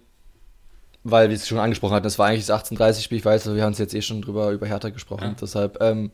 weil 1.03 1.29
wir 1.29 1.35
es 1.35 1.47
schon 1.47 1.59
angesprochen 1.59 1.93
hatten, 1.93 2.03
das 2.03 2.19
war 2.19 2.27
eigentlich 2.27 2.45
das 2.45 2.71
18:30-Spiel, 2.71 3.17
ich 3.17 3.25
weiß, 3.25 3.53
wir 3.53 3.63
haben 3.63 3.73
es 3.73 3.79
jetzt 3.79 3.93
eh 3.93 4.01
schon 4.01 4.21
drüber 4.21 4.51
über 4.51 4.67
Hertha 4.67 4.89
gesprochen, 4.89 5.23
ja. 5.23 5.35
deshalb, 5.39 5.81
ähm, 5.81 6.11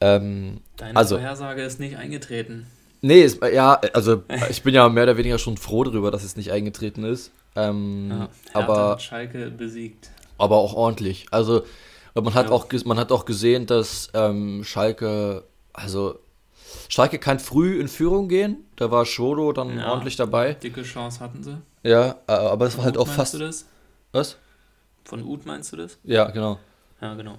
ähm, 0.00 0.60
Deine 0.76 0.96
also, 0.96 1.16
Vorhersage 1.16 1.62
ist 1.62 1.80
nicht 1.80 1.96
eingetreten. 1.96 2.66
Nee, 3.00 3.22
es, 3.22 3.38
ja, 3.52 3.80
also 3.92 4.22
ich 4.50 4.62
bin 4.62 4.74
ja 4.74 4.88
mehr 4.88 5.04
oder 5.04 5.16
weniger 5.16 5.38
schon 5.38 5.56
froh 5.56 5.84
darüber, 5.84 6.10
dass 6.10 6.24
es 6.24 6.36
nicht 6.36 6.52
eingetreten 6.52 7.04
ist. 7.04 7.32
Ähm, 7.56 8.10
ja, 8.10 8.28
aber 8.52 8.90
hat 8.90 9.02
Schalke 9.02 9.50
besiegt. 9.50 10.10
Aber 10.36 10.56
auch 10.56 10.74
ordentlich. 10.74 11.26
Also 11.30 11.64
man 12.14 12.34
hat 12.34 12.46
ja. 12.46 12.52
auch 12.52 12.66
man 12.84 12.98
hat 12.98 13.10
auch 13.10 13.24
gesehen, 13.24 13.66
dass 13.66 14.10
ähm, 14.14 14.62
Schalke, 14.64 15.44
also 15.72 16.18
Schalke 16.88 17.18
kann 17.18 17.38
früh 17.38 17.80
in 17.80 17.88
Führung 17.88 18.28
gehen. 18.28 18.58
Da 18.76 18.90
war 18.90 19.04
Schodo 19.04 19.52
dann 19.52 19.78
ja, 19.78 19.90
ordentlich 19.90 20.16
dabei. 20.16 20.54
Dicke 20.54 20.82
Chance 20.82 21.20
hatten 21.20 21.42
sie. 21.42 21.58
Ja, 21.82 22.16
äh, 22.26 22.32
aber 22.32 22.66
es 22.66 22.76
war 22.76 22.84
halt 22.84 22.96
auch 22.96 23.08
fast. 23.08 23.34
Du 23.34 23.38
das? 23.38 23.66
Was? 24.12 24.36
Von 25.04 25.24
Ut 25.24 25.46
meinst 25.46 25.72
du 25.72 25.76
das? 25.76 25.98
Ja, 26.04 26.30
genau. 26.30 26.58
Ja, 27.00 27.14
genau. 27.14 27.38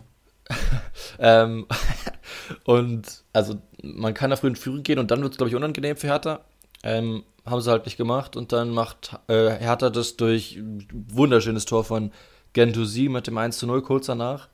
ähm, 1.20 1.68
und 2.66 3.24
also 3.34 3.56
man 3.84 4.14
kann 4.14 4.30
da 4.30 4.36
früh 4.36 4.48
in 4.48 4.56
Führung 4.56 4.84
gehen 4.84 5.00
und 5.00 5.12
dann 5.12 5.22
wird 5.22 5.34
es, 5.34 5.38
glaube 5.38 5.50
ich, 5.50 5.56
unangenehm 5.56 5.98
für 5.98 6.08
Hertha. 6.08 6.42
Ähm, 6.84 7.24
haben 7.46 7.62
sie 7.62 7.72
halt 7.72 7.86
nicht 7.86 7.98
gemacht 7.98 8.36
und 8.36 8.52
dann 8.52 8.70
macht 8.70 9.18
äh, 9.28 9.50
Hertha 9.50 9.90
das 9.90 10.18
durch 10.18 10.56
ein 10.56 10.88
wunderschönes 11.10 11.66
Tor 11.66 11.84
von 11.84 12.12
Gendouzi 12.54 13.10
mit 13.10 13.28
dem 13.28 13.38
1 13.38 13.58
zu 13.58 13.68
0 13.68 13.82
kurz 13.82 14.08
danach. 14.08 14.50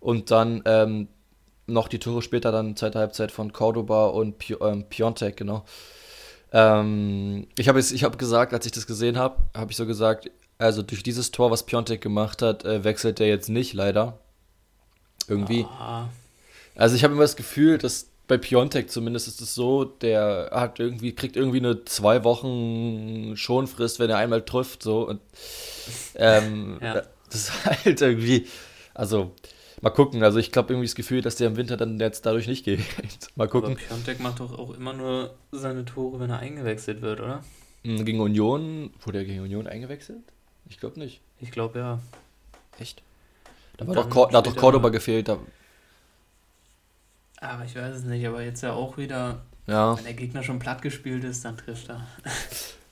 Und 0.00 0.30
dann 0.30 0.62
ähm, 0.64 1.08
noch 1.66 1.88
die 1.88 1.98
Tore 1.98 2.22
später, 2.22 2.52
dann 2.52 2.76
zweite 2.76 2.98
Halbzeit 2.98 3.30
von 3.30 3.52
Cordoba 3.52 4.06
und 4.06 4.34
ähm, 4.60 4.84
Piontek, 4.88 5.36
genau. 5.36 5.64
Ähm, 6.52 7.46
ich 7.56 7.68
habe 7.68 7.80
hab 7.80 8.18
gesagt, 8.18 8.52
als 8.52 8.66
ich 8.66 8.72
das 8.72 8.86
gesehen 8.86 9.16
habe, 9.16 9.36
habe 9.56 9.70
ich 9.70 9.76
so 9.76 9.86
gesagt, 9.86 10.30
also 10.58 10.82
durch 10.82 11.02
dieses 11.02 11.30
Tor, 11.30 11.50
was 11.50 11.64
Piontek 11.64 12.00
gemacht 12.00 12.42
hat, 12.42 12.64
äh, 12.64 12.84
wechselt 12.84 13.20
er 13.20 13.28
jetzt 13.28 13.48
nicht, 13.48 13.72
leider. 13.72 14.18
Irgendwie. 15.28 15.64
Ah. 15.64 16.08
Also 16.74 16.94
ich 16.96 17.04
habe 17.04 17.14
immer 17.14 17.22
das 17.22 17.36
Gefühl, 17.36 17.78
dass 17.78 18.08
bei 18.28 18.38
Piontek 18.38 18.90
zumindest 18.90 19.28
ist 19.28 19.40
es 19.40 19.54
so, 19.54 19.84
der 19.84 20.50
hat 20.52 20.78
irgendwie, 20.78 21.14
kriegt 21.14 21.36
irgendwie 21.36 21.58
eine 21.58 21.84
zwei 21.84 22.24
Wochen 22.24 23.36
Schonfrist, 23.36 23.98
wenn 23.98 24.10
er 24.10 24.18
einmal 24.18 24.42
trifft, 24.42 24.82
so. 24.82 25.08
Und 25.08 25.20
ähm, 26.14 26.78
ja. 26.82 27.02
das 27.30 27.34
ist 27.34 27.64
halt 27.64 28.00
irgendwie, 28.00 28.46
also 28.94 29.32
mal 29.82 29.90
gucken. 29.90 30.22
Also 30.22 30.38
ich 30.38 30.50
glaube 30.50 30.72
irgendwie 30.72 30.86
das 30.86 30.94
Gefühl, 30.94 31.20
dass 31.20 31.36
der 31.36 31.48
im 31.48 31.56
Winter 31.56 31.76
dann 31.76 32.00
jetzt 32.00 32.24
dadurch 32.24 32.46
nicht 32.46 32.64
geht. 32.64 32.80
mal 33.36 33.48
gucken. 33.48 33.72
Aber 33.72 33.80
Piontek 33.80 34.20
macht 34.20 34.40
doch 34.40 34.58
auch 34.58 34.74
immer 34.74 34.94
nur 34.94 35.34
seine 35.50 35.84
Tore, 35.84 36.18
wenn 36.20 36.30
er 36.30 36.38
eingewechselt 36.38 37.02
wird, 37.02 37.20
oder? 37.20 37.44
Hm, 37.84 38.04
gegen 38.04 38.20
Union, 38.20 38.90
wurde 39.02 39.18
er 39.18 39.24
gegen 39.24 39.40
Union 39.40 39.66
eingewechselt? 39.66 40.22
Ich 40.70 40.78
glaube 40.78 40.98
nicht. 40.98 41.20
Ich 41.40 41.50
glaube 41.50 41.78
ja. 41.78 41.98
Echt? 42.78 43.02
Da, 43.76 43.86
war 43.86 43.94
doch, 43.94 44.30
da 44.30 44.38
hat 44.38 44.46
doch 44.46 44.56
Cordoba 44.56 44.88
gefehlt. 44.88 45.28
Da, 45.28 45.38
aber 47.40 47.64
ich 47.64 47.74
weiß 47.74 47.96
es 47.96 48.04
nicht, 48.04 48.24
aber 48.26 48.42
jetzt 48.42 48.62
ja 48.62 48.72
auch 48.72 48.96
wieder, 48.96 49.42
ja. 49.66 49.96
wenn 49.96 50.04
der 50.04 50.14
Gegner 50.14 50.44
schon 50.44 50.60
platt 50.60 50.80
gespielt 50.80 51.24
ist, 51.24 51.44
dann 51.44 51.56
trifft 51.56 51.88
er. 51.88 52.06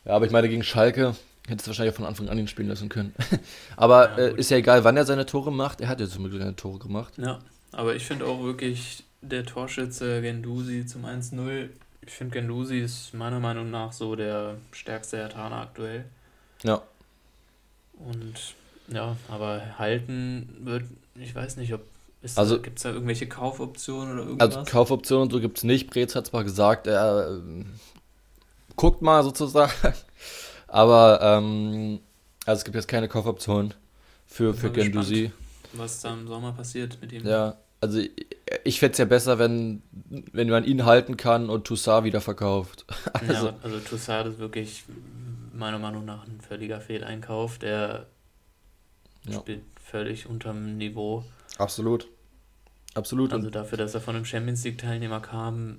Ja, 0.04 0.14
aber 0.14 0.26
ich 0.26 0.32
meine, 0.32 0.48
gegen 0.48 0.64
Schalke 0.64 1.14
hätte 1.46 1.62
es 1.62 1.66
wahrscheinlich 1.66 1.94
von 1.94 2.04
Anfang 2.04 2.28
an 2.28 2.38
ihn 2.38 2.48
spielen 2.48 2.68
lassen 2.68 2.88
können. 2.88 3.14
aber 3.76 4.10
ja, 4.10 4.16
äh, 4.28 4.34
ist 4.36 4.50
ja 4.50 4.58
egal, 4.58 4.84
wann 4.84 4.96
er 4.96 5.04
seine 5.04 5.26
Tore 5.26 5.52
macht. 5.52 5.80
Er 5.80 5.88
hat 5.88 6.00
ja 6.00 6.06
zum 6.06 6.22
Beispiel 6.22 6.40
seine 6.40 6.56
Tore 6.56 6.78
gemacht. 6.78 7.14
Ja, 7.18 7.40
aber 7.72 7.94
ich 7.94 8.04
finde 8.06 8.26
auch 8.26 8.42
wirklich 8.42 9.04
der 9.20 9.44
Torschütze 9.44 10.22
Gendusi 10.22 10.86
zum 10.86 11.04
1-0. 11.04 11.68
Ich 12.06 12.12
finde, 12.12 12.38
Gendusi 12.38 12.80
ist 12.80 13.14
meiner 13.14 13.40
Meinung 13.40 13.70
nach 13.70 13.92
so 13.92 14.16
der 14.16 14.56
stärkste 14.72 15.16
Ertaner 15.18 15.56
aktuell. 15.56 16.04
Ja. 16.62 16.82
Und 17.98 18.54
ja, 18.88 19.16
aber 19.28 19.78
halten 19.78 20.56
wird, 20.60 20.84
ich 21.14 21.34
weiß 21.34 21.56
nicht, 21.56 21.72
ob 21.74 21.82
also, 22.34 22.60
gibt 22.60 22.76
es 22.76 22.82
da 22.82 22.90
irgendwelche 22.90 23.26
Kaufoptionen 23.26 24.14
oder 24.14 24.22
irgendwas? 24.24 24.56
Also 24.56 24.70
Kaufoptionen 24.70 25.22
und 25.22 25.32
so 25.32 25.40
gibt 25.40 25.58
es 25.58 25.64
nicht. 25.64 25.88
Brez 25.88 26.14
hat 26.14 26.26
zwar 26.26 26.44
gesagt, 26.44 26.86
er 26.86 27.30
äh, 27.30 27.64
guckt 28.76 29.00
mal 29.00 29.22
sozusagen, 29.24 29.72
aber 30.70 31.20
ähm, 31.22 32.00
also 32.46 32.60
es 32.60 32.64
gibt 32.64 32.74
jetzt 32.74 32.88
keine 32.88 33.08
Kaufoption 33.08 33.74
für, 34.26 34.54
für 34.54 34.70
Gendusi. 34.70 35.32
Was 35.72 36.00
da 36.00 36.12
im 36.12 36.26
Sommer 36.26 36.52
passiert 36.52 36.98
mit 37.00 37.12
ihm. 37.12 37.26
Ja, 37.26 37.56
also 37.80 37.98
ich, 37.98 38.10
ich 38.64 38.80
fände 38.80 38.92
es 38.92 38.98
ja 38.98 39.04
besser, 39.04 39.38
wenn, 39.38 39.82
wenn 40.32 40.48
man 40.48 40.64
ihn 40.64 40.84
halten 40.84 41.16
kann 41.16 41.50
und 41.50 41.66
Toussaint 41.66 42.04
wieder 42.04 42.20
verkauft. 42.20 42.86
also, 43.12 43.48
ja, 43.48 43.54
also 43.62 43.78
Toussaint 43.78 44.28
ist 44.28 44.38
wirklich 44.38 44.84
meiner 45.52 45.78
Meinung 45.78 46.04
nach 46.04 46.26
ein 46.26 46.40
völliger 46.40 46.80
Fehleinkauf. 46.80 47.58
Der 47.58 48.06
ja. 49.24 49.38
spielt 49.38 49.62
völlig 49.82 50.26
unterm 50.26 50.76
Niveau. 50.76 51.24
Absolut. 51.58 52.08
Absolut. 52.94 53.32
Also 53.32 53.50
dafür, 53.50 53.78
dass 53.78 53.94
er 53.94 54.00
von 54.00 54.16
einem 54.16 54.24
Champions 54.24 54.64
League-Teilnehmer 54.64 55.20
kam, 55.20 55.78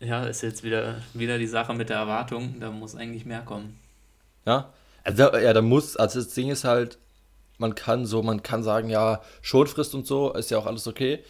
ja, 0.00 0.24
ist 0.24 0.42
jetzt 0.42 0.64
wieder, 0.64 1.02
wieder 1.14 1.38
die 1.38 1.46
Sache 1.46 1.74
mit 1.74 1.90
der 1.90 1.98
Erwartung, 1.98 2.58
da 2.58 2.70
muss 2.70 2.96
eigentlich 2.96 3.24
mehr 3.24 3.42
kommen. 3.42 3.78
Ja, 4.46 4.72
also 5.04 5.36
ja, 5.36 5.52
da 5.52 5.62
muss, 5.62 5.96
also 5.96 6.20
das 6.20 6.34
Ding 6.34 6.50
ist 6.50 6.64
halt, 6.64 6.98
man 7.58 7.74
kann 7.74 8.06
so, 8.06 8.22
man 8.22 8.42
kann 8.42 8.62
sagen, 8.62 8.88
ja, 8.88 9.22
Schonfrist 9.40 9.94
und 9.94 10.06
so, 10.06 10.32
ist 10.32 10.50
ja 10.50 10.58
auch 10.58 10.66
alles 10.66 10.86
okay. 10.86 11.20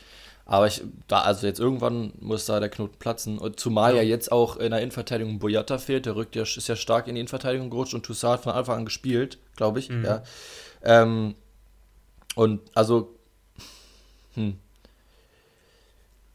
Aber 0.44 0.66
ich, 0.66 0.82
da, 1.06 1.20
also 1.20 1.46
jetzt 1.46 1.60
irgendwann 1.60 2.12
muss 2.18 2.46
da 2.46 2.58
der 2.58 2.68
Knoten 2.68 2.98
platzen. 2.98 3.38
Und 3.38 3.60
zumal 3.60 3.94
ja, 3.94 4.02
ja 4.02 4.08
jetzt 4.08 4.32
auch 4.32 4.56
in 4.56 4.70
der 4.70 4.80
Innenverteidigung 4.80 5.38
Boyata 5.38 5.78
fehlt, 5.78 6.06
der 6.06 6.16
rückt 6.16 6.34
ja, 6.34 6.42
ist 6.42 6.68
ja 6.68 6.76
stark 6.76 7.06
in 7.06 7.14
die 7.14 7.20
Innenverteidigung 7.20 7.70
gerutscht 7.70 7.94
und 7.94 8.04
Toussaint 8.04 8.34
hat 8.34 8.42
von 8.42 8.52
Anfang 8.52 8.78
an 8.78 8.84
gespielt, 8.84 9.38
glaube 9.56 9.78
ich. 9.78 9.88
Mhm. 9.88 10.04
Ja. 10.04 10.22
Ähm, 10.82 11.36
und 12.34 12.60
also 12.74 13.14
hm. 14.34 14.58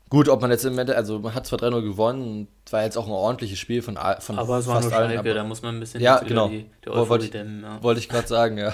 Gut, 0.09 0.29
ob 0.29 0.41
man 0.41 0.51
jetzt 0.51 0.63
im 0.63 0.77
Ende, 0.79 0.95
also 0.95 1.19
man 1.19 1.35
hat 1.35 1.45
zwar 1.45 1.59
3-0 1.59 1.81
gewonnen, 1.81 2.47
war 2.71 2.83
jetzt 2.83 2.97
auch 2.97 3.07
ein 3.07 3.11
ordentliches 3.11 3.59
Spiel 3.59 3.81
von, 3.81 3.97
von 4.19 4.39
aber 4.39 4.57
es 4.57 4.67
war 4.67 4.79
nur 4.81 4.89
Schalke, 4.89 5.19
allen, 5.19 5.35
da 5.35 5.43
muss 5.43 5.61
man 5.61 5.75
ein 5.75 5.79
bisschen 5.81 6.01
ja, 6.01 6.19
genau. 6.19 6.47
die, 6.47 6.69
die 6.85 6.89
wollte 6.89 7.25
ich, 7.25 7.31
dämmen, 7.31 7.61
ja. 7.63 7.83
wollte 7.83 7.99
ich 7.99 8.07
gerade 8.07 8.27
sagen, 8.27 8.57
ja. 8.57 8.73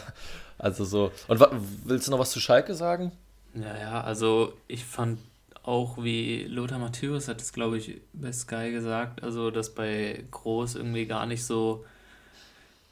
Also 0.60 0.86
so. 0.86 1.12
Und 1.28 1.44
willst 1.86 2.08
du 2.08 2.12
noch 2.12 2.20
was 2.20 2.32
zu 2.32 2.40
Schalke 2.40 2.76
sagen? 2.76 3.12
Ja, 3.56 3.78
ja, 3.78 4.02
also 4.02 4.54
ich 4.68 4.86
fand 4.86 5.20
auch, 5.64 5.98
wie 6.04 6.44
Lothar 6.44 6.78
Matthäus 6.78 7.28
hat 7.28 7.42
es, 7.42 7.54
glaube 7.54 7.78
ich, 7.78 8.02
bei 8.14 8.32
Sky 8.32 8.72
gesagt, 8.72 9.24
also 9.24 9.50
dass 9.50 9.74
bei 9.74 10.24
Groß 10.30 10.76
irgendwie 10.76 11.06
gar 11.06 11.26
nicht 11.26 11.46
so 11.46 11.84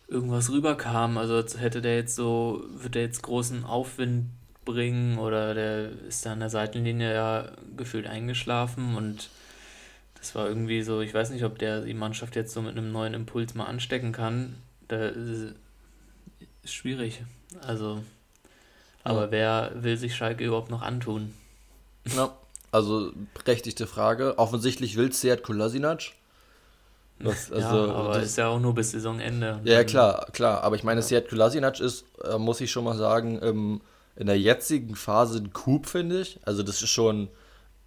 irgendwas 0.08 0.52
rüberkam. 0.52 1.18
Also 1.18 1.42
hätte 1.58 1.82
der 1.82 1.96
jetzt 1.96 2.16
so, 2.16 2.64
wird 2.74 2.96
der 2.96 3.04
jetzt 3.04 3.22
großen 3.22 3.66
Aufwind 3.66 4.26
bringen 4.66 5.18
oder 5.18 5.54
der 5.54 5.90
ist 6.08 6.26
da 6.26 6.34
an 6.34 6.40
der 6.40 6.50
Seitenlinie 6.50 7.14
ja 7.14 7.52
gefühlt 7.76 8.08
eingeschlafen 8.08 8.96
und 8.96 9.30
das 10.22 10.36
war 10.36 10.48
irgendwie 10.48 10.84
so, 10.84 11.02
ich 11.02 11.14
weiß 11.14 11.32
nicht, 11.32 11.44
ob 11.44 11.58
der 11.58 11.82
die 11.82 11.96
Mannschaft 11.96 12.36
jetzt 12.36 12.54
so 12.54 12.62
mit 12.62 12.78
einem 12.78 12.92
neuen 12.92 13.16
Impuls 13.16 13.56
mal 13.56 13.66
anstecken 13.66 14.12
kann. 14.12 14.56
Da 14.88 15.08
ist 15.08 15.56
schwierig. 16.64 17.24
Also, 17.66 18.04
aber 19.04 19.26
ja. 19.26 19.32
wer 19.32 19.72
will 19.84 19.98
sich 19.98 20.16
Schalke 20.16 20.46
überhaupt 20.46 20.70
noch 20.70 20.84
antun? 20.84 21.34
Ja, 22.16 22.38
also 22.72 23.12
berechtigte 23.34 23.88
Frage. 23.88 24.38
Offensichtlich 24.38 24.96
will 24.96 25.12
Seat 25.12 25.42
Kolasinac. 25.42 26.12
Das, 27.20 27.52
also, 27.52 27.88
ja, 27.88 27.94
aber 27.94 28.14
das 28.14 28.26
ist 28.26 28.38
ja 28.38 28.48
auch 28.48 28.60
nur 28.60 28.76
bis 28.76 28.92
Saisonende. 28.92 29.60
Ja, 29.64 29.84
klar, 29.84 30.28
klar. 30.34 30.64
Aber 30.64 30.76
ich 30.76 30.84
meine, 30.84 31.02
ja. 31.02 31.08
Seat 31.08 31.30
Kolasinac 31.30 31.80
ist, 31.80 32.06
äh, 32.24 32.38
muss 32.38 32.62
ich 32.62 32.72
schon 32.72 32.84
mal 32.84 32.96
sagen, 32.96 33.40
im 33.40 33.82
in 34.16 34.28
der 34.28 34.40
jetzigen 34.40 34.96
Phase 34.96 35.40
ein 35.40 35.54
Coup, 35.54 35.86
finde 35.86 36.22
ich. 36.22 36.40
Also 36.46 36.64
das 36.64 36.82
ist 36.82 36.90
schon 36.90 37.30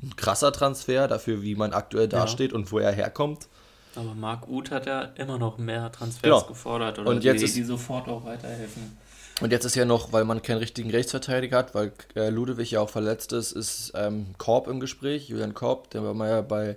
ein 0.03 0.17
krasser 0.17 0.53
Transfer 0.53 1.09
dafür, 1.09 1.43
wie 1.43 1.55
man 1.55 1.73
aktuell 1.73 2.09
dasteht 2.09 2.53
ja. 2.53 2.57
und 2.57 2.71
wo 2.73 2.79
er 2.79 2.93
herkommt. 2.93 3.49
Aber 3.97 4.15
Marc 4.15 4.49
Uth 4.49 4.71
hat 4.71 4.87
ja 4.87 5.03
immer 5.17 5.39
noch 5.39 5.59
mehr 5.59 5.91
Transfers 5.93 6.23
genau. 6.23 6.43
gefordert 6.43 6.99
oder 6.99 7.11
und 7.11 7.25
jetzt 7.25 7.41
die, 7.41 7.45
ist, 7.45 7.57
die 7.57 7.63
sofort 7.63 8.09
auch 8.09 8.25
weiterhelfen. 8.25 8.99
Und 9.41 9.51
jetzt 9.51 9.65
ist 9.65 9.75
ja 9.75 9.85
noch, 9.85 10.13
weil 10.13 10.25
man 10.25 10.43
keinen 10.43 10.59
richtigen 10.59 10.91
Rechtsverteidiger 10.91 11.59
hat, 11.59 11.75
weil 11.75 11.93
äh, 12.15 12.31
Ludewig 12.31 12.71
ja 12.71 12.81
auch 12.81 12.91
verletzt 12.91 13.33
ist, 13.33 13.53
ist 13.53 13.93
ähm, 13.95 14.27
Korb 14.39 14.69
im 14.69 14.81
Gespräch, 14.81 15.29
Julian 15.29 15.55
Korb, 15.55 15.91
der 15.91 16.03
mal 16.03 16.29
ja 16.29 16.41
bei 16.41 16.77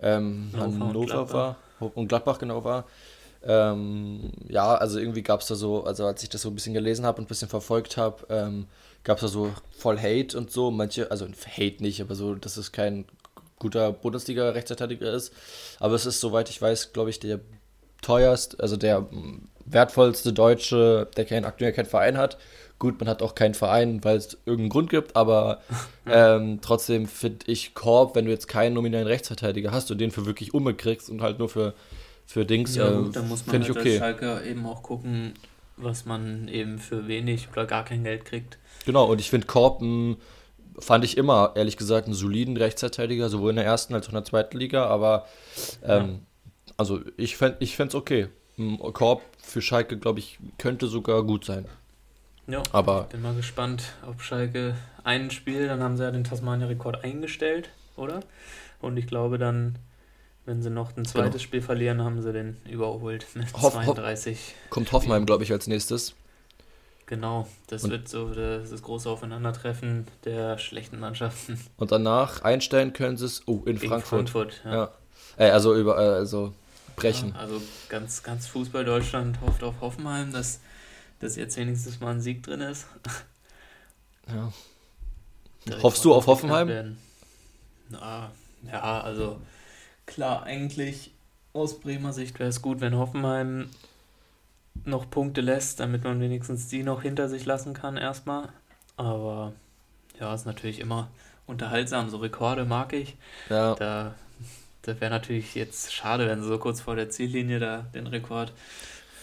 ähm, 0.00 0.50
Hannover 0.56 1.32
war 1.32 1.56
und 1.78 2.08
Gladbach 2.08 2.38
genau 2.38 2.64
war. 2.64 2.84
Ähm, 3.46 4.32
ja, 4.48 4.74
also 4.74 4.98
irgendwie 4.98 5.22
gab 5.22 5.40
es 5.40 5.48
da 5.48 5.54
so, 5.54 5.84
also 5.84 6.06
als 6.06 6.22
ich 6.22 6.28
das 6.28 6.42
so 6.42 6.48
ein 6.48 6.54
bisschen 6.54 6.74
gelesen 6.74 7.04
habe 7.04 7.18
und 7.18 7.24
ein 7.24 7.28
bisschen 7.28 7.48
verfolgt 7.48 7.96
habe, 7.96 8.26
ähm, 8.30 8.66
gab 9.02 9.18
es 9.18 9.22
da 9.22 9.28
so 9.28 9.52
voll 9.76 9.98
Hate 9.98 10.36
und 10.36 10.50
so. 10.50 10.70
Manche, 10.70 11.10
also 11.10 11.26
Hate 11.26 11.82
nicht, 11.82 12.00
aber 12.00 12.14
so, 12.14 12.34
dass 12.34 12.56
es 12.56 12.72
kein 12.72 13.04
guter 13.58 13.92
Bundesliga-Rechtsverteidiger 13.92 15.12
ist. 15.12 15.32
Aber 15.78 15.94
es 15.94 16.06
ist, 16.06 16.20
soweit 16.20 16.48
ich 16.48 16.60
weiß, 16.60 16.92
glaube 16.92 17.10
ich, 17.10 17.20
der 17.20 17.40
teuerst, 18.02 18.60
also 18.60 18.76
der 18.76 19.06
wertvollste 19.64 20.32
Deutsche, 20.32 21.08
der 21.16 21.24
kein, 21.24 21.44
aktuell 21.44 21.72
keinen 21.72 21.86
Verein 21.86 22.18
hat. 22.18 22.38
Gut, 22.78 22.98
man 23.00 23.08
hat 23.08 23.22
auch 23.22 23.34
keinen 23.34 23.54
Verein, 23.54 24.02
weil 24.04 24.16
es 24.16 24.36
irgendeinen 24.44 24.68
Grund 24.68 24.90
gibt, 24.90 25.16
aber 25.16 25.60
ähm, 26.06 26.60
trotzdem 26.60 27.06
finde 27.06 27.46
ich 27.50 27.74
Korb, 27.74 28.14
wenn 28.14 28.26
du 28.26 28.30
jetzt 28.30 28.48
keinen 28.48 28.74
nominellen 28.74 29.06
Rechtsverteidiger 29.06 29.70
hast 29.70 29.90
und 29.90 29.98
den 29.98 30.10
für 30.10 30.26
wirklich 30.26 30.52
umbekriegst 30.52 31.08
und 31.08 31.22
halt 31.22 31.38
nur 31.38 31.48
für 31.48 31.74
für 32.26 32.44
Dings. 32.44 32.76
Ja, 32.76 32.90
gut, 32.90 33.10
äh, 33.10 33.12
dann 33.12 33.28
muss 33.28 33.46
man 33.46 33.60
halt 33.60 33.70
okay. 33.70 33.90
als 33.90 33.98
Schalke 33.98 34.42
eben 34.48 34.66
auch 34.66 34.82
gucken, 34.82 35.34
was 35.76 36.04
man 36.04 36.48
eben 36.48 36.78
für 36.78 37.08
wenig 37.08 37.48
oder 37.52 37.66
gar 37.66 37.84
kein 37.84 38.04
Geld 38.04 38.24
kriegt. 38.24 38.58
Genau, 38.84 39.06
und 39.10 39.20
ich 39.20 39.30
finde 39.30 39.46
Korb 39.46 39.82
fand 40.78 41.04
ich 41.04 41.16
immer, 41.16 41.52
ehrlich 41.54 41.76
gesagt, 41.76 42.06
einen 42.06 42.14
soliden 42.14 42.56
Rechtsverteidiger, 42.56 43.28
sowohl 43.28 43.50
in 43.50 43.56
der 43.56 43.64
ersten 43.64 43.94
als 43.94 44.06
auch 44.06 44.10
in 44.10 44.16
der 44.16 44.24
zweiten 44.24 44.58
Liga, 44.58 44.86
aber 44.86 45.26
ähm, 45.84 46.20
ja. 46.66 46.72
also 46.76 47.00
ich 47.16 47.36
fände 47.36 47.58
es 47.60 47.68
ich 47.78 47.94
okay. 47.94 48.28
Korb 48.92 49.22
für 49.38 49.60
Schalke, 49.60 49.98
glaube 49.98 50.20
ich, 50.20 50.38
könnte 50.58 50.86
sogar 50.86 51.24
gut 51.24 51.44
sein. 51.44 51.66
Ja, 52.46 52.62
aber 52.72 53.02
ich 53.02 53.12
bin 53.12 53.22
mal 53.22 53.34
gespannt, 53.34 53.84
ob 54.06 54.20
Schalke 54.20 54.76
ein 55.02 55.30
Spiel, 55.30 55.66
dann 55.66 55.82
haben 55.82 55.96
sie 55.96 56.04
ja 56.04 56.10
den 56.10 56.24
Tasmania-Rekord 56.24 57.02
eingestellt, 57.02 57.70
oder? 57.96 58.20
Und 58.80 58.96
ich 58.96 59.06
glaube, 59.06 59.38
dann 59.38 59.78
wenn 60.46 60.62
sie 60.62 60.70
noch 60.70 60.96
ein 60.96 61.04
zweites 61.04 61.32
genau. 61.32 61.42
Spiel 61.42 61.62
verlieren, 61.62 62.02
haben 62.02 62.20
sie 62.22 62.32
den 62.32 62.56
überholt 62.68 63.26
mit 63.34 63.52
Hoff, 63.54 63.72
32. 63.72 64.36
Hoff, 64.36 64.70
kommt 64.70 64.92
Hoffenheim, 64.92 65.26
glaube 65.26 65.44
ich, 65.44 65.52
als 65.52 65.66
nächstes. 65.66 66.14
Genau, 67.06 67.46
das 67.66 67.84
und 67.84 67.90
wird 67.90 68.08
so 68.08 68.32
das, 68.32 68.70
das, 68.70 68.82
große 68.82 69.10
Aufeinandertreffen 69.10 70.06
der 70.24 70.58
schlechten 70.58 70.98
Mannschaften. 70.98 71.60
Und 71.76 71.92
danach 71.92 72.42
einstellen 72.42 72.94
können 72.94 73.18
sie 73.18 73.26
es, 73.26 73.42
oh, 73.46 73.62
in 73.66 73.76
Gegen 73.76 73.88
Frankfurt. 73.88 74.30
Frankfurt 74.30 74.62
ja. 74.64 74.74
ja. 74.74 74.92
Äh, 75.36 75.50
also 75.50 75.74
über, 75.74 75.98
äh, 75.98 76.14
also 76.14 76.54
brechen. 76.96 77.32
Ja, 77.34 77.40
also 77.40 77.60
ganz, 77.90 78.22
ganz 78.22 78.46
Fußball 78.46 78.86
Deutschland 78.86 79.40
hofft 79.42 79.62
auf 79.62 79.80
Hoffenheim, 79.82 80.32
dass 80.32 80.60
dass 81.24 81.36
jetzt 81.36 81.56
wenigstens 81.56 82.00
mal 82.00 82.10
ein 82.10 82.20
Sieg 82.20 82.42
drin 82.42 82.60
ist. 82.60 82.86
Ja. 84.26 84.50
Hoffst 85.82 86.02
du 86.02 86.14
auf 86.14 86.26
Hoffenheim? 86.26 86.96
Na, 87.90 88.32
ja, 88.62 89.00
also 89.02 89.38
klar, 90.06 90.44
eigentlich 90.44 91.12
aus 91.52 91.80
Bremer 91.80 92.12
Sicht 92.12 92.38
wäre 92.38 92.48
es 92.48 92.62
gut, 92.62 92.80
wenn 92.80 92.96
Hoffenheim 92.96 93.70
noch 94.84 95.08
Punkte 95.08 95.40
lässt, 95.40 95.80
damit 95.80 96.04
man 96.04 96.20
wenigstens 96.20 96.68
die 96.68 96.82
noch 96.82 97.02
hinter 97.02 97.28
sich 97.28 97.44
lassen 97.46 97.74
kann 97.74 97.96
erstmal. 97.96 98.48
Aber 98.96 99.52
ja, 100.18 100.34
ist 100.34 100.46
natürlich 100.46 100.80
immer 100.80 101.10
unterhaltsam. 101.46 102.10
So 102.10 102.18
Rekorde 102.18 102.64
mag 102.64 102.92
ich. 102.92 103.16
Ja. 103.48 103.74
Da, 103.74 104.14
da 104.82 105.00
wäre 105.00 105.10
natürlich 105.10 105.54
jetzt 105.54 105.92
schade, 105.92 106.28
wenn 106.28 106.42
sie 106.42 106.48
so 106.48 106.58
kurz 106.58 106.80
vor 106.80 106.96
der 106.96 107.10
Ziellinie 107.10 107.60
da 107.60 107.86
den 107.94 108.06
Rekord 108.06 108.52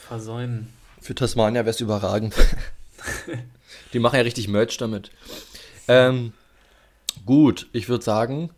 versäumen. 0.08 0.72
Für 1.02 1.16
Tasmania 1.16 1.62
wäre 1.62 1.72
es 1.72 1.82
überragend. 1.82 2.36
die 3.94 4.00
machen 4.00 4.16
ja 4.16 4.22
richtig 4.22 4.48
Merch 4.48 4.78
damit. 4.78 5.12
Ähm, 5.88 6.34
gut, 7.26 7.68
ich 7.74 7.90
würde 7.90 8.04
sagen, 8.04 8.52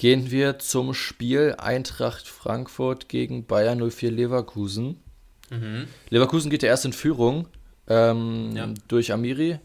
gehen 0.00 0.30
wir 0.30 0.58
zum 0.58 0.94
Spiel 0.94 1.56
Eintracht 1.58 2.26
Frankfurt 2.26 3.10
gegen 3.10 3.44
Bayern 3.44 3.86
04 3.86 4.10
Leverkusen. 4.10 4.98
Mhm. 5.50 5.88
Leverkusen 6.08 6.50
geht 6.50 6.62
ja 6.62 6.70
erst 6.70 6.86
in 6.86 6.94
Führung 6.94 7.48
ähm, 7.86 8.56
ja. 8.56 8.66
durch 8.88 9.12
Amiri. 9.12 9.58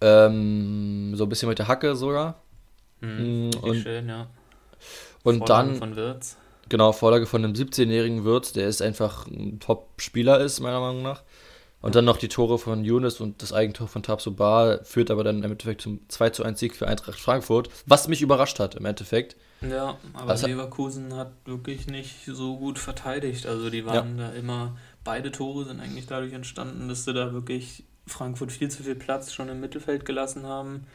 Ähm, 0.00 1.12
so 1.16 1.24
ein 1.24 1.28
bisschen 1.28 1.48
mit 1.48 1.58
der 1.58 1.66
Hacke 1.66 1.96
sogar. 1.96 2.40
Mhm, 3.00 3.48
mm, 3.48 3.50
und, 3.62 3.76
schön, 3.78 4.08
ja. 4.08 4.28
Und 5.24 5.38
Vorlage 5.38 5.70
dann. 5.70 5.78
Von 5.78 5.96
Wirtz. 5.96 6.36
Genau, 6.68 6.92
Vorlage 6.92 7.26
von 7.26 7.44
einem 7.44 7.54
17-jährigen 7.54 8.22
Wirtz, 8.22 8.52
der 8.52 8.68
ist 8.68 8.80
einfach 8.80 9.26
ein 9.26 9.58
Top-Spieler 9.58 10.38
ist, 10.38 10.60
meiner 10.60 10.78
Meinung 10.78 11.02
nach. 11.02 11.24
Und 11.82 11.94
dann 11.94 12.04
noch 12.04 12.18
die 12.18 12.28
Tore 12.28 12.58
von 12.58 12.84
Younes 12.84 13.20
und 13.20 13.40
das 13.40 13.54
Eigentor 13.54 13.88
von 13.88 14.02
Tabsoba 14.02 14.80
führt 14.82 15.10
aber 15.10 15.24
dann 15.24 15.42
im 15.42 15.52
Endeffekt 15.52 15.80
zum 15.80 16.00
2 16.08 16.30
zu 16.30 16.44
1 16.44 16.58
Sieg 16.60 16.76
für 16.76 16.86
Eintracht 16.86 17.18
Frankfurt, 17.18 17.70
was 17.86 18.06
mich 18.06 18.20
überrascht 18.20 18.58
hat 18.58 18.74
im 18.74 18.84
Endeffekt. 18.84 19.36
Ja, 19.62 19.98
aber 20.12 20.30
also, 20.30 20.46
Leverkusen 20.46 21.14
hat 21.16 21.32
wirklich 21.46 21.86
nicht 21.86 22.26
so 22.26 22.58
gut 22.58 22.78
verteidigt. 22.78 23.46
Also 23.46 23.70
die 23.70 23.86
waren 23.86 24.18
ja. 24.18 24.28
da 24.28 24.32
immer, 24.34 24.76
beide 25.04 25.30
Tore 25.30 25.64
sind 25.64 25.80
eigentlich 25.80 26.06
dadurch 26.06 26.34
entstanden, 26.34 26.88
dass 26.88 27.04
sie 27.04 27.14
da 27.14 27.32
wirklich 27.32 27.84
Frankfurt 28.06 28.52
viel 28.52 28.70
zu 28.70 28.82
viel 28.82 28.94
Platz 28.94 29.32
schon 29.32 29.48
im 29.48 29.60
Mittelfeld 29.60 30.04
gelassen 30.04 30.44
haben. 30.44 30.86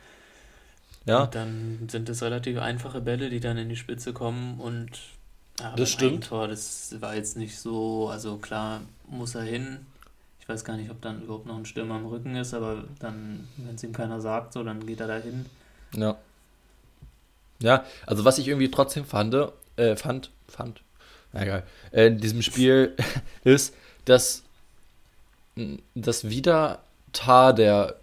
Ja. 1.05 1.23
Und 1.23 1.35
dann 1.35 1.87
sind 1.89 2.09
es 2.09 2.21
relativ 2.21 2.59
einfache 2.59 3.01
Bälle, 3.01 3.29
die 3.29 3.39
dann 3.39 3.57
in 3.57 3.69
die 3.69 3.75
Spitze 3.75 4.13
kommen 4.13 4.59
und 4.59 4.89
ja, 5.59 5.75
das 5.75 5.89
stimmt. 5.89 6.25
Tor, 6.25 6.47
das 6.47 6.95
war 6.99 7.15
jetzt 7.15 7.37
nicht 7.37 7.57
so, 7.57 8.09
also 8.09 8.37
klar 8.37 8.81
muss 9.07 9.35
er 9.35 9.43
hin, 9.43 9.85
ich 10.45 10.49
weiß 10.49 10.63
gar 10.63 10.77
nicht, 10.77 10.91
ob 10.91 11.01
dann 11.01 11.23
überhaupt 11.23 11.47
noch 11.47 11.57
ein 11.57 11.65
Stürmer 11.65 11.95
am 11.95 12.05
Rücken 12.05 12.35
ist, 12.35 12.53
aber 12.53 12.83
dann, 12.99 13.47
wenn 13.57 13.73
es 13.73 13.83
ihm 13.83 13.93
keiner 13.93 14.21
sagt, 14.21 14.53
so, 14.53 14.63
dann 14.63 14.85
geht 14.85 14.99
er 14.99 15.07
da 15.07 15.17
hin. 15.17 15.47
Ja. 15.95 16.17
Ja, 17.59 17.83
also 18.05 18.25
was 18.25 18.37
ich 18.37 18.47
irgendwie 18.47 18.69
trotzdem 18.69 19.05
fand, 19.05 19.35
äh, 19.75 19.95
fand, 19.95 20.29
fand, 20.47 20.83
na 21.33 21.41
egal, 21.41 21.63
äh, 21.91 22.07
in 22.07 22.19
diesem 22.19 22.43
Spiel 22.43 22.95
ist, 23.43 23.73
dass, 24.05 24.43
dass 25.95 26.29
wieder 26.29 26.83
Tar 27.11 27.53
der 27.53 27.95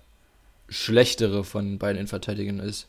schlechtere 0.68 1.44
von 1.44 1.78
beiden 1.78 1.98
Innenverteidigern 1.98 2.58
ist. 2.58 2.88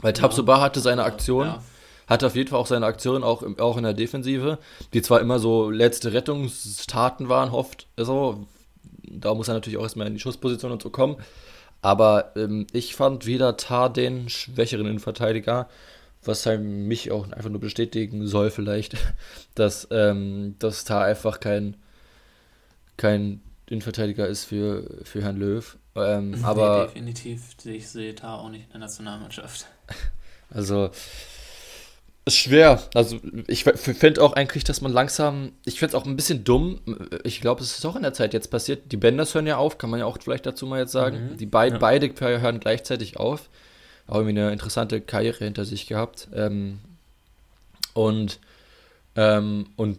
Weil 0.00 0.14
ja, 0.14 0.20
Tabsoba 0.20 0.60
hatte 0.60 0.78
seine 0.78 1.02
Aktion, 1.02 1.46
ja. 1.46 1.64
hatte 2.06 2.28
auf 2.28 2.36
jeden 2.36 2.50
Fall 2.50 2.60
auch 2.60 2.68
seine 2.68 2.86
Aktion, 2.86 3.24
auch, 3.24 3.42
auch 3.58 3.76
in 3.76 3.82
der 3.82 3.94
Defensive, 3.94 4.58
die 4.92 5.02
zwar 5.02 5.20
immer 5.20 5.40
so 5.40 5.70
letzte 5.70 6.12
Rettungstaten 6.12 7.28
waren, 7.28 7.50
oft 7.50 7.88
so, 7.96 8.46
da 9.10 9.34
muss 9.34 9.48
er 9.48 9.54
natürlich 9.54 9.78
auch 9.78 9.82
erstmal 9.82 10.06
in 10.06 10.14
die 10.14 10.20
Schussposition 10.20 10.72
und 10.72 10.82
so 10.82 10.90
kommen. 10.90 11.16
Aber 11.82 12.32
ähm, 12.36 12.66
ich 12.72 12.94
fand 12.94 13.26
wieder 13.26 13.56
Tar 13.56 13.92
den 13.92 14.28
schwächeren 14.28 14.86
Innenverteidiger, 14.86 15.68
was 16.22 16.44
halt 16.44 16.62
mich 16.62 17.10
auch 17.10 17.30
einfach 17.32 17.50
nur 17.50 17.60
bestätigen 17.60 18.26
soll, 18.26 18.50
vielleicht, 18.50 18.96
dass, 19.54 19.88
ähm, 19.90 20.56
dass 20.58 20.84
Tar 20.84 21.04
einfach 21.04 21.40
kein, 21.40 21.76
kein 22.96 23.40
Innenverteidiger 23.68 24.26
ist 24.26 24.44
für, 24.44 24.84
für 25.04 25.22
Herrn 25.22 25.38
Löw. 25.38 25.78
Ähm, 25.94 26.36
aber 26.42 26.80
nee, 26.80 26.86
definitiv. 26.86 27.56
Ich 27.64 27.88
sehe 27.88 28.14
Tar 28.14 28.40
auch 28.40 28.50
nicht 28.50 28.64
in 28.66 28.72
der 28.72 28.80
Nationalmannschaft. 28.80 29.66
Also, 30.52 30.90
ist 32.26 32.36
schwer. 32.36 32.82
Also 32.94 33.18
ich 33.46 33.64
finde 33.64 34.22
auch 34.22 34.34
eigentlich, 34.34 34.64
dass 34.64 34.80
man 34.80 34.92
langsam, 34.92 35.52
ich 35.64 35.78
finde 35.78 35.96
es 35.96 36.02
auch 36.02 36.06
ein 36.06 36.16
bisschen 36.16 36.44
dumm. 36.44 36.80
Ich 37.24 37.40
glaube, 37.40 37.62
es 37.62 37.78
ist 37.78 37.84
auch 37.86 37.96
in 37.96 38.02
der 38.02 38.12
Zeit 38.12 38.34
jetzt 38.34 38.50
passiert. 38.50 38.92
Die 38.92 38.96
Bänders 38.96 39.34
hören 39.34 39.46
ja 39.46 39.56
auf, 39.56 39.78
kann 39.78 39.90
man 39.90 40.00
ja 40.00 40.06
auch 40.06 40.18
vielleicht 40.20 40.46
dazu 40.46 40.66
mal 40.66 40.80
jetzt 40.80 40.92
sagen. 40.92 41.32
Mhm. 41.32 41.36
Die 41.38 41.46
beid, 41.46 41.74
ja. 41.74 41.78
beide 41.78 42.12
hören 42.20 42.60
gleichzeitig 42.60 43.16
auf. 43.16 43.48
Auch 44.06 44.16
irgendwie 44.16 44.40
eine 44.40 44.52
interessante 44.52 45.00
Karriere 45.00 45.44
hinter 45.44 45.64
sich 45.64 45.86
gehabt. 45.86 46.28
Ähm, 46.34 46.80
und, 47.94 48.38
ähm, 49.16 49.66
und 49.76 49.98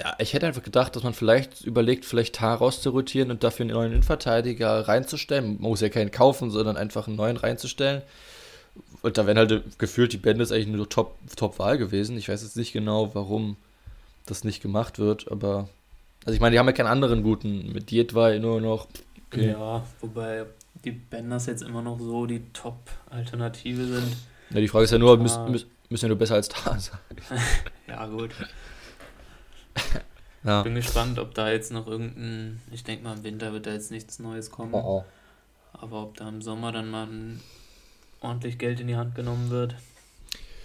ja, 0.00 0.14
ich 0.18 0.32
hätte 0.32 0.46
einfach 0.46 0.62
gedacht, 0.62 0.96
dass 0.96 1.02
man 1.02 1.12
vielleicht 1.12 1.60
überlegt, 1.60 2.04
vielleicht 2.04 2.36
Tar 2.36 2.56
rauszurotieren 2.56 3.30
und 3.30 3.44
dafür 3.44 3.64
einen 3.64 3.74
neuen 3.74 3.92
Innenverteidiger 3.92 4.88
reinzustellen. 4.88 5.58
Man 5.60 5.70
muss 5.70 5.82
ja 5.82 5.90
keinen 5.90 6.10
kaufen, 6.10 6.50
sondern 6.50 6.76
einfach 6.76 7.06
einen 7.06 7.16
neuen 7.16 7.36
reinzustellen. 7.36 8.02
Und 9.02 9.16
da 9.16 9.26
wären 9.26 9.38
halt 9.38 9.78
gefühlt 9.78 10.12
die 10.12 10.18
Bände 10.18 10.42
ist 10.42 10.52
eigentlich 10.52 10.68
eine 10.68 10.88
Top, 10.88 11.16
Top-Wahl 11.36 11.78
gewesen. 11.78 12.16
Ich 12.18 12.28
weiß 12.28 12.42
jetzt 12.42 12.56
nicht 12.56 12.72
genau, 12.72 13.14
warum 13.14 13.56
das 14.26 14.44
nicht 14.44 14.62
gemacht 14.62 14.98
wird, 14.98 15.30
aber. 15.30 15.68
Also 16.24 16.34
ich 16.34 16.40
meine, 16.40 16.52
die 16.52 16.58
haben 16.58 16.66
ja 16.66 16.72
keinen 16.72 16.86
anderen 16.86 17.22
guten. 17.22 17.72
Mit 17.72 17.90
Dietwei 17.90 18.38
nur 18.38 18.60
noch. 18.60 18.88
Okay. 19.28 19.50
Ja, 19.52 19.86
wobei 20.00 20.44
die 20.84 20.90
Benders 20.92 21.46
jetzt 21.46 21.62
immer 21.62 21.82
noch 21.82 21.98
so 21.98 22.26
die 22.26 22.42
Top-Alternative 22.52 23.84
sind. 23.84 24.16
Ja, 24.50 24.60
die 24.60 24.68
Frage 24.68 24.84
ist 24.84 24.90
ja 24.90 24.98
nur, 24.98 25.16
müssen, 25.16 25.50
müssen 25.88 26.04
ja 26.04 26.08
nur 26.08 26.18
besser 26.18 26.34
als 26.34 26.48
da 26.48 26.78
sein. 26.78 26.98
ja, 27.86 28.06
gut. 28.06 28.30
ja. 30.44 30.62
Bin 30.62 30.74
gespannt, 30.74 31.18
ob 31.18 31.34
da 31.34 31.50
jetzt 31.50 31.72
noch 31.72 31.86
irgendein. 31.86 32.60
Ich 32.70 32.84
denke 32.84 33.04
mal, 33.04 33.16
im 33.16 33.24
Winter 33.24 33.52
wird 33.52 33.66
da 33.66 33.72
jetzt 33.72 33.90
nichts 33.90 34.18
Neues 34.18 34.50
kommen. 34.50 34.74
Oh, 34.74 35.02
oh. 35.02 35.04
Aber 35.72 36.02
ob 36.02 36.16
da 36.16 36.28
im 36.28 36.42
Sommer 36.42 36.72
dann 36.72 36.90
mal 36.90 37.06
ein 37.06 37.40
ordentlich 38.20 38.58
Geld 38.58 38.80
in 38.80 38.86
die 38.86 38.96
Hand 38.96 39.14
genommen 39.14 39.50
wird. 39.50 39.74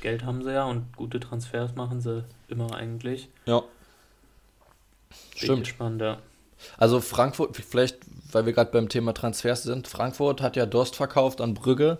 Geld 0.02 0.24
haben 0.24 0.44
sie 0.44 0.54
ja 0.54 0.66
und 0.66 0.96
gute 0.96 1.20
Transfers 1.20 1.76
machen 1.76 2.02
sie 2.02 2.24
immer 2.48 2.76
eigentlich. 2.76 3.30
Ja. 3.46 3.64
Stimmt. 5.36 5.64
Gespannt, 5.64 6.02
ja. 6.02 6.20
Also 6.78 7.02
Frankfurt, 7.02 7.58
vielleicht, 7.58 7.98
weil 8.32 8.46
wir 8.46 8.54
gerade 8.54 8.72
beim 8.72 8.90
Thema 8.90 9.14
Transfers 9.14 9.64
sind, 9.64 9.88
Frankfurt 9.88 10.42
hat 10.42 10.56
ja 10.56 10.66
Durst 10.66 10.96
verkauft 10.96 11.42
an 11.42 11.54
Brügge. 11.54 11.98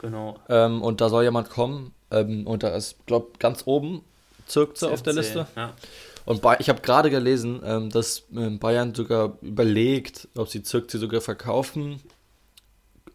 Genau. 0.00 0.38
Ähm, 0.48 0.82
und 0.82 1.00
da 1.00 1.08
soll 1.08 1.24
jemand 1.24 1.50
kommen. 1.50 1.92
Ähm, 2.10 2.46
und 2.46 2.62
da 2.62 2.68
ist, 2.68 3.04
glaube 3.06 3.32
ganz 3.38 3.62
oben 3.66 4.02
Zirkze 4.46 4.90
auf 4.90 5.02
der 5.02 5.12
Liste. 5.12 5.46
Ja. 5.56 5.74
Und 6.24 6.44
ich 6.58 6.68
habe 6.68 6.80
gerade 6.80 7.10
gelesen, 7.10 7.60
ähm, 7.64 7.90
dass 7.90 8.24
ähm, 8.34 8.58
Bayern 8.58 8.94
sogar 8.94 9.36
überlegt, 9.42 10.28
ob 10.36 10.48
sie 10.48 10.62
Zirkze 10.62 10.98
sogar 10.98 11.20
verkaufen 11.20 12.00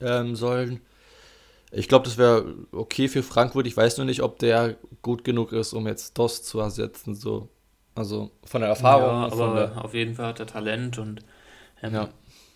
ähm, 0.02 0.36
sollen. 0.36 0.82
Ich 1.72 1.88
glaube, 1.88 2.06
das 2.06 2.18
wäre 2.18 2.54
okay 2.72 3.08
für 3.08 3.24
Frankfurt. 3.24 3.68
Ich 3.68 3.76
weiß 3.76 3.98
nur 3.98 4.06
nicht, 4.06 4.22
ob 4.22 4.40
der 4.40 4.76
gut 5.02 5.24
genug 5.24 5.52
ist, 5.52 5.74
um 5.74 5.88
jetzt 5.88 6.18
DOS 6.18 6.44
zu 6.44 6.60
ersetzen. 6.60 7.16
So. 7.16 7.50
Also 7.96 8.32
von 8.44 8.62
der 8.62 8.70
Erfahrung. 8.70 9.08
Ja, 9.08 9.32
aber 9.32 9.56
der 9.56 9.86
auf 9.86 9.94
jeden 9.94 10.16
Fall 10.16 10.28
hat 10.28 10.40
er 10.40 10.48
Talent 10.48 10.98
und 10.98 11.22
ähm, 11.82 11.94
ja. 11.94 12.10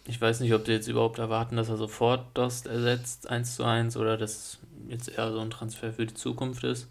ich 0.05 0.19
weiß 0.19 0.41
nicht, 0.41 0.53
ob 0.53 0.65
die 0.65 0.71
jetzt 0.71 0.87
überhaupt 0.87 1.17
erwarten, 1.17 1.55
dass 1.55 1.69
er 1.69 1.77
sofort 1.77 2.25
DOS 2.33 2.65
ersetzt, 2.65 3.29
1 3.29 3.55
zu 3.55 3.63
1, 3.63 3.97
oder 3.97 4.17
dass 4.17 4.59
jetzt 4.87 5.09
eher 5.09 5.31
so 5.31 5.39
ein 5.39 5.49
Transfer 5.49 5.93
für 5.93 6.05
die 6.05 6.13
Zukunft 6.13 6.63
ist. 6.63 6.87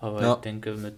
Aber 0.00 0.22
ja. 0.22 0.34
ich 0.34 0.40
denke, 0.40 0.74
mit 0.74 0.94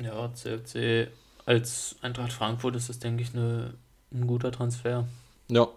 ja, 0.00 0.32
CFC 0.32 1.08
als 1.46 1.96
Eintracht 2.00 2.32
Frankfurt 2.32 2.76
ist 2.76 2.88
das, 2.88 2.98
denke 2.98 3.22
ich, 3.22 3.34
eine, 3.34 3.74
ein 4.12 4.26
guter 4.26 4.50
Transfer. 4.50 5.06
Ja, 5.48 5.68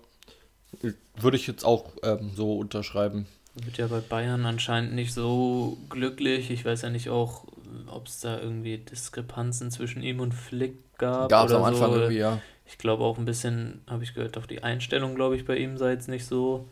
würde 1.16 1.38
ich 1.38 1.48
jetzt 1.48 1.66
auch 1.66 1.92
ähm, 2.04 2.32
so 2.36 2.58
unterschreiben. 2.58 3.28
Wird 3.64 3.78
ja 3.78 3.88
bei 3.88 4.00
Bayern 4.00 4.46
anscheinend 4.46 4.94
nicht 4.94 5.14
so 5.14 5.78
glücklich. 5.90 6.52
Ich 6.52 6.64
weiß 6.64 6.84
ja 6.84 6.90
nicht 6.90 7.10
auch, 7.10 7.46
ob 7.88 8.08
es 8.08 8.20
da 8.20 8.40
irgendwie 8.40 8.78
Diskrepanzen 8.78 9.72
zwischen 9.72 10.02
ihm 10.02 10.20
und 10.20 10.34
Flick 10.34 10.98
gab. 10.98 11.30
Gab 11.30 11.48
es 11.48 11.54
am 11.54 11.64
Anfang 11.64 11.92
so. 11.92 12.00
irgendwie, 12.00 12.20
ja. 12.20 12.40
Ich 12.66 12.78
glaube 12.78 13.04
auch 13.04 13.18
ein 13.18 13.26
bisschen, 13.26 13.82
habe 13.88 14.04
ich 14.04 14.14
gehört, 14.14 14.38
auch 14.38 14.46
die 14.46 14.64
Einstellung, 14.64 15.16
glaube 15.16 15.36
ich, 15.36 15.46
bei 15.46 15.56
ihm 15.56 15.78
sei 15.78 15.92
jetzt 15.92 16.10
nicht 16.10 16.26
so, 16.26 16.68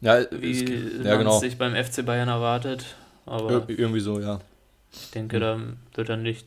ja, 0.00 0.20
wie 0.30 0.50
es, 0.50 0.60
ja, 1.04 1.10
man 1.10 1.18
genau. 1.18 1.38
sich 1.38 1.58
beim 1.58 1.74
FC 1.74 2.04
Bayern 2.04 2.28
erwartet. 2.28 2.84
Aber 3.26 3.68
Ir 3.68 3.78
irgendwie 3.78 4.00
so, 4.00 4.20
ja. 4.20 4.40
Ich 4.92 5.10
denke, 5.10 5.36
hm. 5.36 5.40
da 5.40 5.96
wird 5.96 6.08
er 6.08 6.16
nicht 6.16 6.46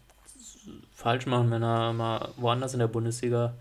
falsch 0.93 1.25
machen, 1.25 1.51
wenn 1.51 1.63
er 1.63 1.93
mal 1.93 2.29
woanders 2.37 2.73
in 2.73 2.79
der 2.79 2.87
Bundesliga 2.87 3.53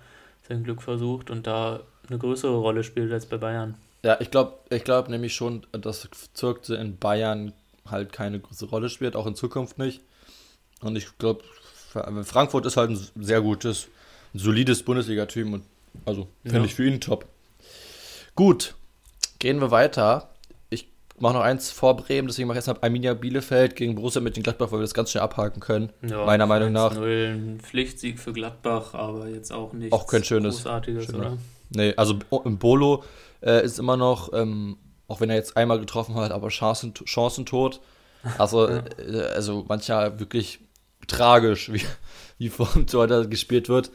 sein 0.47 0.63
Glück 0.63 0.83
versucht 0.83 1.31
und 1.31 1.47
da 1.47 1.81
eine 2.09 2.19
größere 2.19 2.57
Rolle 2.57 2.85
spielt 2.85 3.13
als 3.13 3.27
bei 3.27 3.39
Bayern. 3.39 3.75
Ja, 4.03 4.19
ich 4.21 4.31
glaube 4.31 4.59
ich 4.71 4.85
glaub 4.85 5.09
nämlich 5.09 5.35
schon, 5.35 5.67
dass 5.73 6.09
Zirkze 6.35 6.77
in 6.77 6.97
Bayern 6.97 7.53
halt 7.87 8.13
keine 8.13 8.41
große 8.41 8.67
Rolle 8.67 8.89
spielt, 8.89 9.17
auch 9.17 9.27
in 9.27 9.35
Zukunft 9.35 9.79
nicht. 9.79 10.01
Und 10.81 10.97
ich 10.97 11.19
glaube, 11.19 11.43
Frankfurt 12.23 12.67
ist 12.67 12.77
halt 12.77 12.91
ein 12.91 13.09
sehr 13.17 13.41
gutes 13.43 13.89
ein 14.35 14.39
solides 14.39 14.83
Bundesliga-Team 14.83 15.53
und 15.53 15.65
also 16.05 16.29
finde 16.43 16.61
ja. 16.61 16.65
ich 16.65 16.75
für 16.75 16.87
ihn 16.87 17.01
top. 17.01 17.27
Gut, 18.35 18.75
gehen 19.39 19.61
wir 19.61 19.71
weiter. 19.71 20.31
Ich 20.71 20.87
mache 21.19 21.35
noch 21.35 21.41
eins 21.41 21.71
vor 21.71 21.97
Bremen, 21.97 22.29
deswegen 22.29 22.49
mache 22.49 22.59
ich 22.59 22.67
erstmal 22.67 22.89
Arminia 22.89 23.15
Bielefeld 23.15 23.75
gegen 23.77 23.97
Borussia 23.97 24.21
mit 24.21 24.37
den 24.37 24.43
Gladbach, 24.43 24.71
weil 24.71 24.79
wir 24.79 24.85
das 24.85 24.95
ganz 24.95 25.11
schnell 25.11 25.25
abhaken 25.25 25.61
können. 25.61 25.91
Ja, 26.09 26.25
meiner 26.25 26.47
Meinung 26.47 26.73
nach. 26.73 26.95
0 26.95 27.35
ein 27.35 27.61
Pflichtsieg 27.61 28.19
für 28.21 28.33
Gladbach, 28.33 28.95
aber 28.95 29.29
jetzt 29.29 29.53
auch 29.53 29.73
nicht 29.73 29.93
auch 29.93 30.07
kein 30.07 30.25
schönes, 30.25 30.57
großartiges, 30.57 31.07
schöner. 31.07 31.19
oder? 31.19 31.39
Nee, 31.71 31.95
also 31.97 32.19
im 32.45 32.59
Bolo 32.59 33.05
äh, 33.43 33.65
ist 33.65 33.79
immer 33.79 33.97
noch, 33.97 34.33
ähm, 34.33 34.77
auch 35.09 35.21
wenn 35.21 35.31
er 35.31 35.37
jetzt 35.37 35.57
einmal 35.57 35.81
getroffen 35.81 36.15
hat, 36.15 36.33
aber 36.33 36.49
Chancen, 36.49 36.95
Chancentod. 37.05 37.81
Also, 38.39 38.69
ja. 38.69 38.83
äh, 38.99 39.23
also 39.35 39.65
manchmal 39.69 40.21
wirklich 40.21 40.61
tragisch, 41.07 41.73
wie, 41.73 41.83
wie 42.39 42.49
vor 42.49 42.69
dem 42.75 42.87
Tor 42.87 43.07
da 43.07 43.25
gespielt 43.25 43.69
wird. 43.69 43.91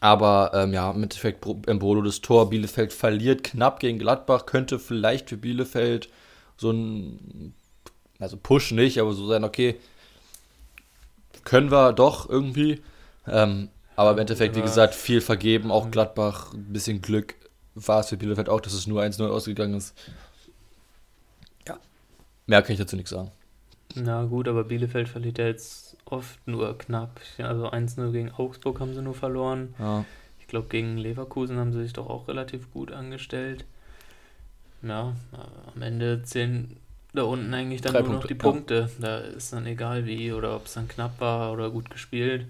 Aber 0.00 0.52
ähm, 0.54 0.72
ja, 0.72 0.90
im 0.90 1.02
Endeffekt 1.02 1.44
Embolo 1.66 2.02
das 2.02 2.20
Tor. 2.20 2.50
Bielefeld 2.50 2.92
verliert 2.92 3.44
knapp 3.44 3.80
gegen 3.80 3.98
Gladbach. 3.98 4.46
Könnte 4.46 4.78
vielleicht 4.78 5.30
für 5.30 5.38
Bielefeld 5.38 6.10
so 6.56 6.70
ein, 6.70 7.54
also 8.18 8.36
Push 8.36 8.72
nicht, 8.72 9.00
aber 9.00 9.12
so 9.14 9.26
sein, 9.26 9.42
okay, 9.42 9.76
können 11.44 11.70
wir 11.70 11.92
doch 11.92 12.28
irgendwie. 12.28 12.82
Ähm, 13.26 13.70
aber 13.96 14.12
im 14.12 14.18
Endeffekt, 14.18 14.54
wie 14.54 14.62
gesagt, 14.62 14.94
viel 14.94 15.22
vergeben. 15.22 15.70
Auch 15.70 15.90
Gladbach, 15.90 16.52
ein 16.52 16.72
bisschen 16.72 17.00
Glück 17.00 17.34
war 17.76 18.00
es 18.00 18.08
für 18.08 18.16
Bielefeld 18.16 18.48
auch, 18.48 18.60
dass 18.60 18.72
es 18.72 18.86
nur 18.86 19.02
1-0 19.02 19.28
ausgegangen 19.28 19.74
ist. 19.74 19.96
Ja. 21.68 21.78
Mehr 22.46 22.62
kann 22.62 22.72
ich 22.72 22.78
dazu 22.78 22.96
nichts 22.96 23.10
sagen. 23.10 23.30
Na 23.94 24.24
gut, 24.24 24.48
aber 24.48 24.64
Bielefeld 24.64 25.08
verliert 25.08 25.38
ja 25.38 25.46
jetzt 25.46 25.96
oft 26.06 26.46
nur 26.46 26.76
knapp. 26.76 27.20
Also 27.38 27.70
1-0 27.70 28.12
gegen 28.12 28.30
Augsburg 28.32 28.80
haben 28.80 28.94
sie 28.94 29.02
nur 29.02 29.14
verloren. 29.14 29.74
Ja. 29.78 30.04
Ich 30.40 30.46
glaube, 30.46 30.68
gegen 30.68 30.96
Leverkusen 30.96 31.58
haben 31.58 31.72
sie 31.72 31.82
sich 31.82 31.92
doch 31.92 32.08
auch 32.08 32.28
relativ 32.28 32.72
gut 32.72 32.92
angestellt. 32.92 33.64
Ja, 34.82 35.14
am 35.74 35.82
Ende 35.82 36.22
zählen 36.22 36.76
da 37.12 37.22
unten 37.22 37.52
eigentlich 37.54 37.80
dann 37.80 37.94
Drei 37.94 38.00
nur 38.00 38.10
Punkte. 38.10 38.22
noch 38.22 38.28
die 38.28 38.34
Punkte. 38.34 38.90
Ja. 39.00 39.06
Da 39.06 39.18
ist 39.18 39.52
dann 39.52 39.66
egal 39.66 40.06
wie 40.06 40.32
oder 40.32 40.54
ob 40.54 40.66
es 40.66 40.74
dann 40.74 40.86
knapp 40.86 41.20
war 41.20 41.52
oder 41.52 41.70
gut 41.70 41.90
gespielt. 41.90 42.46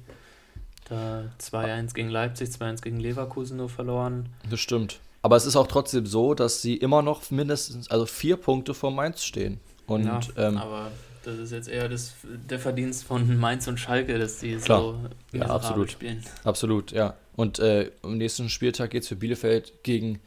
Da 0.89 1.25
2-1 1.41 1.95
gegen 1.95 2.11
Leipzig, 2.11 2.51
2-1 2.51 2.83
gegen 2.83 3.01
Leverkusen 3.01 3.57
nur 3.57 3.69
verloren. 3.69 4.29
Das 4.51 4.61
stimmt. 4.61 5.01
Aber 5.27 5.35
es 5.35 5.45
ist 5.45 5.57
auch 5.57 5.67
trotzdem 5.67 6.07
so, 6.07 6.35
dass 6.35 6.63
sie 6.63 6.77
immer 6.77 7.03
noch 7.03 7.33
mindestens, 7.33 7.91
also 7.91 8.07
vier 8.07 8.37
Punkte 8.37 8.75
vor 8.75 8.93
Mainz 8.93 9.25
stehen. 9.25 9.59
Und, 9.89 10.05
ja, 10.05 10.21
ähm, 10.37 10.57
aber 10.57 10.93
das 11.25 11.39
ist 11.39 11.51
jetzt 11.51 11.67
eher 11.67 11.89
das, 11.89 12.15
der 12.23 12.61
Verdienst 12.61 13.03
von 13.03 13.37
Mainz 13.37 13.67
und 13.67 13.81
Schalke, 13.81 14.21
dass 14.21 14.39
die 14.39 14.55
Klar. 14.55 14.81
so 14.81 15.37
ja, 15.37 15.47
absolut. 15.47 15.91
spielen. 15.91 16.25
Absolut, 16.45 16.93
ja. 16.93 17.15
Und 17.35 17.59
äh, 17.59 17.91
am 18.03 18.19
nächsten 18.19 18.49
Spieltag 18.49 18.91
geht 18.91 19.03
es 19.03 19.09
für 19.09 19.17
Bielefeld 19.17 19.83
gegen 19.83 20.21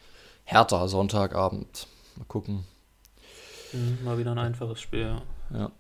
Hertha, 0.44 0.86
Sonntagabend. 0.90 1.88
Mal 2.18 2.26
gucken. 2.26 2.66
Mhm, 3.72 4.00
mal 4.04 4.18
wieder 4.18 4.32
ein 4.32 4.38
einfaches 4.38 4.82
Spiel, 4.82 5.00
ja. 5.00 5.22
Ja, 5.58 5.72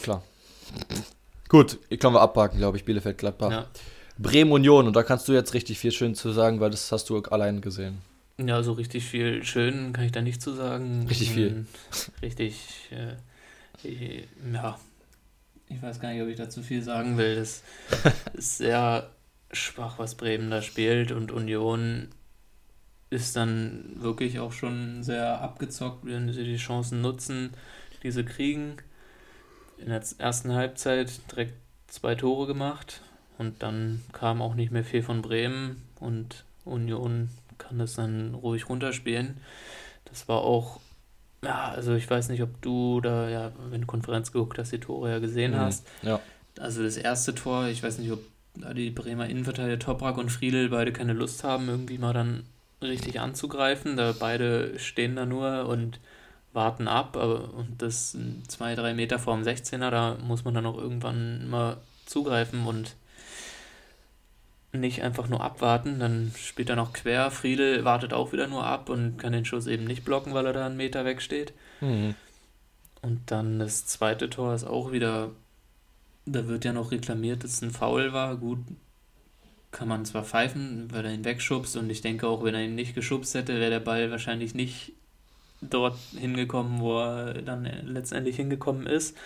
klar. 0.00 0.22
Gut, 1.48 1.80
ich 1.88 1.98
kann 1.98 2.12
wir 2.12 2.20
abhaken, 2.20 2.58
glaube 2.58 2.76
ich, 2.76 2.84
Bielefeld, 2.84 3.18
Gladbach. 3.18 3.50
Ja. 3.50 3.66
Bremen 4.16 4.52
Union, 4.52 4.86
und 4.86 4.94
da 4.94 5.02
kannst 5.02 5.26
du 5.26 5.32
jetzt 5.32 5.54
richtig 5.54 5.80
viel 5.80 5.90
schön 5.90 6.14
zu 6.14 6.30
sagen, 6.30 6.60
weil 6.60 6.70
das 6.70 6.92
hast 6.92 7.10
du 7.10 7.18
allein 7.18 7.60
gesehen. 7.60 8.06
Ja, 8.40 8.62
so 8.62 8.72
richtig 8.72 9.04
viel 9.04 9.44
schön 9.44 9.92
kann 9.92 10.04
ich 10.04 10.12
da 10.12 10.22
nicht 10.22 10.40
zu 10.40 10.52
sagen. 10.52 11.06
Richtig 11.08 11.32
viel. 11.32 11.50
Hm, 11.50 11.66
richtig, 12.22 12.88
äh, 12.92 14.22
ja, 14.52 14.78
ich 15.68 15.82
weiß 15.82 16.00
gar 16.00 16.12
nicht, 16.12 16.22
ob 16.22 16.28
ich 16.28 16.36
dazu 16.36 16.62
viel 16.62 16.82
sagen 16.82 17.18
will. 17.18 17.36
Das 17.36 17.62
ist 18.34 18.58
sehr 18.58 19.10
schwach, 19.52 19.98
was 19.98 20.14
Bremen 20.14 20.50
da 20.50 20.62
spielt 20.62 21.10
und 21.10 21.32
Union 21.32 22.08
ist 23.10 23.36
dann 23.36 23.96
wirklich 23.96 24.38
auch 24.38 24.52
schon 24.52 25.02
sehr 25.02 25.40
abgezockt, 25.40 26.04
wenn 26.04 26.32
sie 26.32 26.44
die 26.44 26.56
Chancen 26.58 27.00
nutzen, 27.00 27.54
die 28.02 28.10
sie 28.10 28.24
kriegen. 28.24 28.76
In 29.78 29.88
der 29.88 30.02
ersten 30.18 30.52
Halbzeit 30.52 31.10
direkt 31.30 31.54
zwei 31.86 32.14
Tore 32.14 32.46
gemacht 32.46 33.00
und 33.38 33.62
dann 33.62 34.02
kam 34.12 34.42
auch 34.42 34.54
nicht 34.54 34.70
mehr 34.70 34.84
viel 34.84 35.02
von 35.02 35.22
Bremen 35.22 35.82
und 36.00 36.44
Union 36.64 37.30
kann 37.58 37.78
das 37.78 37.94
dann 37.94 38.34
ruhig 38.34 38.68
runterspielen. 38.68 39.38
Das 40.04 40.28
war 40.28 40.38
auch 40.38 40.80
ja, 41.42 41.68
also 41.68 41.94
ich 41.94 42.08
weiß 42.10 42.30
nicht, 42.30 42.42
ob 42.42 42.60
du 42.62 43.00
da, 43.00 43.28
ja, 43.28 43.52
wenn 43.70 43.82
du 43.82 43.86
Konferenz 43.86 44.32
geguckt 44.32 44.58
hast, 44.58 44.72
die 44.72 44.80
Tore 44.80 45.10
ja 45.10 45.18
gesehen 45.18 45.52
mhm. 45.52 45.60
hast. 45.60 45.86
Ja. 46.02 46.20
Also 46.58 46.82
das 46.82 46.96
erste 46.96 47.34
Tor, 47.34 47.66
ich 47.66 47.82
weiß 47.82 47.98
nicht, 47.98 48.10
ob 48.10 48.20
die 48.74 48.90
Bremer 48.90 49.28
Innenverteidiger 49.28 49.78
Toprak 49.78 50.18
und 50.18 50.30
Friedel 50.30 50.70
beide 50.70 50.92
keine 50.92 51.12
Lust 51.12 51.44
haben, 51.44 51.68
irgendwie 51.68 51.98
mal 51.98 52.12
dann 52.12 52.44
richtig 52.82 53.20
anzugreifen. 53.20 53.96
Da 53.96 54.12
beide 54.18 54.78
stehen 54.78 55.14
da 55.14 55.26
nur 55.26 55.66
und 55.66 56.00
warten 56.52 56.88
ab, 56.88 57.16
aber 57.16 57.54
und 57.54 57.80
das 57.82 58.16
zwei, 58.48 58.74
drei 58.74 58.94
Meter 58.94 59.20
vor 59.20 59.36
dem 59.36 59.44
16er, 59.44 59.90
da 59.90 60.16
muss 60.20 60.44
man 60.44 60.54
dann 60.54 60.66
auch 60.66 60.78
irgendwann 60.78 61.48
mal 61.48 61.76
zugreifen 62.04 62.66
und 62.66 62.96
nicht 64.80 65.02
einfach 65.02 65.28
nur 65.28 65.42
abwarten, 65.42 65.98
dann 65.98 66.32
spielt 66.36 66.70
er 66.70 66.76
noch 66.76 66.92
quer. 66.92 67.30
Friedel 67.30 67.84
wartet 67.84 68.12
auch 68.12 68.32
wieder 68.32 68.46
nur 68.46 68.64
ab 68.64 68.88
und 68.88 69.18
kann 69.18 69.32
den 69.32 69.44
Schuss 69.44 69.66
eben 69.66 69.84
nicht 69.84 70.04
blocken, 70.04 70.34
weil 70.34 70.46
er 70.46 70.52
da 70.52 70.66
einen 70.66 70.76
Meter 70.76 71.04
wegsteht. 71.04 71.52
Mhm. 71.80 72.14
Und 73.02 73.30
dann 73.30 73.58
das 73.58 73.86
zweite 73.86 74.28
Tor 74.28 74.54
ist 74.54 74.64
auch 74.64 74.92
wieder, 74.92 75.30
da 76.26 76.46
wird 76.48 76.64
ja 76.64 76.72
noch 76.72 76.90
reklamiert, 76.90 77.44
dass 77.44 77.52
es 77.52 77.62
ein 77.62 77.70
Foul 77.70 78.12
war. 78.12 78.36
Gut, 78.36 78.58
kann 79.70 79.88
man 79.88 80.04
zwar 80.04 80.24
pfeifen, 80.24 80.88
weil 80.92 81.04
er 81.04 81.12
ihn 81.12 81.24
wegschubst 81.24 81.76
und 81.76 81.90
ich 81.90 82.00
denke 82.00 82.26
auch, 82.26 82.42
wenn 82.42 82.54
er 82.54 82.64
ihn 82.64 82.74
nicht 82.74 82.94
geschubst 82.94 83.34
hätte, 83.34 83.60
wäre 83.60 83.70
der 83.70 83.80
Ball 83.80 84.10
wahrscheinlich 84.10 84.54
nicht 84.54 84.92
dort 85.60 85.96
hingekommen, 86.16 86.80
wo 86.80 86.98
er 87.00 87.42
dann 87.42 87.64
letztendlich 87.84 88.36
hingekommen 88.36 88.86
ist. 88.86 89.16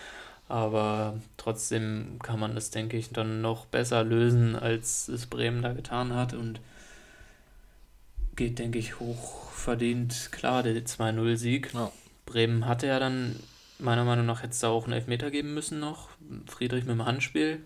Aber 0.48 1.20
trotzdem 1.36 2.18
kann 2.22 2.38
man 2.38 2.54
das, 2.54 2.70
denke 2.70 2.96
ich, 2.96 3.10
dann 3.10 3.40
noch 3.40 3.66
besser 3.66 4.04
lösen, 4.04 4.54
als 4.56 5.08
es 5.08 5.26
Bremen 5.26 5.62
da 5.62 5.72
getan 5.72 6.14
hat. 6.14 6.34
Und 6.34 6.60
geht, 8.36 8.58
denke 8.58 8.78
ich, 8.78 9.00
hoch 9.00 9.50
verdient. 9.50 10.30
Klar, 10.32 10.62
der 10.62 10.74
2-0-Sieg. 10.74 11.72
Ja. 11.72 11.90
Bremen 12.26 12.66
hatte 12.66 12.86
ja 12.86 12.98
dann, 12.98 13.36
meiner 13.78 14.04
Meinung 14.04 14.26
nach, 14.26 14.42
hätte 14.42 14.52
es 14.52 14.60
da 14.60 14.68
auch 14.68 14.84
einen 14.84 14.94
Elfmeter 14.94 15.30
geben 15.30 15.54
müssen 15.54 15.80
noch. 15.80 16.10
Friedrich 16.46 16.84
mit 16.84 16.92
dem 16.92 17.04
Handspiel. 17.04 17.60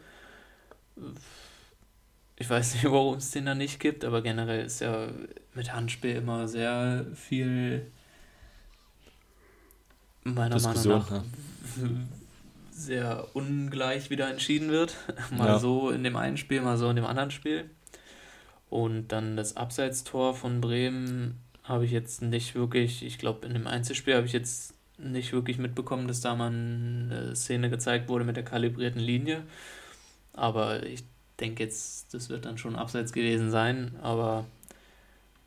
Ich 2.37 2.49
weiß 2.49 2.75
nicht, 2.75 2.85
warum 2.91 3.17
es 3.17 3.31
den 3.31 3.47
da 3.47 3.55
nicht 3.55 3.81
gibt, 3.81 4.05
aber 4.05 4.23
generell 4.23 4.65
ist 4.65 4.81
ja 4.81 5.09
mit 5.55 5.73
Handspiel 5.73 6.17
immer 6.17 6.47
sehr 6.49 7.07
viel, 7.15 7.91
meiner 10.23 10.57
Diskussion, 10.57 11.01
Meinung 11.01 11.09
nach, 11.09 11.83
ja 11.83 12.17
sehr 12.77 13.29
ungleich 13.35 14.11
wieder 14.11 14.29
entschieden 14.29 14.71
wird. 14.71 14.97
mal 15.31 15.49
ja. 15.49 15.59
so 15.59 15.91
in 15.91 16.05
dem 16.05 16.17
einen 16.17 16.37
Spiel, 16.37 16.61
mal 16.61 16.77
so 16.77 16.89
in 16.91 16.97
dem 16.97 17.07
anderen 17.07 17.31
Spiel. 17.31 17.71
Und 18.69 19.09
dann 19.09 19.37
das 19.37 19.57
Abseitstor 19.57 20.35
von 20.35 20.61
Bremen 20.61 21.41
habe 21.65 21.85
ich 21.85 21.91
jetzt 21.91 22.23
nicht 22.23 22.55
wirklich, 22.55 23.05
ich 23.05 23.19
glaube, 23.19 23.47
in 23.47 23.55
dem 23.55 23.67
Einzelspiel 23.67 24.15
habe 24.15 24.27
ich 24.27 24.33
jetzt 24.33 24.75
nicht 24.99 25.33
wirklich 25.33 25.59
mitbekommen, 25.59 26.09
dass 26.09 26.21
da 26.21 26.35
mal 26.35 26.49
eine 26.49 27.35
Szene 27.35 27.71
gezeigt 27.71 28.09
wurde 28.09 28.25
mit 28.25 28.37
der 28.37 28.45
kalibrierten 28.45 29.01
Linie. 29.01 29.43
Aber 30.33 30.85
ich 30.85 31.05
denke 31.41 31.63
jetzt, 31.63 32.15
das 32.15 32.29
wird 32.29 32.45
dann 32.45 32.59
schon 32.59 32.77
abseits 32.77 33.13
gewesen 33.13 33.51
sein, 33.51 33.93
aber 34.03 34.47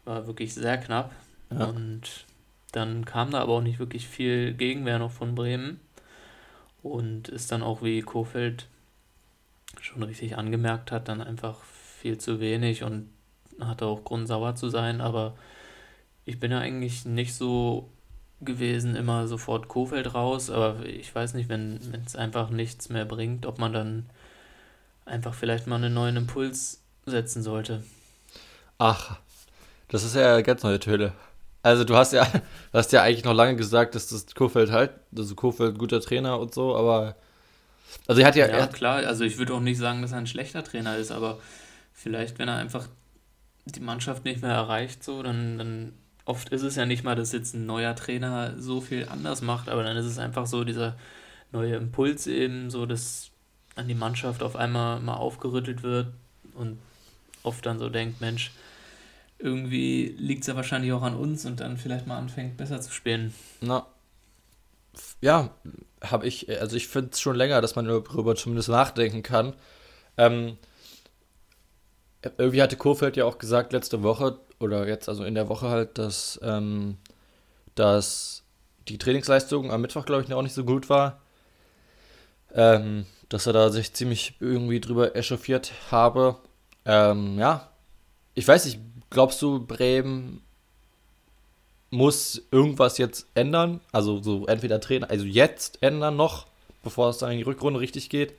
war 0.05 0.27
wirklich 0.27 0.53
sehr 0.53 0.77
knapp. 0.77 1.13
Ja. 1.51 1.65
Und 1.65 2.25
dann 2.71 3.05
kam 3.05 3.31
da 3.31 3.39
aber 3.39 3.53
auch 3.53 3.61
nicht 3.61 3.79
wirklich 3.79 4.07
viel 4.07 4.53
Gegenwehr 4.53 4.99
noch 4.99 5.11
von 5.11 5.35
Bremen 5.35 5.79
und 6.83 7.29
ist 7.29 7.51
dann 7.51 7.63
auch, 7.63 7.81
wie 7.81 8.01
Kofeld 8.01 8.67
schon 9.81 10.03
richtig 10.03 10.37
angemerkt 10.37 10.91
hat, 10.91 11.07
dann 11.07 11.21
einfach 11.21 11.61
viel 11.63 12.17
zu 12.17 12.39
wenig 12.39 12.83
und 12.83 13.09
hatte 13.59 13.85
auch 13.85 14.03
Grund 14.03 14.27
sauer 14.27 14.55
zu 14.55 14.69
sein, 14.69 15.01
aber 15.01 15.35
ich 16.25 16.39
bin 16.39 16.51
ja 16.51 16.59
eigentlich 16.59 17.05
nicht 17.05 17.33
so 17.33 17.89
gewesen, 18.41 18.95
immer 18.95 19.27
sofort 19.27 19.67
Kofeld 19.67 20.13
raus, 20.13 20.49
aber 20.49 20.85
ich 20.85 21.13
weiß 21.13 21.33
nicht, 21.33 21.49
wenn 21.49 21.79
es 22.05 22.15
einfach 22.15 22.49
nichts 22.49 22.89
mehr 22.89 23.05
bringt, 23.05 23.45
ob 23.45 23.59
man 23.59 23.73
dann 23.73 24.09
einfach 25.05 25.33
vielleicht 25.33 25.67
mal 25.67 25.75
einen 25.75 25.93
neuen 25.93 26.15
Impuls 26.15 26.81
setzen 27.05 27.43
sollte. 27.43 27.83
Ach, 28.77 29.19
das 29.89 30.03
ist 30.03 30.15
ja 30.15 30.39
ganz 30.41 30.63
neue 30.63 30.79
Töne. 30.79 31.13
Also 31.61 31.83
du 31.83 31.95
hast 31.95 32.13
ja, 32.13 32.25
du 32.71 32.77
hast 32.77 32.91
ja 32.91 33.03
eigentlich 33.03 33.25
noch 33.25 33.33
lange 33.33 33.55
gesagt, 33.55 33.95
dass 33.95 34.07
das 34.07 34.33
Kofeld 34.33 34.71
halt, 34.71 34.91
also 35.15 35.35
Kofeld 35.35 35.77
guter 35.77 36.01
Trainer 36.01 36.39
und 36.39 36.53
so, 36.53 36.75
aber 36.75 37.15
also 38.07 38.21
er 38.21 38.27
hat 38.27 38.35
ja. 38.35 38.47
Ja, 38.47 38.67
klar, 38.67 38.97
also 39.05 39.23
ich 39.23 39.37
würde 39.37 39.53
auch 39.53 39.59
nicht 39.59 39.77
sagen, 39.77 40.01
dass 40.01 40.11
er 40.11 40.19
ein 40.19 40.27
schlechter 40.27 40.63
Trainer 40.63 40.97
ist, 40.97 41.11
aber 41.11 41.39
vielleicht, 41.93 42.39
wenn 42.39 42.47
er 42.47 42.55
einfach 42.55 42.87
die 43.65 43.81
Mannschaft 43.81 44.25
nicht 44.25 44.41
mehr 44.41 44.51
erreicht, 44.51 45.03
so, 45.03 45.21
dann, 45.21 45.57
dann 45.57 45.93
oft 46.25 46.49
ist 46.49 46.61
es 46.61 46.75
ja 46.75 46.85
nicht 46.85 47.03
mal, 47.03 47.15
dass 47.15 47.31
jetzt 47.31 47.55
ein 47.55 47.65
neuer 47.65 47.95
Trainer 47.95 48.53
so 48.57 48.81
viel 48.81 49.07
anders 49.09 49.41
macht, 49.41 49.69
aber 49.69 49.83
dann 49.83 49.97
ist 49.97 50.05
es 50.05 50.19
einfach 50.19 50.45
so 50.45 50.63
dieser 50.63 50.95
neue 51.51 51.75
Impuls 51.75 52.27
eben, 52.27 52.69
so 52.69 52.85
dass 52.85 53.31
an 53.75 53.87
die 53.87 53.95
Mannschaft 53.95 54.43
auf 54.43 54.55
einmal 54.55 54.99
mal 54.99 55.15
aufgerüttelt 55.15 55.83
wird 55.83 56.07
und 56.53 56.79
oft 57.43 57.65
dann 57.65 57.79
so 57.79 57.89
denkt, 57.89 58.21
Mensch, 58.21 58.51
irgendwie 59.39 60.15
liegt 60.17 60.41
es 60.41 60.47
ja 60.47 60.55
wahrscheinlich 60.55 60.91
auch 60.91 61.01
an 61.01 61.15
uns 61.15 61.45
und 61.45 61.59
dann 61.59 61.77
vielleicht 61.77 62.07
mal 62.07 62.17
anfängt, 62.17 62.57
besser 62.57 62.81
zu 62.81 62.91
spielen. 62.91 63.33
Na, 63.61 63.85
ja, 65.21 65.49
habe 66.01 66.27
ich, 66.27 66.49
also 66.61 66.75
ich 66.75 66.87
finde 66.87 67.11
es 67.13 67.19
schon 67.19 67.35
länger, 67.35 67.61
dass 67.61 67.75
man 67.75 67.85
darüber 67.85 68.35
zumindest 68.35 68.69
nachdenken 68.69 69.23
kann. 69.23 69.53
Ähm, 70.17 70.57
irgendwie 72.37 72.61
hatte 72.61 72.75
Kofeld 72.75 73.17
ja 73.17 73.25
auch 73.25 73.37
gesagt 73.37 73.73
letzte 73.73 74.03
Woche 74.03 74.39
oder 74.59 74.87
jetzt 74.87 75.07
also 75.07 75.23
in 75.23 75.35
der 75.35 75.47
Woche 75.49 75.69
halt, 75.69 75.97
dass, 75.97 76.39
ähm, 76.43 76.97
dass 77.75 78.43
die 78.87 78.97
Trainingsleistung 78.97 79.71
am 79.71 79.81
Mittwoch, 79.81 80.05
glaube 80.05 80.23
ich, 80.23 80.33
auch 80.33 80.41
nicht 80.41 80.55
so 80.55 80.65
gut 80.65 80.89
war. 80.89 81.21
Ähm, 82.53 83.05
dass 83.29 83.45
er 83.45 83.53
da 83.53 83.69
sich 83.69 83.93
ziemlich 83.93 84.35
irgendwie 84.39 84.79
drüber 84.79 85.15
echauffiert 85.15 85.71
habe. 85.91 86.37
Ähm, 86.83 87.37
ja, 87.37 87.69
ich 88.33 88.47
weiß 88.47 88.65
nicht, 88.65 88.79
glaubst 89.09 89.41
du, 89.41 89.59
Bremen 89.65 90.41
muss 91.91 92.41
irgendwas 92.51 92.97
jetzt 92.97 93.27
ändern? 93.33 93.79
Also 93.91 94.21
so 94.21 94.45
entweder 94.45 94.79
Trainer, 94.79 95.09
also 95.09 95.25
jetzt 95.25 95.81
ändern 95.81 96.15
noch, 96.15 96.47
bevor 96.83 97.09
es 97.09 97.17
dann 97.17 97.31
in 97.31 97.37
die 97.37 97.43
Rückrunde 97.43 97.79
richtig 97.79 98.09
geht. 98.09 98.33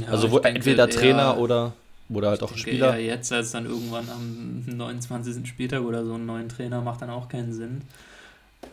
Ja, 0.00 0.08
also 0.08 0.30
wo, 0.30 0.38
entweder 0.38 0.88
Trainer 0.88 1.38
oder, 1.38 1.74
oder 2.08 2.30
halt 2.30 2.42
auch 2.42 2.56
Spieler. 2.56 2.98
Ja, 2.98 3.14
jetzt 3.14 3.32
als 3.32 3.50
dann 3.50 3.66
irgendwann 3.66 4.08
am 4.08 4.64
29. 4.66 5.46
Spieltag 5.46 5.82
oder 5.82 6.04
so 6.04 6.14
einen 6.14 6.26
neuen 6.26 6.48
Trainer 6.48 6.80
macht 6.80 7.02
dann 7.02 7.10
auch 7.10 7.28
keinen 7.28 7.52
Sinn. 7.52 7.82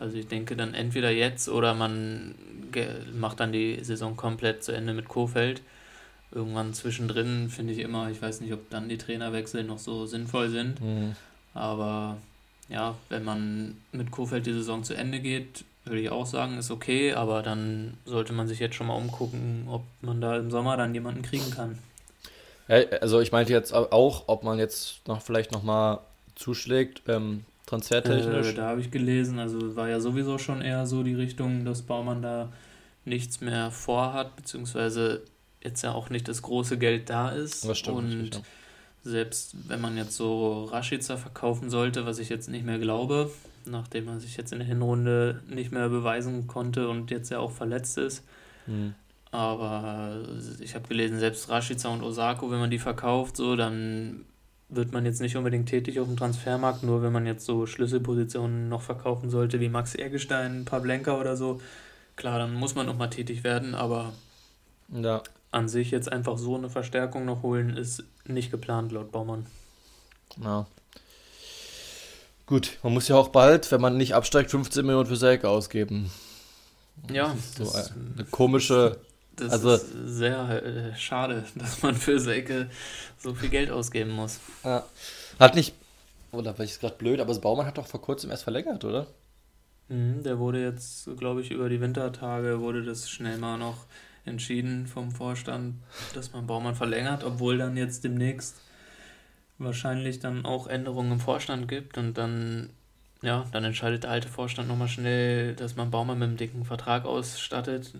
Also 0.00 0.16
ich 0.16 0.26
denke 0.26 0.56
dann 0.56 0.72
entweder 0.72 1.10
jetzt 1.10 1.50
oder 1.50 1.74
man 1.74 2.34
macht 3.14 3.40
dann 3.40 3.52
die 3.52 3.78
Saison 3.82 4.16
komplett 4.16 4.64
zu 4.64 4.72
Ende 4.72 4.94
mit 4.94 5.08
Kofeld. 5.08 5.60
Irgendwann 6.34 6.72
zwischendrin 6.72 7.50
finde 7.50 7.74
ich 7.74 7.80
immer, 7.80 8.10
ich 8.10 8.22
weiß 8.22 8.40
nicht, 8.40 8.54
ob 8.54 8.70
dann 8.70 8.88
die 8.88 8.96
Trainerwechsel 8.96 9.64
noch 9.64 9.78
so 9.78 10.06
sinnvoll 10.06 10.48
sind. 10.48 10.80
Mhm. 10.80 11.14
Aber 11.54 12.16
ja, 12.68 12.94
wenn 13.08 13.24
man 13.24 13.76
mit 13.92 14.10
Kofeld 14.10 14.46
die 14.46 14.52
Saison 14.52 14.84
zu 14.84 14.94
Ende 14.94 15.20
geht, 15.20 15.64
würde 15.84 16.00
ich 16.00 16.10
auch 16.10 16.26
sagen, 16.26 16.58
ist 16.58 16.70
okay, 16.70 17.12
aber 17.12 17.42
dann 17.42 17.94
sollte 18.04 18.32
man 18.32 18.46
sich 18.48 18.60
jetzt 18.60 18.76
schon 18.76 18.86
mal 18.86 18.94
umgucken, 18.94 19.66
ob 19.68 19.82
man 20.00 20.20
da 20.20 20.36
im 20.36 20.50
Sommer 20.50 20.76
dann 20.76 20.94
jemanden 20.94 21.22
kriegen 21.22 21.50
kann. 21.50 21.78
Ja, 22.68 22.76
also 23.00 23.20
ich 23.20 23.32
meinte 23.32 23.52
jetzt 23.52 23.72
auch, 23.72 24.24
ob 24.28 24.44
man 24.44 24.58
jetzt 24.58 25.06
noch 25.08 25.20
vielleicht 25.20 25.52
nochmal 25.52 25.98
zuschlägt, 26.36 27.02
ähm, 27.08 27.44
transfertechnisch. 27.66 28.50
Äh, 28.50 28.54
da 28.54 28.68
habe 28.68 28.80
ich 28.80 28.90
gelesen, 28.90 29.38
also 29.38 29.76
war 29.76 29.88
ja 29.88 30.00
sowieso 30.00 30.38
schon 30.38 30.62
eher 30.62 30.86
so 30.86 31.02
die 31.02 31.14
Richtung, 31.14 31.64
dass 31.64 31.82
Baumann 31.82 32.22
da 32.22 32.52
nichts 33.04 33.40
mehr 33.40 33.72
vorhat, 33.72 34.36
beziehungsweise 34.36 35.22
jetzt 35.62 35.82
ja 35.82 35.92
auch 35.92 36.10
nicht 36.10 36.28
das 36.28 36.42
große 36.42 36.78
Geld 36.78 37.10
da 37.10 37.30
ist. 37.30 37.68
Das 37.68 37.78
stimmt. 37.78 37.98
Und 37.98 38.12
richtig, 38.22 38.34
ja 38.36 38.40
selbst 39.04 39.68
wenn 39.68 39.80
man 39.80 39.96
jetzt 39.96 40.16
so 40.16 40.64
Rashica 40.64 41.16
verkaufen 41.16 41.70
sollte, 41.70 42.06
was 42.06 42.18
ich 42.18 42.28
jetzt 42.28 42.48
nicht 42.48 42.64
mehr 42.64 42.78
glaube, 42.78 43.30
nachdem 43.64 44.08
er 44.08 44.20
sich 44.20 44.36
jetzt 44.36 44.52
in 44.52 44.58
der 44.58 44.68
Hinrunde 44.68 45.42
nicht 45.48 45.72
mehr 45.72 45.88
beweisen 45.88 46.46
konnte 46.46 46.88
und 46.88 47.10
jetzt 47.10 47.30
ja 47.30 47.38
auch 47.38 47.50
verletzt 47.50 47.98
ist. 47.98 48.24
Mhm. 48.66 48.94
Aber 49.30 50.20
ich 50.60 50.74
habe 50.74 50.86
gelesen, 50.88 51.18
selbst 51.18 51.48
Rashica 51.48 51.88
und 51.88 52.02
Osako, 52.02 52.50
wenn 52.50 52.58
man 52.58 52.70
die 52.70 52.78
verkauft, 52.78 53.36
so, 53.36 53.56
dann 53.56 54.24
wird 54.68 54.92
man 54.92 55.04
jetzt 55.04 55.20
nicht 55.20 55.36
unbedingt 55.36 55.68
tätig 55.68 56.00
auf 56.00 56.06
dem 56.06 56.16
Transfermarkt, 56.16 56.82
nur 56.82 57.02
wenn 57.02 57.12
man 57.12 57.26
jetzt 57.26 57.44
so 57.44 57.66
Schlüsselpositionen 57.66 58.68
noch 58.68 58.82
verkaufen 58.82 59.30
sollte, 59.30 59.60
wie 59.60 59.68
Max 59.68 59.94
Ehrgestein, 59.94 60.64
Pavlenka 60.64 61.18
oder 61.18 61.36
so. 61.36 61.60
Klar, 62.16 62.38
dann 62.38 62.54
muss 62.54 62.74
man 62.74 62.86
nochmal 62.86 63.10
tätig 63.10 63.42
werden, 63.42 63.74
aber 63.74 64.12
ja 64.90 65.22
an 65.52 65.68
sich 65.68 65.90
jetzt 65.90 66.10
einfach 66.10 66.38
so 66.38 66.56
eine 66.56 66.70
Verstärkung 66.70 67.24
noch 67.24 67.42
holen, 67.42 67.76
ist 67.76 68.04
nicht 68.26 68.50
geplant 68.50 68.90
laut 68.90 69.12
Baumann. 69.12 69.46
Ja. 70.42 70.66
Gut, 72.46 72.78
man 72.82 72.94
muss 72.94 73.08
ja 73.08 73.16
auch 73.16 73.28
bald, 73.28 73.70
wenn 73.70 73.80
man 73.80 73.96
nicht 73.96 74.14
absteigt, 74.14 74.50
15 74.50 74.84
Millionen 74.84 75.06
für 75.06 75.16
Selke 75.16 75.48
ausgeben. 75.48 76.10
Ja, 77.10 77.34
das 77.58 77.68
ist 77.68 77.72
so 77.72 77.94
eine 78.16 78.24
komische. 78.30 78.98
Das 79.36 79.52
also, 79.52 79.74
ist 79.74 79.86
sehr 80.04 80.62
äh, 80.62 80.96
schade, 80.96 81.44
dass 81.54 81.82
man 81.82 81.94
für 81.94 82.18
Selke 82.18 82.68
so 83.18 83.34
viel 83.34 83.48
Geld 83.48 83.70
ausgeben 83.70 84.10
muss. 84.10 84.40
Ja. 84.64 84.84
Hat 85.38 85.54
nicht, 85.54 85.74
oder 86.32 86.58
weil 86.58 86.66
ich 86.66 86.72
es 86.72 86.80
gerade 86.80 86.96
blöd, 86.96 87.20
aber 87.20 87.28
das 87.28 87.40
Baumann 87.40 87.66
hat 87.66 87.78
doch 87.78 87.86
vor 87.86 88.02
kurzem 88.02 88.30
erst 88.30 88.44
verlängert, 88.44 88.84
oder? 88.84 89.06
Mhm, 89.88 90.22
der 90.22 90.38
wurde 90.38 90.62
jetzt, 90.62 91.08
glaube 91.18 91.42
ich, 91.42 91.50
über 91.50 91.68
die 91.68 91.80
Wintertage 91.80 92.60
wurde 92.60 92.84
das 92.84 93.08
schnell 93.08 93.38
mal 93.38 93.58
noch 93.58 93.86
entschieden 94.24 94.86
vom 94.86 95.10
Vorstand, 95.10 95.76
dass 96.14 96.32
man 96.32 96.46
Baumann 96.46 96.74
verlängert, 96.74 97.24
obwohl 97.24 97.58
dann 97.58 97.76
jetzt 97.76 98.04
demnächst 98.04 98.60
wahrscheinlich 99.58 100.20
dann 100.20 100.44
auch 100.44 100.66
Änderungen 100.66 101.12
im 101.12 101.20
Vorstand 101.20 101.68
gibt 101.68 101.98
und 101.98 102.14
dann, 102.14 102.70
ja, 103.22 103.46
dann 103.52 103.64
entscheidet 103.64 104.04
der 104.04 104.10
alte 104.10 104.28
Vorstand 104.28 104.68
nochmal 104.68 104.88
schnell, 104.88 105.54
dass 105.54 105.76
man 105.76 105.90
Baumann 105.90 106.18
mit 106.18 106.28
einem 106.28 106.36
dicken 106.36 106.64
Vertrag 106.64 107.04
ausstattet, 107.04 107.92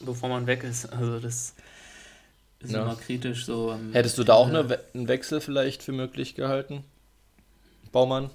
bevor 0.00 0.28
man 0.28 0.46
weg 0.46 0.64
ist. 0.64 0.86
Also 0.86 1.18
das 1.18 1.54
ist 2.60 2.72
ja. 2.72 2.82
immer 2.82 2.96
kritisch 2.96 3.44
so. 3.44 3.78
Hättest 3.92 4.18
du 4.18 4.24
da 4.24 4.34
auch 4.34 4.48
eine, 4.48 4.78
einen 4.94 5.08
Wechsel 5.08 5.40
vielleicht 5.40 5.82
für 5.82 5.92
möglich 5.92 6.34
gehalten? 6.34 6.84
Baumann? 7.92 8.30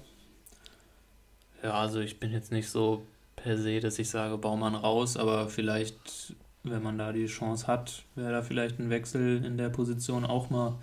Ja, 1.62 1.74
also 1.74 2.00
ich 2.00 2.18
bin 2.18 2.32
jetzt 2.32 2.52
nicht 2.52 2.70
so 2.70 3.02
per 3.36 3.58
se, 3.58 3.80
dass 3.80 3.98
ich 3.98 4.08
sage 4.08 4.38
Baumann 4.38 4.74
raus, 4.74 5.16
aber 5.16 5.48
vielleicht 5.48 6.34
wenn 6.62 6.82
man 6.82 6.98
da 6.98 7.12
die 7.12 7.26
Chance 7.26 7.66
hat, 7.66 8.02
wäre 8.14 8.32
da 8.32 8.42
vielleicht 8.42 8.78
ein 8.78 8.90
Wechsel 8.90 9.44
in 9.44 9.56
der 9.56 9.70
Position 9.70 10.24
auch 10.24 10.50
mal 10.50 10.78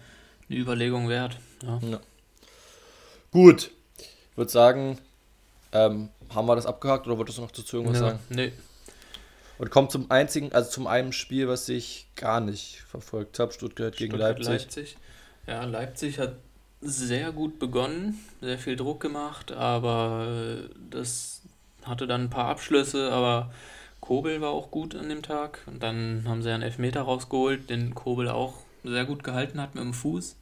eine 0.49 0.59
Überlegung 0.59 1.09
wert. 1.09 1.37
Ja. 1.63 1.79
ja. 1.81 1.99
Gut, 3.31 3.71
ich 3.97 4.37
würde 4.37 4.51
sagen, 4.51 4.97
ähm, 5.71 6.09
haben 6.33 6.47
wir 6.47 6.55
das 6.55 6.65
abgehakt 6.65 7.07
oder 7.07 7.17
wolltest 7.17 7.37
du 7.37 7.43
noch 7.43 7.51
dazu 7.51 7.77
irgendwas 7.77 7.99
ja, 7.99 8.07
sagen? 8.07 8.19
Nee. 8.29 8.53
Und 9.59 9.71
kommt 9.71 9.91
zum 9.91 10.11
einzigen, 10.11 10.51
also 10.53 10.69
zum 10.69 10.87
einen 10.87 11.13
Spiel, 11.13 11.47
was 11.47 11.67
ich 11.69 12.07
gar 12.15 12.39
nicht 12.39 12.83
verfolgt 12.87 13.39
habe, 13.39 13.51
Stuttgart, 13.51 13.95
Stuttgart 13.95 13.97
gegen 13.97 14.17
Leipzig. 14.17 14.47
Leipzig. 14.47 14.97
Ja, 15.47 15.63
Leipzig 15.63 16.19
hat 16.19 16.35
sehr 16.81 17.31
gut 17.31 17.57
begonnen, 17.57 18.19
sehr 18.41 18.59
viel 18.59 18.75
Druck 18.75 18.99
gemacht, 18.99 19.51
aber 19.51 20.61
das 20.91 21.41
hatte 21.83 22.05
dann 22.05 22.25
ein 22.25 22.29
paar 22.29 22.49
Abschlüsse, 22.49 23.11
aber 23.11 23.51
Kobel 24.07 24.39
war 24.39 24.51
auch 24.51 24.71
gut 24.71 24.95
an 24.95 25.09
dem 25.09 25.21
Tag. 25.21 25.59
Und 25.65 25.83
dann 25.83 26.23
haben 26.25 26.41
sie 26.41 26.49
einen 26.49 26.63
Elfmeter 26.63 27.01
rausgeholt, 27.01 27.69
den 27.69 27.93
Kobel 27.93 28.29
auch 28.29 28.53
sehr 28.85 29.03
gut 29.03 29.21
gehalten 29.21 29.59
hat 29.59 29.75
mit 29.75 29.83
dem 29.83 29.93
Fuß. 29.93 30.37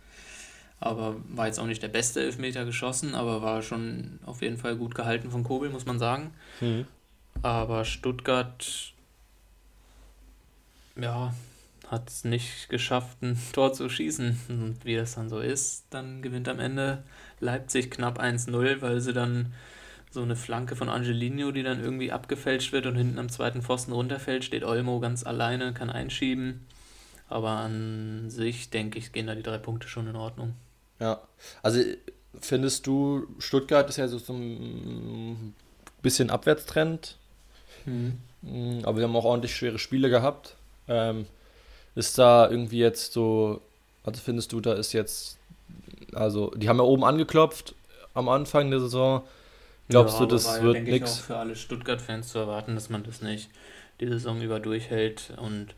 Aber 0.80 1.16
war 1.30 1.48
jetzt 1.48 1.60
auch 1.60 1.66
nicht 1.66 1.82
der 1.82 1.88
beste 1.88 2.22
Elfmeter 2.22 2.64
geschossen, 2.64 3.16
aber 3.16 3.42
war 3.42 3.64
schon 3.64 4.20
auf 4.24 4.44
jeden 4.44 4.60
Fall 4.60 4.76
gut 4.76 4.94
gehalten 4.94 5.32
von 5.32 5.44
Kobel, 5.44 5.72
muss 5.72 5.88
man 5.88 5.98
sagen. 5.98 6.32
Mhm. 6.62 6.86
Aber 7.42 7.86
Stuttgart, 7.86 8.94
ja, 10.96 11.34
hat 11.88 12.08
es 12.08 12.24
nicht 12.24 12.70
geschafft, 12.70 13.24
ein 13.24 13.36
Tor 13.52 13.74
zu 13.74 13.90
schießen. 13.90 14.42
Und 14.48 14.86
wie 14.86 14.96
das 14.96 15.16
dann 15.16 15.28
so 15.28 15.40
ist, 15.40 15.86
dann 15.90 16.22
gewinnt 16.22 16.48
am 16.50 16.60
Ende 16.60 17.04
Leipzig 17.40 17.90
knapp 17.90 18.20
1-0, 18.20 18.82
weil 18.82 19.02
sie 19.02 19.14
dann 19.14 19.54
so 20.16 20.24
eine 20.24 20.36
Flanke 20.36 20.76
von 20.76 20.90
Angelino, 20.90 21.52
die 21.52 21.62
dann 21.62 21.84
irgendwie 21.84 22.12
abgefälscht 22.12 22.72
wird 22.72 22.88
und 22.88 22.96
hinten 22.96 23.20
am 23.20 23.30
zweiten 23.30 23.62
Pfosten 23.62 23.92
runterfällt, 23.92 24.44
steht 24.44 24.64
Olmo 24.64 25.00
ganz 25.00 25.26
alleine, 25.26 25.74
kann 25.74 25.92
einschieben. 25.92 26.66
Aber 27.28 27.50
an 27.50 28.30
sich, 28.30 28.70
denke 28.70 28.98
ich, 28.98 29.12
gehen 29.12 29.28
da 29.28 29.36
die 29.36 29.44
drei 29.44 29.58
Punkte 29.58 29.88
schon 29.88 30.08
in 30.08 30.16
Ordnung. 30.16 30.54
Ja, 31.00 31.22
also 31.62 31.82
findest 32.40 32.88
du, 32.88 33.28
Stuttgart 33.40 33.90
ist 33.90 33.98
ja 33.98 34.08
so, 34.08 34.20
ein 34.34 35.54
bisschen 36.02 36.30
Abwärtstrend, 36.30 37.18
hm. 37.84 38.18
aber 38.84 38.98
wir 38.98 39.04
haben 39.04 39.16
auch 39.16 39.26
ordentlich 39.26 39.56
schwere 39.56 39.80
Spiele 39.80 40.10
gehabt. 40.10 40.56
Ähm, 40.88 41.26
ist 41.96 42.18
da 42.18 42.50
irgendwie 42.50 42.80
jetzt 42.80 43.12
so, 43.12 43.60
also 44.04 44.22
findest 44.22 44.54
du, 44.54 44.62
da 44.62 44.74
ist 44.74 44.94
jetzt, 44.94 45.38
also 46.14 46.52
die 46.52 46.70
haben 46.70 46.78
ja 46.78 46.84
oben 46.84 47.04
angeklopft 47.04 47.76
am 48.14 48.30
Anfang 48.30 48.72
der 48.72 48.80
Saison, 48.80 49.24
Glaubst 49.88 50.16
ja, 50.16 50.20
du, 50.22 50.26
das 50.26 50.62
wird 50.62 50.84
nichts? 50.84 51.20
auch 51.20 51.26
für 51.26 51.38
alle 51.38 51.56
Stuttgart-Fans 51.56 52.30
zu 52.30 52.40
erwarten, 52.40 52.76
dass 52.76 52.90
man 52.90 53.04
das 53.04 53.22
nicht 53.22 53.50
die 54.00 54.08
Saison 54.08 54.42
über 54.42 54.60
durchhält. 54.60 55.34
Und 55.38 55.76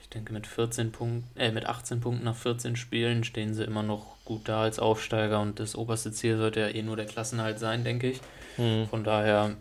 ich 0.00 0.08
denke, 0.08 0.32
mit 0.32 0.46
14 0.46 0.92
Punkten, 0.92 1.28
äh, 1.38 1.50
mit 1.50 1.66
18 1.66 2.00
Punkten 2.00 2.24
nach 2.24 2.36
14 2.36 2.76
Spielen 2.76 3.24
stehen 3.24 3.54
sie 3.54 3.64
immer 3.64 3.82
noch 3.82 4.16
gut 4.24 4.48
da 4.48 4.62
als 4.62 4.78
Aufsteiger 4.78 5.40
und 5.40 5.58
das 5.58 5.74
oberste 5.74 6.12
Ziel 6.12 6.36
sollte 6.36 6.60
ja 6.60 6.68
eh 6.68 6.82
nur 6.82 6.96
der 6.96 7.06
Klassenhalt 7.06 7.58
sein, 7.58 7.82
denke 7.82 8.10
ich. 8.10 8.20
Mhm. 8.56 8.86
Von 8.88 9.02
daher 9.02 9.56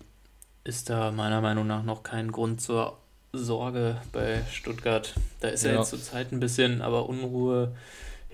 ist 0.63 0.89
da 0.89 1.11
meiner 1.11 1.41
Meinung 1.41 1.65
nach 1.65 1.83
noch 1.83 2.03
kein 2.03 2.31
Grund 2.31 2.61
zur 2.61 2.97
Sorge 3.33 4.01
bei 4.11 4.41
Stuttgart. 4.51 5.13
Da 5.39 5.49
ist 5.49 5.63
ja, 5.63 5.71
ja 5.71 5.79
jetzt 5.79 5.89
zurzeit 5.89 6.31
ein 6.31 6.39
bisschen 6.39 6.81
aber 6.81 7.07
Unruhe 7.09 7.75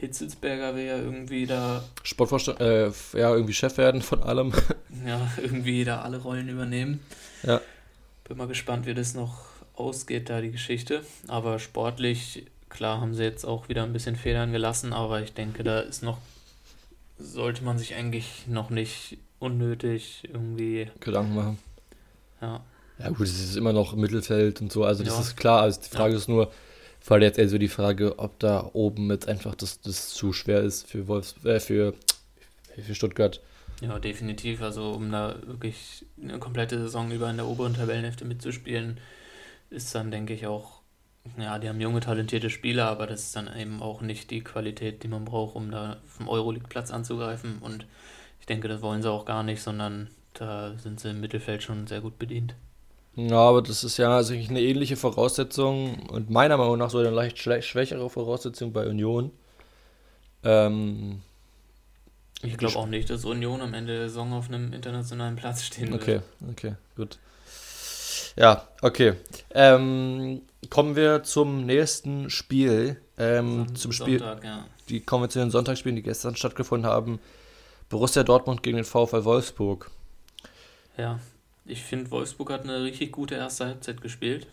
Hitzelsberger 0.04 0.76
will 0.76 0.84
ja 0.86 0.98
irgendwie 0.98 1.46
da. 1.46 1.84
Sportvorstand, 2.04 2.60
äh, 2.60 2.88
ja, 2.88 3.34
irgendwie 3.34 3.54
Chef 3.54 3.78
werden 3.78 4.02
von 4.02 4.22
allem. 4.24 4.52
Ja, 5.06 5.30
irgendwie 5.42 5.84
da 5.84 6.02
alle 6.02 6.18
Rollen 6.18 6.48
übernehmen. 6.48 7.00
Ja. 7.42 7.60
Bin 8.26 8.38
mal 8.38 8.48
gespannt, 8.48 8.86
wie 8.86 8.94
das 8.94 9.16
noch 9.16 9.46
ausgeht, 9.76 10.30
da 10.30 10.40
die 10.40 10.52
Geschichte. 10.52 11.04
Aber 11.28 11.58
sportlich, 11.60 12.46
klar, 12.70 13.02
haben 13.02 13.14
sie 13.16 13.24
jetzt 13.24 13.44
auch 13.44 13.68
wieder 13.70 13.84
ein 13.84 13.92
bisschen 13.92 14.16
Federn 14.16 14.52
gelassen, 14.54 14.94
aber 14.94 15.22
ich 15.22 15.34
denke, 15.34 15.64
da 15.64 15.80
ist 15.80 16.04
noch 16.04 16.20
sollte 17.18 17.64
man 17.64 17.78
sich 17.78 17.96
eigentlich 17.96 18.48
noch 18.48 18.70
nicht 18.70 19.18
unnötig 19.40 20.28
irgendwie 20.32 20.90
Gedanken 21.00 21.36
machen. 21.36 21.60
Ja. 22.42 22.62
Ja 23.00 23.10
gut, 23.10 23.28
es 23.28 23.40
ist 23.44 23.56
immer 23.56 23.74
noch 23.74 23.96
Mittelfeld 23.96 24.62
und 24.62 24.72
so, 24.72 24.84
also 24.84 25.04
das 25.04 25.14
Ja. 25.16 25.20
ist 25.22 25.38
klar. 25.38 25.62
Also 25.62 25.82
die 25.82 25.90
Frage 25.90 26.14
Ja. 26.14 26.18
ist 26.20 26.28
nur, 26.30 26.52
vor 27.04 27.16
allem 27.16 27.24
jetzt 27.24 27.38
eher 27.38 27.50
so 27.50 27.58
die 27.58 27.68
Frage, 27.68 28.18
ob 28.18 28.40
da 28.40 28.70
oben 28.72 29.12
jetzt 29.12 29.28
einfach 29.28 29.56
das, 29.56 29.82
das 29.82 30.12
zu 30.12 30.32
schwer 30.32 30.62
ist 30.62 30.88
für 30.88 31.10
Wolfs 31.10 31.36
äh, 31.44 31.60
für, 31.60 31.94
für 32.82 32.96
Stuttgart. 32.96 33.42
Ja, 33.82 34.00
definitiv. 34.00 34.62
Also 34.62 34.92
um 34.92 35.12
da 35.12 35.36
wirklich 35.46 36.06
eine 36.22 36.40
komplette 36.40 36.80
Saison 36.80 37.12
über 37.12 37.30
in 37.30 37.36
der 37.36 37.46
oberen 37.46 37.74
Tabellenhälfte 37.74 38.24
mitzuspielen, 38.24 39.02
ist 39.70 39.94
dann, 39.94 40.12
denke 40.12 40.34
ich, 40.34 40.48
auch, 40.48 40.80
ja, 41.38 41.60
die 41.60 41.68
haben 41.68 41.82
junge, 41.82 42.00
talentierte 42.00 42.50
Spieler, 42.50 42.86
aber 42.86 43.06
das 43.06 43.24
ist 43.24 43.36
dann 43.36 43.54
eben 43.54 43.82
auch 43.82 44.00
nicht 44.02 44.32
die 44.32 44.42
Qualität, 44.42 45.04
die 45.04 45.10
man 45.10 45.26
braucht, 45.26 45.58
um 45.58 45.72
da 45.72 45.98
vom 46.08 46.30
Euroleague-Platz 46.30 46.92
anzugreifen. 46.92 47.58
Und 47.60 47.86
ich 48.40 48.46
denke, 48.46 48.70
das 48.70 48.82
wollen 48.82 49.02
sie 49.02 49.12
auch 49.12 49.26
gar 49.26 49.44
nicht, 49.44 49.62
sondern 49.62 50.10
da 50.36 50.74
sind 50.78 51.02
sie 51.02 51.10
im 51.10 51.20
Mittelfeld 51.20 51.64
schon 51.64 51.86
sehr 51.86 52.00
gut 52.00 52.18
bedient. 52.18 52.56
Ja, 53.16 53.38
aber 53.38 53.62
das 53.62 53.84
ist 53.84 53.98
ja 53.98 54.16
also 54.16 54.34
eine 54.34 54.62
ähnliche 54.62 54.96
Voraussetzung 54.96 56.08
und 56.10 56.30
meiner 56.32 56.58
Meinung 56.58 56.80
nach 56.80 56.90
so 56.90 56.98
eine 56.98 57.12
leicht 57.12 57.38
schwächere 57.38 58.10
Voraussetzung 58.10 58.74
bei 58.74 58.88
Union. 58.88 59.32
Ähm, 60.44 61.22
Ich 62.42 62.58
glaube 62.58 62.76
auch 62.78 62.88
nicht, 62.88 63.10
dass 63.10 63.24
Union 63.24 63.62
am 63.62 63.74
Ende 63.74 63.98
der 63.98 64.10
Saison 64.10 64.34
auf 64.34 64.48
einem 64.50 64.74
internationalen 64.74 65.36
Platz 65.36 65.64
stehen 65.64 65.92
wird. 65.92 66.02
okay, 66.02 66.20
okay, 66.50 66.74
gut. 66.96 67.20
Ja, 68.36 68.68
okay. 68.82 69.14
Ähm, 69.52 70.42
kommen 70.72 70.96
wir 70.96 71.22
zum 71.24 71.66
nächsten 71.68 72.32
Spiel. 72.32 73.00
Ähm, 73.20 73.68
Son- 73.68 73.76
zum 73.76 73.92
Spiel, 73.92 74.18
Sonntag, 74.20 74.44
ja. 74.44 74.66
die 74.90 75.02
kommen 75.02 75.26
wir 75.26 75.30
zu 75.30 75.38
den 75.38 75.52
Sonntagsspielen, 75.52 75.96
die 75.96 76.02
gestern 76.02 76.36
stattgefunden 76.36 76.90
haben. 76.90 77.20
Borussia 77.90 78.24
Dortmund 78.24 78.64
gegen 78.64 78.78
den 78.78 78.86
VfL 78.86 79.24
Wolfsburg. 79.24 79.92
Ja, 80.98 81.20
ich 81.66 81.84
finde, 81.84 82.12
Wolfsburg 82.12 82.52
hat 82.52 82.64
eine 82.64 82.84
richtig 82.84 83.12
gute 83.12 83.36
erste 83.36 83.66
Halbzeit 83.66 84.02
gespielt. 84.02 84.48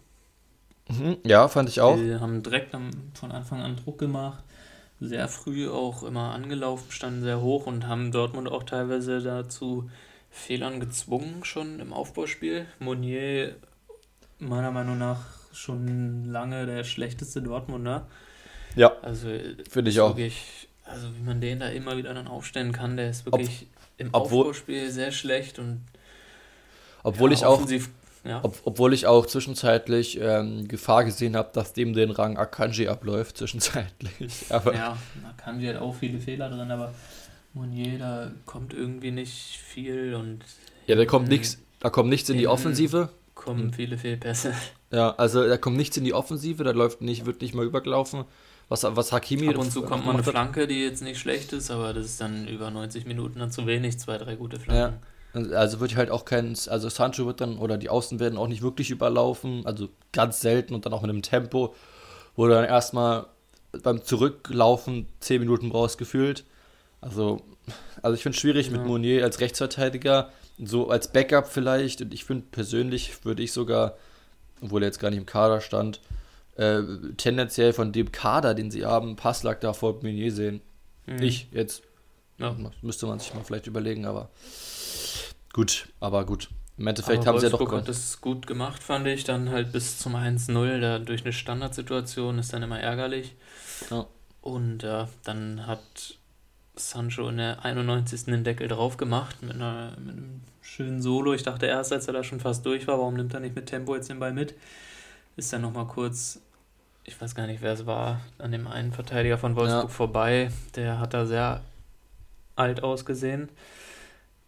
Mhm, 0.88 1.18
ja, 1.24 1.48
fand 1.48 1.68
ich 1.68 1.80
auch. 1.80 1.96
Die 1.96 2.14
haben 2.16 2.42
direkt 2.42 2.74
am, 2.74 2.90
von 3.14 3.30
Anfang 3.32 3.61
an 3.62 3.76
Druck 3.76 3.98
gemacht, 3.98 4.42
sehr 5.00 5.28
früh 5.28 5.68
auch 5.68 6.02
immer 6.02 6.32
angelaufen, 6.34 6.90
standen 6.90 7.22
sehr 7.22 7.40
hoch 7.40 7.66
und 7.66 7.86
haben 7.86 8.12
Dortmund 8.12 8.48
auch 8.48 8.64
teilweise 8.64 9.20
dazu 9.20 9.88
Fehlern 10.30 10.80
gezwungen, 10.80 11.44
schon 11.44 11.80
im 11.80 11.92
Aufbauspiel. 11.92 12.66
Monier, 12.78 13.56
meiner 14.38 14.70
Meinung 14.70 14.98
nach, 14.98 15.20
schon 15.52 16.24
lange 16.26 16.66
der 16.66 16.84
schlechteste 16.84 17.42
Dortmunder. 17.42 18.06
Ja, 18.76 18.92
Also 19.02 19.28
finde 19.68 19.90
ich 19.90 20.00
auch. 20.00 20.16
Wirklich, 20.16 20.68
also 20.84 21.08
wie 21.16 21.22
man 21.22 21.40
den 21.40 21.61
da 21.61 21.68
immer 21.68 21.96
wieder 21.96 22.14
dann 22.14 22.28
aufstellen 22.28 22.72
kann, 22.72 22.96
der 22.96 23.11
ist 23.11 23.26
wirklich 23.26 23.66
im 23.96 24.11
obwohl- 24.12 24.42
Aufbauspiel 24.42 24.90
sehr 24.90 25.11
schlecht 25.12 25.58
und 25.58 25.82
Obwohl 27.03 27.30
ja, 27.30 27.36
ich 27.38 27.44
auch 27.44 27.66
ja, 28.22 28.40
Ob, 28.44 28.59
obwohl 28.64 28.92
ich 28.92 29.07
auch 29.07 29.24
zwischenzeitlich 29.24 30.18
ähm, 30.20 30.68
Gefahr 30.68 31.05
gesehen 31.05 31.36
habe, 31.36 31.51
dass 31.55 31.72
dem 31.72 31.94
den 31.94 32.11
Rang 32.11 32.36
Akanji 32.36 32.86
abläuft, 32.88 33.38
zwischenzeitlich. 33.38 34.44
Aber 34.51 34.74
Ja, 34.74 34.96
Akanji 35.26 35.66
hat 35.68 35.76
auch 35.76 35.94
viele 35.94 36.18
Fehler 36.20 36.51
drin, 36.51 36.70
aber 36.70 36.92
Monier, 37.55 37.98
da 37.98 38.30
kommt 38.46 38.74
irgendwie 38.74 39.11
nicht 39.11 39.59
viel 39.59 40.14
und 40.14 40.40
ja, 40.86 40.96
da 40.96 41.05
kommt 41.07 41.26
Mhm. 41.26 41.32
nichts, 41.32 41.59
da 41.80 41.88
kommt 41.90 42.11
nichts 42.11 42.28
in 42.28 42.36
die 42.38 42.44
Mhm. 42.44 42.51
Offensive. 42.53 43.09
kommen 43.34 43.66
Mhm. 43.68 43.72
viele 43.72 43.96
Fehlpässe. 43.98 44.53
Ja, 44.92 45.14
also 45.16 45.46
da 45.46 45.57
kommt 45.57 45.76
nichts 45.76 45.96
in 45.96 46.03
die 46.05 46.12
Offensive, 46.14 46.64
da 46.64 46.72
läuft 46.72 47.01
nicht, 47.01 47.24
wird 47.24 47.40
nicht 47.42 47.55
mal 47.55 47.64
übergelaufen. 47.64 48.24
Was, 48.68 48.82
was 48.84 49.12
Hakimi 49.12 49.48
Ab 49.48 49.59
und 49.59 49.70
zu 49.72 49.82
kommt 49.82 50.05
mal 50.05 50.14
eine. 50.14 50.24
Flanke, 50.24 50.66
die 50.66 50.82
jetzt 50.82 51.01
nicht 51.01 51.18
schlecht 51.20 51.53
ist, 51.53 51.70
aber 51.70 51.94
das 51.94 52.07
ist 52.07 52.20
dann 52.20 52.48
über 52.48 52.70
90 52.72 53.07
Minuten 53.07 53.38
dann 53.38 53.53
zu 53.53 53.66
wenig, 53.66 53.98
zwei, 54.01 54.18
drei 54.18 54.34
gute 54.34 54.59
Flanken. 54.59 54.98
Also 55.33 55.78
wird 55.81 55.95
halt 55.97 56.11
auch 56.11 56.24
kein, 56.24 56.57
also 56.68 56.89
Sancho 56.89 57.24
wird 57.26 57.41
dann, 57.41 57.59
oder 57.59 57.78
die 57.78 57.89
Außen 57.89 58.18
werden 58.18 58.37
auch 58.39 58.49
nicht 58.49 58.62
wirklich 58.62 58.91
überlaufen, 58.91 59.64
also 59.64 59.89
ganz 60.12 60.41
selten 60.41 60.74
und 60.74 60.87
dann 60.87 60.93
auch 60.93 61.03
mit 61.03 61.11
einem 61.11 61.22
Tempo, 61.22 61.74
wo 62.35 62.47
du 62.47 62.53
dann 62.53 62.64
erstmal 62.64 63.26
beim 63.83 64.03
Zurücklaufen 64.03 65.07
10 65.20 65.41
Minuten 65.41 65.68
brauchst 65.70 65.99
gefühlt. 65.99 66.45
Also, 67.01 67.41
also 68.03 68.14
ich 68.16 68.22
finde 68.22 68.35
es 68.35 68.41
schwierig 68.41 68.70
mit 68.70 68.81
Ja. 68.81 68.87
Monier 68.87 69.24
als 69.24 69.41
Rechtsverteidiger, 69.41 70.31
so 70.59 70.91
als 70.91 71.12
Backup 71.12 71.47
vielleicht 71.47 72.03
und 72.03 72.12
ich 72.12 72.24
finde 72.24 72.47
persönlich 72.51 73.24
würde 73.24 73.43
ich 73.43 73.53
sogar, 73.53 73.97
obwohl 74.61 74.83
er 74.83 74.87
jetzt 74.87 74.99
gar 74.99 75.11
nicht 75.11 75.18
im 75.20 75.26
Kader 75.26 75.61
stand, 75.61 76.01
äh, 76.57 76.83
tendenziell 77.16 77.72
von 77.72 77.93
dem 77.93 78.11
Kader, 78.11 78.55
den 78.55 78.70
sie 78.70 78.85
haben, 78.85 79.14
Passlack 79.16 79.61
da 79.61 79.72
vor 79.72 80.01
Meunier 80.03 80.33
sehen. 80.33 80.61
Mhm. 81.07 81.22
Ich 81.22 81.47
jetzt 81.53 81.83
Ja. 82.39 82.57
Müsste 82.83 83.07
man 83.07 83.20
sich 83.20 83.33
mal 83.35 83.45
vielleicht 83.45 83.66
überlegen, 83.68 84.05
aber 84.07 84.31
gut, 85.53 85.88
aber 86.01 86.24
gut. 86.24 86.48
Im 86.76 86.86
Endeffekt 86.86 87.18
Aber 87.18 87.26
haben 87.26 87.38
sie 87.40 87.46
ja 87.46 87.51
doch 87.51 87.61
Wolfsburg 87.61 87.80
hat 87.80 87.88
das 87.88 88.20
gut 88.22 88.46
gemacht, 88.46 88.82
fand 88.82 89.07
ich. 89.07 89.24
Dann 89.24 89.51
halt 89.51 89.70
bis 89.70 89.98
zum 89.98 90.16
1-0, 90.16 90.80
da 90.80 90.98
durch 90.98 91.22
eine 91.24 91.32
Standardsituation 91.32 92.38
ist 92.38 92.53
dann 92.55 92.62
immer 92.62 92.80
ärgerlich. 92.80 93.34
Ja. 93.90 94.07
Und 94.40 94.82
ja, 94.82 95.09
dann 95.24 95.66
hat 95.66 96.16
Sancho 96.76 97.28
in 97.28 97.36
der 97.36 97.64
91. 97.64 98.24
den 98.24 98.44
Deckel 98.44 98.68
drauf 98.68 98.96
gemacht 98.96 99.42
mit, 99.42 99.57
einer, 99.57 99.92
mit 99.98 100.16
einem 100.16 100.40
schönen 100.62 101.03
Solo. 101.03 101.34
Ich 101.34 101.42
dachte 101.42 101.66
erst, 101.66 101.92
als 101.92 102.07
er 102.07 102.14
da 102.14 102.24
schon 102.24 102.40
fast 102.40 102.64
durch 102.64 102.86
war, 102.86 102.98
warum 102.98 103.14
nimmt 103.14 103.34
er 103.34 103.40
nicht 103.40 103.55
mit 103.55 103.66
Tempo 103.66 103.94
jetzt 103.94 104.09
den 104.09 104.18
Ball 104.20 104.32
mit? 104.32 104.55
Ist 105.36 105.53
dann 105.53 105.61
nochmal 105.61 105.86
kurz, 105.86 106.40
ich 107.05 107.20
weiß 107.20 107.34
gar 107.34 107.46
nicht, 107.46 107.61
wer 107.61 107.74
es 107.74 107.84
war, 107.84 108.22
an 108.38 108.53
dem 108.53 108.66
einen 108.66 108.92
Verteidiger 108.92 109.36
von 109.36 109.55
Wolfsburg 109.55 109.82
Ja. 109.82 109.88
vorbei. 109.88 110.51
Der 110.76 110.98
hat 110.98 111.12
da 111.12 111.26
sehr 111.26 111.61
alt 112.57 112.82
ausgesehen. 112.82 113.51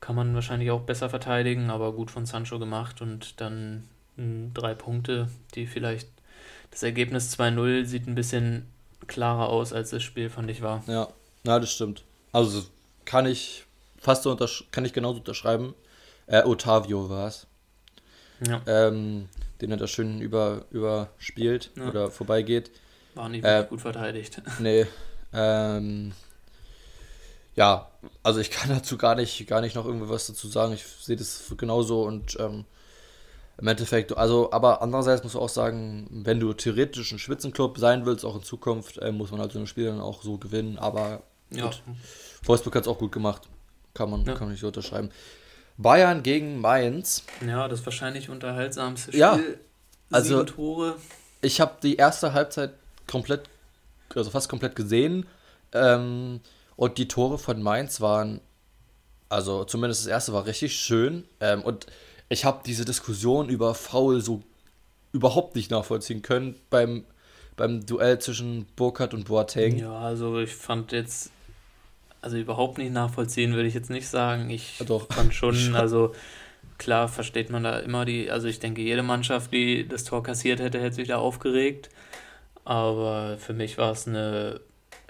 Kann 0.02 0.16
man 0.16 0.34
wahrscheinlich 0.34 0.72
auch 0.72 0.80
besser 0.80 1.08
verteidigen, 1.08 1.70
aber 1.70 1.92
gut 1.92 2.10
von 2.10 2.26
Sancho 2.26 2.58
gemacht 2.58 3.00
und 3.00 3.40
dann 3.40 3.88
mh, 4.16 4.50
drei 4.52 4.74
Punkte, 4.74 5.28
die 5.54 5.66
vielleicht 5.68 6.08
das 6.72 6.82
Ergebnis 6.82 7.38
2-0 7.38 7.84
sieht 7.84 8.08
ein 8.08 8.16
bisschen 8.16 8.66
klarer 9.06 9.48
aus, 9.48 9.72
als 9.72 9.90
das 9.90 10.02
Spiel, 10.02 10.28
fand 10.28 10.50
ich, 10.50 10.60
war. 10.60 10.82
Ja, 10.88 11.06
ja, 11.44 11.60
das 11.60 11.70
stimmt. 11.70 12.02
Also 12.32 12.64
kann 13.04 13.26
ich 13.26 13.64
fast 13.96 14.24
so 14.24 14.32
untersch 14.32 14.64
kann 14.72 14.84
ich 14.84 14.92
genauso 14.92 15.18
unterschreiben. 15.20 15.72
Äh, 16.26 16.42
Otavio 16.44 17.08
war 17.08 17.28
es. 17.28 17.46
Ja, 18.44 18.60
Ähm, 18.66 19.28
den 19.60 19.70
er 19.70 19.76
da 19.76 19.86
schön 19.86 20.20
über, 20.20 20.64
überspielt 20.72 21.70
Ja. 21.76 21.86
oder 21.88 22.10
vorbeigeht. 22.10 22.72
war 23.14 23.28
nicht 23.28 23.44
Äh, 23.44 23.66
gut 23.68 23.80
verteidigt. 23.80 24.42
Nee. 24.58 24.84
Ähm, 25.32 26.12
ja, 27.54 27.88
also 28.22 28.40
ich 28.40 28.50
kann 28.50 28.68
dazu 28.74 28.96
gar 28.96 29.14
nicht, 29.14 29.46
gar 29.46 29.60
nicht 29.60 29.74
noch 29.76 29.84
irgendwie 29.86 30.08
was 30.08 30.26
dazu 30.26 30.48
sagen. 30.48 30.72
Ich 30.72 30.84
sehe 30.84 31.16
das 31.16 31.52
genauso 31.56 32.02
und 32.02 32.38
ähm, 32.40 32.64
im 33.58 33.68
Endeffekt, 33.68 34.16
also, 34.16 34.50
aber 34.52 34.80
andererseits 34.82 35.22
musst 35.22 35.34
du 35.34 35.40
auch 35.40 35.48
sagen, 35.48 36.08
wenn 36.10 36.40
du 36.40 36.52
theoretisch 36.54 37.12
ein 37.12 37.18
Spitzenclub 37.18 37.78
sein 37.78 38.06
willst, 38.06 38.24
auch 38.24 38.34
in 38.36 38.42
Zukunft, 38.42 38.98
äh, 38.98 39.12
muss 39.12 39.30
man 39.30 39.40
halt 39.40 39.52
so 39.52 39.58
ein 39.58 39.66
Spiel 39.66 39.86
dann 39.86 40.00
auch 40.00 40.22
so 40.22 40.38
gewinnen. 40.38 40.78
Aber 40.78 41.22
Ja, 41.50 41.66
gut. 41.66 41.82
Wolfsburg 42.44 42.74
hat 42.76 42.82
es 42.84 42.88
auch 42.88 42.98
gut 42.98 43.12
gemacht. 43.12 43.42
Kann 43.94 44.10
man, 44.10 44.24
Ja. 44.24 44.32
kann 44.32 44.44
man 44.44 44.52
nicht 44.52 44.60
so 44.60 44.68
unterschreiben. 44.68 45.10
Bayern 45.76 46.22
gegen 46.22 46.60
Mainz. 46.60 47.24
ja, 47.46 47.68
das 47.68 47.84
wahrscheinlich 47.84 48.30
unterhaltsamste 48.30 49.10
Spiel. 49.10 49.20
Ja, 49.20 49.38
also- 50.10 50.38
Sieben 50.38 50.46
Tore. 50.46 50.96
Ich 51.42 51.60
habe 51.60 51.74
die 51.82 51.96
erste 51.96 52.32
Halbzeit 52.32 52.72
komplett, 53.06 53.42
also 54.14 54.30
fast 54.30 54.48
komplett 54.48 54.76
gesehen. 54.76 55.26
Ähm, 55.72 56.40
und 56.82 56.98
die 56.98 57.06
Tore 57.06 57.38
von 57.38 57.62
Mainz 57.62 58.00
waren, 58.00 58.40
also 59.28 59.62
zumindest 59.62 60.00
das 60.00 60.08
erste 60.08 60.32
war 60.32 60.46
richtig 60.46 60.74
schön. 60.74 61.22
Ähm, 61.38 61.62
und 61.62 61.86
ich 62.28 62.44
habe 62.44 62.62
diese 62.66 62.84
Diskussion 62.84 63.48
über 63.50 63.76
Foul 63.76 64.20
so 64.20 64.42
überhaupt 65.12 65.54
nicht 65.54 65.70
nachvollziehen 65.70 66.22
können 66.22 66.56
beim, 66.70 67.04
beim 67.54 67.86
Duell 67.86 68.18
zwischen 68.18 68.66
Burkhardt 68.74 69.14
und 69.14 69.26
Boateng. 69.26 69.78
Ja, 69.78 69.96
also 69.96 70.40
ich 70.40 70.52
fand 70.56 70.90
jetzt, 70.90 71.30
also 72.20 72.36
überhaupt 72.36 72.78
nicht 72.78 72.92
nachvollziehen, 72.92 73.54
würde 73.54 73.68
ich 73.68 73.74
jetzt 73.74 73.90
nicht 73.90 74.08
sagen. 74.08 74.50
Ich 74.50 74.82
doch. 74.84 75.06
fand 75.06 75.32
Schon. 75.32 75.54
also 75.76 76.12
klar 76.78 77.06
versteht 77.06 77.48
man 77.48 77.62
da 77.62 77.78
immer 77.78 78.04
die, 78.04 78.28
also 78.28 78.48
ich 78.48 78.58
denke, 78.58 78.82
jede 78.82 79.04
Mannschaft, 79.04 79.52
die 79.52 79.86
das 79.86 80.02
Tor 80.02 80.24
kassiert 80.24 80.58
hätte, 80.58 80.80
hätte 80.80 80.96
sich 80.96 81.06
da 81.06 81.18
aufgeregt. 81.18 81.90
Aber 82.64 83.38
für 83.38 83.52
mich 83.52 83.78
war 83.78 83.92
es 83.92 84.08
eine 84.08 84.60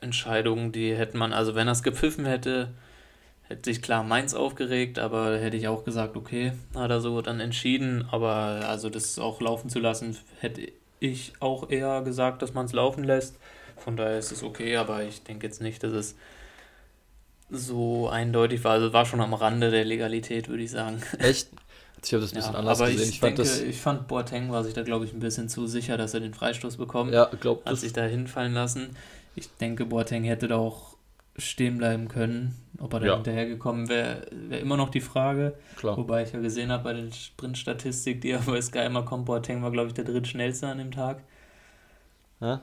Entscheidung, 0.03 0.73
die 0.73 0.95
hätte 0.97 1.17
man, 1.17 1.33
also 1.33 1.55
wenn 1.55 1.69
er 1.69 1.73
es 1.73 1.83
gepfiffen 1.83 2.25
hätte, 2.27 2.69
hätte 3.45 3.71
sich 3.71 3.83
klar 3.83 4.05
Mainz 4.05 4.35
aufgeregt, 4.35 4.99
aber 4.99 5.39
hätte 5.39 5.57
ich 5.57 5.69
auch 5.69 5.85
gesagt, 5.85 6.17
okay, 6.17 6.53
hat 6.75 6.91
er 6.91 7.01
so 7.01 7.23
dann 7.23 7.41
entschieden. 7.41 8.07
Aber 8.11 8.67
also 8.69 8.91
das 8.91 9.19
auch 9.19 9.41
laufen 9.41 9.71
zu 9.71 9.81
lassen, 9.81 10.17
hätte 10.41 10.63
ich 11.01 11.33
auch 11.41 11.71
eher 11.71 12.03
gesagt, 12.03 12.43
dass 12.43 12.55
man 12.55 12.67
es 12.67 12.73
laufen 12.73 13.05
lässt. 13.05 13.37
Von 13.77 13.97
daher 13.97 14.19
ist 14.19 14.33
es 14.33 14.43
okay, 14.43 14.77
aber 14.77 15.03
ich 15.05 15.23
denke 15.25 15.47
jetzt 15.47 15.61
nicht, 15.61 15.83
dass 15.83 15.93
es 15.93 16.17
so 17.51 18.09
eindeutig 18.09 18.65
war. 18.65 18.73
Also 18.73 18.87
es 18.89 18.93
war 18.93 19.05
schon 19.07 19.21
am 19.21 19.35
Rande 19.35 19.71
der 19.71 19.85
Legalität, 19.85 20.49
würde 20.49 20.63
ich 20.63 20.71
sagen. 20.71 21.03
Echt? 21.19 21.49
Ich 22.05 22.13
habe 22.13 22.23
das 22.23 22.33
ein 22.33 22.37
bisschen 22.37 22.55
Ja, 22.55 22.59
anders 22.61 22.81
aber 22.81 22.91
gesehen. 22.91 23.09
ich, 23.09 23.15
Ich, 23.15 23.21
fand 23.21 23.39
denke, 23.39 23.63
ich 23.65 23.81
fand 23.81 24.09
Boateng 24.09 24.51
war 24.51 24.65
sich 24.65 24.75
da, 24.75 24.83
glaube 24.83 25.05
ich, 25.05 25.13
ein 25.13 25.21
bisschen 25.21 25.49
zu 25.49 25.67
sicher, 25.67 25.97
dass 25.97 26.15
er 26.15 26.21
den 26.21 26.35
Freistoß 26.35 26.77
bekommt. 26.77 27.13
Ja, 27.13 27.31
glaub 27.41 27.65
Hat 27.65 27.73
das. 27.73 27.81
sich 27.83 27.93
da 27.93 28.03
hinfallen 28.05 28.55
lassen. 28.55 28.97
Ich 29.35 29.49
denke, 29.57 29.87
Boateng 29.87 30.25
hätte 30.25 30.49
da 30.49 30.57
auch 30.57 30.97
stehen 31.37 31.79
bleiben 31.79 32.09
können. 32.09 32.55
Ob 32.79 32.93
er 32.95 33.01
da 33.01 33.07
Ja. 33.07 33.15
hinterhergekommen 33.15 33.89
wäre, 33.89 34.27
wäre 34.31 34.61
immer 34.61 34.77
noch 34.77 34.91
die 34.91 35.01
Frage. 35.01 35.55
Klar. 35.77 35.97
Wobei 35.97 36.23
ich 36.25 36.33
ja 36.33 36.41
gesehen 36.41 36.71
habe 36.71 36.85
bei 36.85 36.93
der 36.93 37.11
Sprintstatistik, 37.11 38.21
die 38.21 38.29
ja 38.29 38.41
bei 38.45 38.61
Sky 38.61 38.81
immer 38.81 39.03
kommt, 39.05 39.25
Boateng 39.27 39.63
war, 39.63 39.71
glaube 39.71 39.89
ich, 39.89 39.95
der 39.95 40.05
drittschnellste 40.05 40.69
an 40.69 40.79
dem 40.79 40.91
Tag. 40.91 41.23
Ja? 42.41 42.61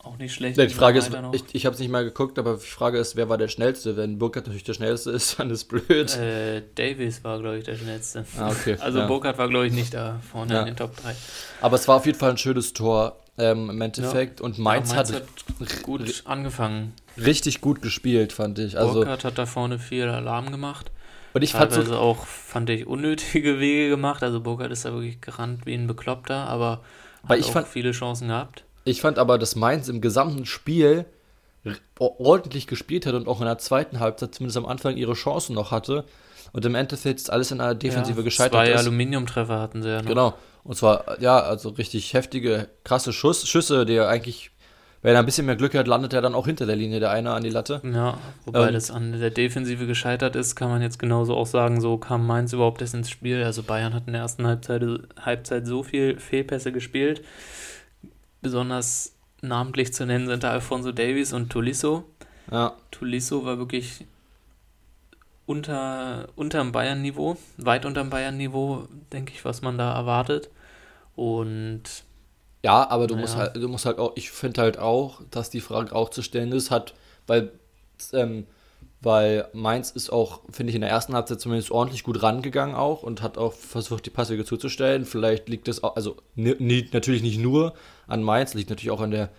Auch 0.00 0.16
nicht 0.16 0.32
schlecht. 0.32 0.56
Nee, 0.56 0.68
die 0.68 0.74
Frage 0.74 0.98
ist, 1.00 1.10
noch. 1.10 1.34
ich, 1.34 1.42
ich 1.52 1.66
habe 1.66 1.74
es 1.74 1.80
nicht 1.80 1.90
mal 1.90 2.04
geguckt, 2.04 2.38
aber 2.38 2.54
die 2.54 2.60
Frage 2.66 2.98
ist, 2.98 3.16
wer 3.16 3.28
war 3.28 3.36
der 3.36 3.48
Schnellste? 3.48 3.96
Wenn 3.96 4.18
Burkhardt 4.18 4.46
natürlich 4.46 4.62
der 4.64 4.74
Schnellste 4.74 5.10
ist, 5.10 5.36
dann 5.40 5.50
ist 5.50 5.64
blöd. 5.64 6.16
äh, 6.16 6.62
Davies 6.76 7.24
war, 7.24 7.38
glaube 7.40 7.58
ich, 7.58 7.64
der 7.64 7.76
schnellste. 7.76 8.24
Ah, 8.38 8.50
okay. 8.50 8.76
Also 8.80 9.00
ja. 9.00 9.06
Burkhardt 9.06 9.38
war, 9.38 9.48
glaube 9.48 9.66
ich, 9.66 9.72
nicht 9.72 9.92
da 9.94 10.20
vorne 10.30 10.54
Ja. 10.54 10.60
in 10.60 10.66
den 10.66 10.76
Top 10.76 10.96
3. 10.96 11.14
Aber 11.60 11.74
es 11.76 11.88
war 11.88 11.96
auf 11.96 12.06
jeden 12.06 12.16
Fall 12.18 12.30
ein 12.30 12.38
schönes 12.38 12.72
Tor 12.74 13.18
ähm, 13.38 13.70
im 13.70 13.80
Endeffekt. 13.80 14.40
Und 14.40 14.58
Mainz, 14.58 14.90
ja, 14.90 14.96
Mainz 14.96 15.12
hat, 15.12 15.22
hat 15.60 15.82
gut 15.82 16.22
angefangen. 16.26 16.92
richtig 17.16 17.60
gut 17.60 17.82
gespielt, 17.82 18.32
fand 18.32 18.58
ich. 18.60 18.78
Also, 18.78 18.94
Burkhardt 19.00 19.24
hat 19.24 19.36
da 19.36 19.46
vorne 19.46 19.80
viel 19.80 20.04
Alarm 20.08 20.52
gemacht. 20.52 20.92
und 21.34 21.42
ich 21.42 21.52
fand 21.52 21.72
Teilweise 21.72 21.90
so, 21.90 21.98
auch, 21.98 22.24
fand 22.24 22.70
ich, 22.70 22.86
unnötige 22.86 23.58
Wege 23.58 23.90
gemacht. 23.90 24.22
Also 24.22 24.40
Burkhardt 24.40 24.70
ist 24.70 24.84
da 24.84 24.92
wirklich 24.92 25.20
gerannt 25.20 25.66
wie 25.66 25.74
ein 25.74 25.88
Bekloppter, 25.88 26.46
aber 26.48 26.82
hat 27.28 27.38
ich 27.38 27.46
auch 27.46 27.52
fand- 27.52 27.66
viele 27.68 27.90
Chancen 27.90 28.28
gehabt. 28.28 28.62
Ich 28.88 29.00
fand 29.00 29.18
aber, 29.18 29.38
dass 29.38 29.56
Mainz 29.56 29.88
im 29.88 30.00
gesamten 30.00 30.46
Spiel 30.46 31.04
ordentlich 31.98 32.66
gespielt 32.66 33.06
hat 33.06 33.14
und 33.14 33.28
auch 33.28 33.40
in 33.40 33.46
der 33.46 33.58
zweiten 33.58 34.00
Halbzeit 34.00 34.34
zumindest 34.34 34.56
am 34.56 34.66
Anfang 34.66 34.96
ihre 34.96 35.14
Chancen 35.14 35.54
noch 35.54 35.70
hatte. 35.70 36.04
Und 36.52 36.64
im 36.64 36.74
Endeffekt 36.74 37.28
alles 37.28 37.50
in 37.50 37.58
der 37.58 37.74
Defensive 37.74 38.18
ja, 38.18 38.24
gescheitert 38.24 38.52
Zwei 38.52 38.70
ist. 38.70 38.80
Aluminiumtreffer 38.80 39.60
hatten 39.60 39.82
sie 39.82 39.90
ja 39.90 40.00
noch. 40.00 40.08
Genau. 40.08 40.34
Und 40.64 40.76
zwar, 40.76 41.20
ja, 41.20 41.38
also 41.40 41.70
richtig 41.70 42.14
heftige, 42.14 42.68
krasse 42.84 43.12
Schuss, 43.12 43.46
Schüsse, 43.46 43.84
die 43.84 43.94
er 43.94 44.08
eigentlich, 44.08 44.50
wenn 45.02 45.14
er 45.14 45.20
ein 45.20 45.26
bisschen 45.26 45.44
mehr 45.46 45.56
Glück 45.56 45.74
hat, 45.74 45.86
landet 45.86 46.14
er 46.14 46.22
dann 46.22 46.34
auch 46.34 46.46
hinter 46.46 46.64
der 46.64 46.76
Linie, 46.76 47.00
der 47.00 47.10
eine 47.10 47.32
an 47.32 47.42
die 47.42 47.50
Latte. 47.50 47.82
Ja, 47.84 48.16
wobei 48.46 48.68
Ähm, 48.68 48.74
das 48.74 48.90
an 48.90 49.18
der 49.18 49.30
Defensive 49.30 49.86
gescheitert 49.86 50.36
ist, 50.36 50.56
kann 50.56 50.70
man 50.70 50.80
jetzt 50.80 50.98
genauso 50.98 51.36
auch 51.36 51.46
sagen, 51.46 51.80
so 51.82 51.98
kam 51.98 52.26
Mainz 52.26 52.54
überhaupt 52.54 52.80
erst 52.80 52.94
ins 52.94 53.10
Spiel. 53.10 53.42
Also 53.44 53.62
Bayern 53.62 53.92
hat 53.92 54.04
in 54.06 54.14
der 54.14 54.22
ersten 54.22 54.46
Halbzeit, 54.46 54.82
Halbzeit 55.20 55.66
so 55.66 55.82
viel 55.82 56.18
Fehlpässe 56.18 56.72
gespielt. 56.72 57.22
Besonders 58.40 59.14
namentlich 59.40 59.92
zu 59.92 60.06
nennen 60.06 60.26
sind 60.26 60.42
da 60.44 60.50
Alfonso 60.50 60.92
Davies 60.92 61.32
und 61.32 61.50
Tolisso. 61.50 62.04
Ja, 62.50 62.76
Tolisso 62.90 63.44
war 63.44 63.58
wirklich 63.58 64.04
unter, 65.46 66.28
unterm 66.36 66.72
Bayern-Niveau, 66.72 67.36
weit 67.56 67.84
unterm 67.86 68.10
Bayern-Niveau, 68.10 68.86
denke 69.12 69.32
ich, 69.32 69.44
was 69.44 69.62
man 69.62 69.78
da 69.78 69.94
erwartet. 69.94 70.50
Und 71.16 71.82
ja 72.62 72.88
aber 72.88 73.06
du 73.06 73.14
Naja. 73.14 73.22
musst 73.22 73.36
halt, 73.36 73.56
du 73.56 73.68
musst 73.68 73.86
halt 73.86 73.98
auch, 73.98 74.12
ich 74.16 74.30
finde 74.30 74.60
halt 74.60 74.78
auch, 74.78 75.20
dass 75.30 75.50
die 75.50 75.60
Frage 75.60 75.94
auch 75.94 76.10
zu 76.10 76.22
stellen 76.22 76.52
ist, 76.52 76.70
hat, 76.70 76.94
weil, 77.26 77.52
ähm, 78.12 78.46
weil 79.00 79.48
Mainz 79.52 79.90
ist 79.90 80.10
auch, 80.10 80.40
finde 80.50 80.70
ich, 80.70 80.74
in 80.74 80.80
der 80.80 80.90
ersten 80.90 81.14
Halbzeit 81.14 81.40
zumindest 81.40 81.70
ordentlich 81.70 82.02
gut 82.02 82.22
rangegangen 82.22 82.74
auch 82.74 83.02
und 83.02 83.22
hat 83.22 83.38
auch 83.38 83.52
versucht, 83.52 84.06
die 84.06 84.10
Passwege 84.10 84.44
zuzustellen. 84.44 85.04
Vielleicht 85.04 85.48
liegt 85.48 85.68
das 85.68 85.84
auch, 85.84 85.94
also 85.94 86.16
natürlich 86.34 87.22
nicht 87.22 87.38
nur 87.38 87.74
an 88.08 88.22
Mainz, 88.22 88.54
liegt 88.54 88.70
natürlich 88.70 88.90
auch 88.90 89.00
an 89.00 89.12
der 89.12 89.30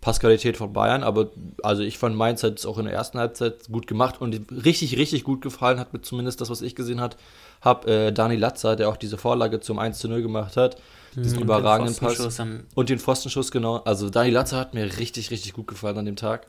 Passqualität 0.00 0.56
von 0.56 0.72
Bayern, 0.72 1.02
aber 1.02 1.30
also 1.64 1.82
ich 1.82 1.98
fand 1.98 2.14
Mainz 2.14 2.44
hat 2.44 2.60
es 2.60 2.66
auch 2.66 2.78
in 2.78 2.84
der 2.84 2.94
ersten 2.94 3.18
Halbzeit 3.18 3.66
gut 3.72 3.88
gemacht 3.88 4.20
und 4.20 4.40
richtig, 4.52 4.96
richtig 4.96 5.24
gut 5.24 5.40
gefallen 5.40 5.80
hat 5.80 5.92
mir 5.92 6.02
zumindest 6.02 6.40
das, 6.40 6.50
was 6.50 6.62
ich 6.62 6.76
gesehen 6.76 7.00
habe 7.00 7.90
äh, 7.90 8.12
Dani 8.12 8.36
Latzer, 8.36 8.76
der 8.76 8.88
auch 8.88 8.96
diese 8.96 9.18
Vorlage 9.18 9.58
zum 9.58 9.80
1 9.80 9.98
zu 9.98 10.08
0 10.08 10.22
gemacht 10.22 10.56
hat, 10.56 10.76
diesen 11.16 11.38
und 11.38 11.44
überragenden 11.44 11.94
den 11.94 12.00
Pass. 12.00 12.40
Und 12.74 12.88
den 12.88 13.00
Pfostenschuss, 13.00 13.50
genau. 13.50 13.78
Also 13.78 14.08
Dani 14.08 14.30
Latzer 14.30 14.58
hat 14.58 14.74
mir 14.74 14.84
richtig, 14.98 15.32
richtig 15.32 15.52
gut 15.54 15.66
gefallen 15.66 15.98
an 15.98 16.04
dem 16.04 16.16
Tag. 16.16 16.46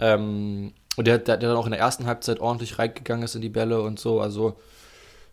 Ähm, 0.00 0.74
und 0.96 1.06
der, 1.06 1.18
der, 1.18 1.36
der 1.36 1.48
dann 1.50 1.58
auch 1.58 1.66
in 1.66 1.72
der 1.72 1.80
ersten 1.80 2.06
Halbzeit 2.06 2.40
ordentlich 2.40 2.78
reingegangen 2.78 3.24
ist 3.24 3.34
in 3.34 3.40
die 3.42 3.48
Bälle 3.48 3.82
und 3.82 3.98
so. 3.98 4.20
Also 4.20 4.58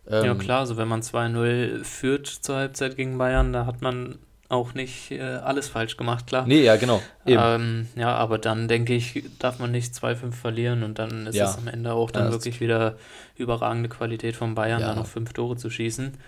ähm, 0.08 0.24
Ja 0.24 0.34
klar, 0.34 0.60
also 0.60 0.76
wenn 0.76 0.88
man 0.88 1.02
2-0 1.02 1.84
führt 1.84 2.26
zur 2.26 2.56
Halbzeit 2.56 2.96
gegen 2.96 3.18
Bayern, 3.18 3.52
da 3.52 3.66
hat 3.66 3.80
man 3.82 4.18
auch 4.48 4.74
nicht 4.74 5.10
äh, 5.12 5.20
alles 5.22 5.68
falsch 5.70 5.96
gemacht, 5.96 6.26
klar. 6.26 6.46
Nee, 6.46 6.62
ja, 6.62 6.76
genau. 6.76 7.00
Eben. 7.24 7.40
Ähm, 7.42 7.88
ja, 7.96 8.14
aber 8.14 8.36
dann 8.38 8.68
denke 8.68 8.92
ich, 8.92 9.24
darf 9.38 9.58
man 9.58 9.70
nicht 9.70 9.94
2-5 9.94 10.32
verlieren 10.32 10.82
und 10.82 10.98
dann 10.98 11.26
ist 11.26 11.36
Ja. 11.36 11.46
es 11.50 11.56
am 11.56 11.68
Ende 11.68 11.94
auch 11.94 12.10
dann 12.10 12.26
Ja, 12.26 12.30
wirklich 12.32 12.60
wieder 12.60 12.96
überragende 13.36 13.88
Qualität 13.88 14.36
von 14.36 14.54
Bayern, 14.54 14.80
Ja. 14.82 14.88
da 14.88 14.94
noch 14.94 15.06
fünf 15.06 15.32
Tore 15.32 15.56
zu 15.56 15.70
schießen. 15.70 16.18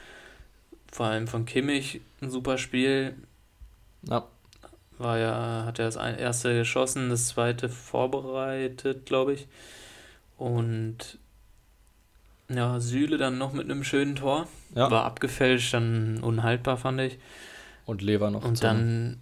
Vor 0.90 1.06
allem 1.06 1.26
von 1.26 1.44
Kimmich 1.44 2.00
ein 2.22 2.30
super 2.30 2.56
Spiel. 2.56 3.14
Ja. 4.08 4.24
War 4.98 5.18
ja, 5.18 5.64
hat 5.66 5.78
er 5.78 5.86
das 5.86 5.96
erste 5.96 6.54
geschossen, 6.54 7.10
das 7.10 7.28
zweite 7.28 7.68
vorbereitet, 7.68 9.06
glaube 9.06 9.34
ich. 9.34 9.48
Und 10.36 11.18
ja, 12.48 12.78
Süle 12.78 13.16
dann 13.16 13.38
noch 13.38 13.52
mit 13.52 13.64
einem 13.64 13.84
schönen 13.84 14.16
Tor. 14.16 14.46
Ja. 14.74 14.90
War 14.90 15.04
abgefälscht, 15.04 15.74
dann 15.74 16.20
unhaltbar, 16.22 16.76
fand 16.76 17.00
ich. 17.00 17.18
Und 17.86 18.02
Lever 18.02 18.30
noch. 18.30 18.44
Und 18.44 18.62
dann 18.62 19.20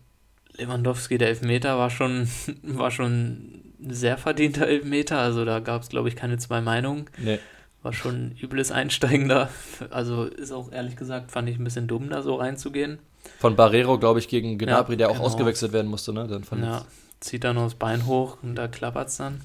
Lewandowski, 0.56 1.18
der 1.18 1.28
Elfmeter 1.28 1.78
war 1.78 1.90
schon, 1.90 2.28
war 2.62 2.90
schon 2.90 3.72
ein 3.80 3.90
sehr 3.90 4.18
verdienter 4.18 4.66
Elfmeter. 4.66 5.18
Also 5.18 5.44
da 5.44 5.60
gab 5.60 5.82
es, 5.82 5.88
glaube 5.88 6.08
ich, 6.08 6.16
keine 6.16 6.38
zwei 6.38 6.60
Meinungen. 6.60 7.06
Nee. 7.18 7.38
War 7.82 7.92
schon 7.92 8.14
ein 8.14 8.38
übles 8.40 8.70
Einsteigen 8.70 9.28
da. 9.28 9.48
Also 9.90 10.24
ist 10.24 10.52
auch 10.52 10.70
ehrlich 10.70 10.96
gesagt, 10.96 11.32
fand 11.32 11.48
ich 11.48 11.58
ein 11.58 11.64
bisschen 11.64 11.88
dumm, 11.88 12.10
da 12.10 12.22
so 12.22 12.36
reinzugehen. 12.36 12.98
Von 13.38 13.56
Barrero, 13.56 13.98
glaube 13.98 14.18
ich, 14.18 14.28
gegen 14.28 14.58
Gnabry, 14.58 14.96
der 14.96 15.08
auch 15.10 15.14
genau. 15.14 15.24
ausgewechselt 15.26 15.72
werden 15.72 15.90
musste, 15.90 16.12
ne? 16.12 16.26
Dann 16.28 16.44
von 16.44 16.62
Ja, 16.62 16.84
zieht 17.20 17.44
dann 17.44 17.56
noch 17.56 17.64
das 17.64 17.74
Bein 17.74 18.06
hoch 18.06 18.38
und 18.42 18.54
da 18.54 18.68
klappert 18.68 19.08
es 19.08 19.16
dann. 19.16 19.40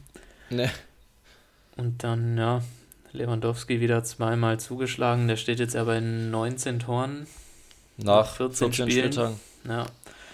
Nee. 0.49 0.69
Und 1.75 2.03
dann, 2.03 2.37
ja, 2.37 2.61
Lewandowski 3.11 3.79
wieder 3.79 4.03
zweimal 4.03 4.59
zugeschlagen. 4.59 5.27
Der 5.27 5.35
steht 5.35 5.59
jetzt 5.59 5.75
aber 5.75 5.97
in 5.97 6.31
19 6.31 6.79
Toren. 6.79 7.27
Nach 7.97 8.35
14 8.35 8.71
14, 8.71 8.73
Spielen. 8.91 9.11
Spieltagen. 9.13 9.39
Ja, 9.67 9.85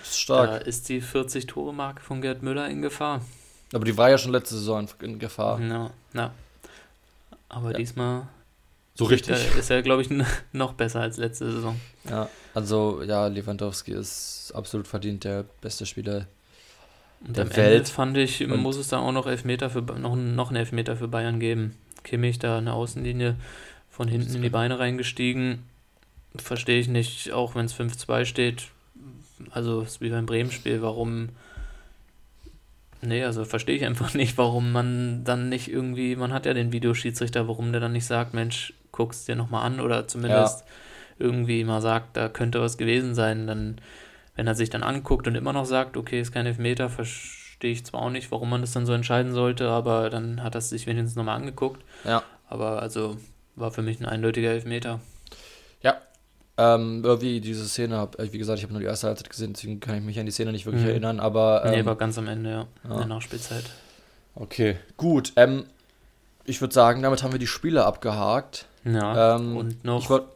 Ist 0.01 0.19
stark. 0.19 0.49
da 0.49 0.57
ist 0.57 0.89
die 0.89 1.01
40-Tore-Marke 1.01 2.01
von 2.01 2.21
Gerd 2.21 2.43
Müller 2.43 2.67
in 2.69 2.81
Gefahr. 2.81 3.21
Aber 3.73 3.85
die 3.85 3.97
war 3.97 4.09
ja 4.09 4.17
schon 4.17 4.31
letzte 4.33 4.55
Saison 4.55 4.87
in 5.01 5.17
Gefahr. 5.19 5.59
Ja, 5.61 5.89
ja. 6.13 6.31
Aber 7.49 7.71
Ja. 7.71 7.77
diesmal 7.77 8.23
So 8.95 9.05
er, 9.05 9.11
richtig. 9.11 9.35
ist 9.57 9.69
er, 9.71 9.81
glaube 9.81 10.01
ich, 10.03 10.09
noch 10.51 10.73
besser 10.73 11.01
als 11.01 11.17
letzte 11.17 11.51
Saison. 11.51 11.79
Ja. 12.09 12.29
Also, 12.53 13.01
ja, 13.03 13.27
Lewandowski 13.27 13.91
ist 13.91 14.51
absolut 14.53 14.87
verdient 14.87 15.23
der 15.23 15.45
beste 15.61 15.85
Spieler. 15.85 16.27
Und 17.25 17.37
Der 17.37 17.45
am 17.45 17.55
Welt. 17.55 17.77
Ende 17.79 17.89
fand 17.89 18.17
ich, 18.17 18.41
Und- 18.45 18.59
muss 18.61 18.77
es 18.77 18.89
da 18.89 18.99
auch 18.99 19.11
noch 19.11 19.25
Elfmeter 19.27 19.69
für 19.69 19.81
noch, 19.81 20.15
noch 20.15 20.49
einen 20.49 20.57
Elfmeter 20.57 20.95
für 20.95 21.07
Bayern 21.07 21.39
geben. 21.39 21.75
Kimmich 22.03 22.37
da 22.37 22.57
eine 22.57 22.73
Außenlinie 22.73 23.35
von 23.89 24.07
hinten 24.07 24.35
in 24.35 24.41
die 24.41 24.49
Beine 24.49 24.77
reingestiegen. 24.77 25.63
Verstehe 26.35 26.79
ich 26.79 26.87
nicht, 26.87 27.31
auch 27.31 27.55
wenn 27.55 27.65
es 27.65 27.73
5-2 27.73 28.25
steht. 28.25 28.67
Also 29.51 29.81
ist 29.81 30.01
wie 30.01 30.09
beim 30.09 30.25
Bremen-Spiel, 30.25 30.81
warum. 30.81 31.29
Nee, 33.01 33.23
also 33.23 33.45
verstehe 33.45 33.75
ich 33.77 33.85
einfach 33.85 34.13
nicht, 34.13 34.37
warum 34.37 34.71
man 34.71 35.23
dann 35.23 35.49
nicht 35.49 35.69
irgendwie, 35.69 36.15
man 36.15 36.33
hat 36.33 36.45
ja 36.45 36.53
den 36.53 36.71
Videoschiedsrichter, 36.71 37.47
warum 37.47 37.71
der 37.71 37.81
dann 37.81 37.93
nicht 37.93 38.05
sagt, 38.05 38.33
Mensch, 38.33 38.73
guck's 38.93 39.25
dir 39.25 39.35
nochmal 39.35 39.65
an 39.65 39.81
oder 39.81 40.07
zumindest 40.07 40.63
irgendwie 41.19 41.65
mal 41.65 41.81
sagt, 41.81 42.15
da 42.15 42.29
könnte 42.29 42.61
was 42.61 42.77
gewesen 42.77 43.13
sein. 43.13 43.45
Dann, 43.45 43.81
wenn 44.35 44.47
er 44.47 44.55
sich 44.55 44.69
dann 44.69 44.83
anguckt 44.83 45.27
und 45.27 45.35
immer 45.35 45.51
noch 45.51 45.65
sagt, 45.65 45.97
okay, 45.97 46.21
ist 46.21 46.31
kein 46.31 46.45
Elfmeter, 46.45 46.89
verstehe 46.89 47.73
ich 47.73 47.85
zwar 47.85 48.01
auch 48.03 48.09
nicht, 48.09 48.31
warum 48.31 48.49
man 48.49 48.61
das 48.61 48.71
dann 48.71 48.85
so 48.85 48.93
entscheiden 48.93 49.33
sollte, 49.33 49.67
aber 49.67 50.09
dann 50.09 50.41
hat 50.41 50.55
er 50.55 50.61
sich 50.61 50.87
wenigstens 50.87 51.17
nochmal 51.17 51.35
angeguckt. 51.35 51.83
Ja. 52.05 52.23
Aber 52.47 52.81
also 52.81 53.17
war 53.55 53.71
für 53.71 53.81
mich 53.81 53.99
ein 53.99 54.05
eindeutiger 54.05 54.51
Elfmeter. 54.51 55.01
Ähm, 56.55 57.01
irgendwie 57.03 57.41
diese 57.41 57.67
Szene, 57.67 57.97
hab, 57.97 58.19
äh, 58.19 58.31
wie 58.31 58.37
gesagt, 58.37 58.59
ich 58.59 58.63
habe 58.63 58.73
nur 58.73 58.79
die 58.79 58.85
erste 58.85 59.07
Halbzeit 59.07 59.29
gesehen, 59.29 59.53
deswegen 59.53 59.79
kann 59.79 59.95
ich 59.95 60.03
mich 60.03 60.19
an 60.19 60.27
die 60.27 60.31
Szene 60.31 60.51
nicht 60.51 60.67
wirklich 60.67 60.83
Mhm. 60.83 60.89
erinnern, 60.89 61.19
aber. 61.19 61.65
Ähm, 61.65 61.71
nee, 61.71 61.85
war 61.85 61.95
ganz 61.95 62.17
am 62.19 62.27
Ende, 62.27 62.49
ja. 62.51 62.67
In 62.83 62.91
ja. 62.91 62.97
der 62.97 63.05
Nachspielzeit. 63.07 63.63
Okay, 64.35 64.77
gut. 64.95 65.33
Ähm, 65.35 65.65
ich 66.45 66.61
würde 66.61 66.73
sagen, 66.73 67.01
damit 67.01 67.23
haben 67.23 67.31
wir 67.31 67.39
die 67.39 67.47
Spiele 67.47 67.85
abgehakt. 67.85 68.67
Ja. 68.85 69.35
Ähm, 69.35 69.57
und 69.57 69.83
noch. 69.83 70.01
Ich 70.01 70.09
wollte 70.09 70.27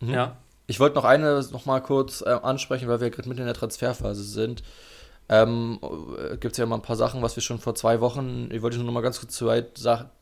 Mhm. 0.00 0.10
ja. 0.10 0.36
ich 0.66 0.80
wollt 0.80 0.94
noch 0.94 1.04
eine 1.04 1.42
noch 1.52 1.66
mal 1.66 1.80
kurz 1.80 2.20
äh, 2.22 2.30
ansprechen, 2.30 2.88
weil 2.88 3.00
wir 3.00 3.10
gerade 3.10 3.28
mitten 3.28 3.40
in 3.42 3.46
der 3.46 3.54
Transferphase 3.54 4.22
sind. 4.24 4.62
Ähm, 5.28 5.78
Gibt 6.40 6.52
es 6.52 6.58
ja 6.58 6.66
mal 6.66 6.76
ein 6.76 6.82
paar 6.82 6.96
Sachen, 6.96 7.22
was 7.22 7.34
wir 7.36 7.42
schon 7.42 7.58
vor 7.58 7.74
zwei 7.74 8.00
Wochen, 8.00 8.48
ich 8.52 8.60
wollte 8.60 8.76
nur 8.76 8.84
noch 8.86 8.92
mal 8.92 9.00
ganz 9.00 9.20
kurz 9.20 9.34
zwei, 9.34 9.64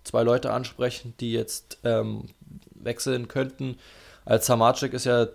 zwei 0.04 0.22
Leute 0.22 0.52
ansprechen, 0.52 1.14
die 1.18 1.32
jetzt 1.32 1.78
ähm, 1.82 2.28
wechseln 2.74 3.26
könnten. 3.26 3.76
Als 4.24 4.46
Samacek 4.46 4.92
ist 4.94 5.04
ja 5.04 5.26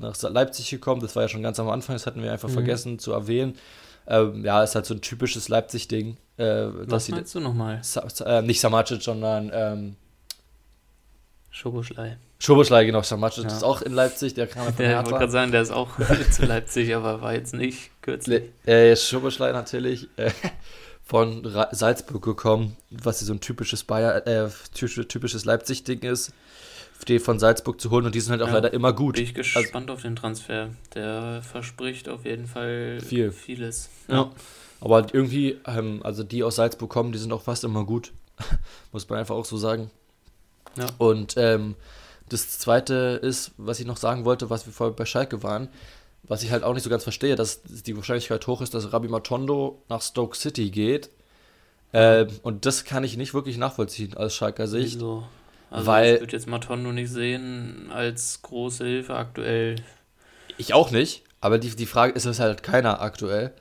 nach 0.00 0.20
Leipzig 0.22 0.70
gekommen, 0.70 1.00
das 1.00 1.14
war 1.14 1.22
ja 1.22 1.28
schon 1.28 1.42
ganz 1.44 1.60
am 1.60 1.68
Anfang, 1.70 1.94
das 1.94 2.06
hatten 2.06 2.20
wir 2.22 2.32
einfach 2.32 2.48
Mhm. 2.48 2.54
vergessen 2.54 2.98
zu 2.98 3.12
erwähnen. 3.12 3.56
Ähm, 4.08 4.44
ja, 4.44 4.62
ist 4.64 4.74
halt 4.74 4.86
so 4.86 4.94
ein 4.94 5.00
typisches 5.00 5.48
Leipzig-Ding. 5.48 6.16
Äh, 6.38 6.66
Was 6.88 7.06
sie, 7.06 7.12
meinst 7.12 7.34
du 7.34 7.40
nochmal? 7.40 7.78
Sa 7.84 8.04
äh, 8.24 8.42
nicht 8.42 8.60
Samacek, 8.60 9.02
sondern 9.02 9.50
ähm, 9.54 9.96
Schoboschlei. 11.56 12.18
Schoboschlei, 12.38 12.84
genau. 12.84 13.00
Samacek 13.00 13.44
Ja. 13.44 13.50
ist 13.50 13.62
auch 13.62 13.80
in 13.80 13.94
Leipzig, 13.94 14.34
der 14.34 14.46
kam 14.46 14.66
ja 14.66 14.72
von 14.72 14.76
Der 14.76 14.90
ich 14.90 14.96
wollte 15.06 15.18
gerade 15.18 15.32
sagen, 15.32 15.52
der 15.52 15.62
ist 15.62 15.70
auch 15.70 15.88
zu 16.30 16.44
Leipzig, 16.44 16.94
aber 16.94 17.22
war 17.22 17.32
jetzt 17.32 17.54
nicht 17.54 17.90
kürzlich. 18.02 18.44
Äh, 18.66 18.94
Schoboschlei 18.94 19.52
natürlich. 19.52 20.06
Äh, 20.16 20.32
von 21.02 21.46
Ra 21.46 21.68
Salzburg 21.72 22.22
gekommen, 22.22 22.76
was 22.90 23.20
so 23.20 23.32
ein 23.32 23.40
typisches 23.40 23.84
Bayer, 23.84 24.26
äh, 24.26 24.50
typisches 24.74 25.46
Leipzig-Ding 25.46 26.00
ist, 26.00 26.34
die 27.08 27.18
von 27.20 27.38
Salzburg 27.38 27.80
zu 27.80 27.90
holen 27.90 28.04
und 28.04 28.14
die 28.14 28.20
sind 28.20 28.32
halt 28.32 28.42
auch 28.42 28.48
ja, 28.48 28.54
leider 28.54 28.74
immer 28.74 28.92
gut. 28.92 29.14
Bin 29.14 29.24
ich 29.24 29.34
also 29.34 29.60
gespannt 29.60 29.88
also, 29.88 29.94
auf 29.94 30.02
den 30.02 30.16
Transfer. 30.16 30.68
Der 30.94 31.40
verspricht 31.40 32.10
auf 32.10 32.26
jeden 32.26 32.48
Fall 32.48 33.00
viel. 33.00 33.32
vieles. 33.32 33.88
Ja. 34.08 34.14
ja. 34.14 34.30
Aber 34.82 35.06
irgendwie, 35.10 35.58
ähm, 35.66 36.00
also 36.02 36.22
die 36.22 36.42
aus 36.42 36.56
Salzburg 36.56 36.90
kommen, 36.90 37.12
die 37.12 37.18
sind 37.18 37.32
auch 37.32 37.42
fast 37.42 37.64
immer 37.64 37.84
gut. 37.86 38.12
Muss 38.92 39.08
man 39.08 39.20
einfach 39.20 39.36
auch 39.36 39.46
so 39.46 39.56
sagen. 39.56 39.90
Ja. 40.76 40.86
Und 40.98 41.34
ähm, 41.36 41.76
das 42.28 42.58
zweite 42.58 43.20
ist, 43.22 43.52
was 43.56 43.80
ich 43.80 43.86
noch 43.86 43.96
sagen 43.96 44.24
wollte, 44.24 44.50
was 44.50 44.66
wir 44.66 44.72
vorher 44.72 44.94
bei 44.94 45.04
Schalke 45.04 45.42
waren, 45.42 45.68
was 46.24 46.42
ich 46.42 46.50
halt 46.50 46.64
auch 46.64 46.74
nicht 46.74 46.82
so 46.82 46.90
ganz 46.90 47.04
verstehe, 47.04 47.36
dass 47.36 47.62
die 47.62 47.96
Wahrscheinlichkeit 47.96 48.46
hoch 48.46 48.60
ist, 48.60 48.74
dass 48.74 48.92
Rabbi 48.92 49.08
Matondo 49.08 49.82
nach 49.88 50.02
Stoke 50.02 50.36
City 50.36 50.70
geht. 50.70 51.10
Äh, 51.92 52.26
und 52.42 52.66
das 52.66 52.84
kann 52.84 53.04
ich 53.04 53.16
nicht 53.16 53.32
wirklich 53.32 53.58
nachvollziehen 53.58 54.14
aus 54.14 54.34
Schalker 54.34 54.66
Sicht. 54.66 54.96
Wieso? 54.96 55.26
Also 55.70 55.86
weil 55.86 56.14
ich 56.14 56.20
würde 56.20 56.32
jetzt 56.32 56.46
Matondo 56.46 56.92
nicht 56.92 57.10
sehen 57.10 57.90
als 57.92 58.42
große 58.42 58.84
Hilfe 58.84 59.14
aktuell. 59.14 59.76
Ich 60.58 60.74
auch 60.74 60.90
nicht, 60.90 61.22
aber 61.40 61.58
die, 61.58 61.70
die 61.70 61.86
Frage 61.86 62.12
ist, 62.12 62.24
es 62.24 62.40
halt 62.40 62.62
keiner 62.62 63.00
aktuell. 63.00 63.52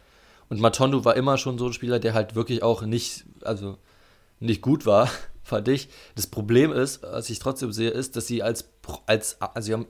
Und 0.49 0.59
Matondo 0.59 1.05
war 1.05 1.15
immer 1.15 1.37
schon 1.37 1.57
so 1.57 1.67
ein 1.67 1.73
Spieler, 1.73 1.99
der 1.99 2.13
halt 2.13 2.35
wirklich 2.35 2.63
auch 2.63 2.83
nicht, 2.83 3.25
also 3.41 3.77
nicht 4.39 4.61
gut 4.61 4.85
war, 4.85 5.09
fand 5.45 5.67
ich. 5.67 5.87
Das 6.15 6.27
Problem 6.27 6.73
ist, 6.73 7.03
was 7.03 7.29
ich 7.29 7.39
trotzdem 7.39 7.71
sehe, 7.71 7.91
ist, 7.91 8.15
dass 8.17 8.27
sie 8.27 8.43
als, 8.43 8.67
als 9.05 9.39
also 9.39 9.65
sie 9.65 9.73
haben 9.73 9.85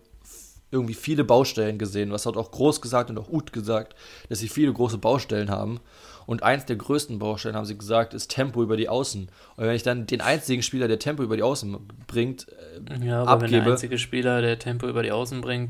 irgendwie 0.69 0.93
viele 0.93 1.23
Baustellen 1.23 1.77
gesehen. 1.77 2.11
Was 2.11 2.25
hat 2.25 2.35
auch 2.35 2.51
Groß 2.51 2.81
gesagt 2.81 3.09
und 3.09 3.17
auch 3.17 3.29
Ut 3.29 3.53
gesagt, 3.53 3.95
dass 4.29 4.39
sie 4.39 4.49
viele 4.49 4.73
große 4.73 4.97
Baustellen 4.97 5.49
haben. 5.49 5.79
Und 6.25 6.43
eins 6.43 6.65
der 6.65 6.75
größten 6.75 7.19
Baustellen, 7.19 7.55
haben 7.55 7.65
sie 7.65 7.77
gesagt, 7.77 8.13
ist 8.13 8.31
Tempo 8.31 8.61
über 8.61 8.77
die 8.77 8.89
Außen. 8.89 9.29
Und 9.55 9.63
wenn 9.63 9.75
ich 9.75 9.83
dann 9.83 10.07
den 10.07 10.21
einzigen 10.21 10.63
Spieler, 10.63 10.87
der 10.87 10.99
Tempo 10.99 11.23
über 11.23 11.37
die 11.37 11.43
Außen 11.43 11.77
bringt, 12.07 12.47
äh, 12.89 13.05
ja, 13.05 13.21
aber 13.21 13.31
abgebe, 13.31 13.53
wenn 13.53 13.63
der 13.63 13.73
einzige 13.73 13.97
Spieler, 13.97 14.41
der 14.41 14.59
Tempo 14.59 14.87
über 14.87 15.03
die 15.03 15.11
Außen 15.11 15.41
bringt, 15.41 15.69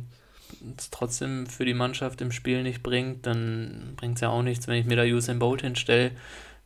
es 0.78 0.90
trotzdem 0.90 1.46
für 1.46 1.66
die 1.66 1.74
Mannschaft 1.74 2.22
im 2.22 2.32
Spiel 2.32 2.64
nicht 2.64 2.82
bringt, 2.82 3.26
dann 3.26 3.94
bringt 3.98 4.16
es 4.16 4.22
ja 4.22 4.30
auch 4.30 4.42
nichts, 4.42 4.68
wenn 4.68 4.76
ich 4.76 4.86
mir 4.86 4.96
da 4.96 5.04
Usain 5.04 5.40
Bolt 5.40 5.62
hinstelle, 5.62 6.12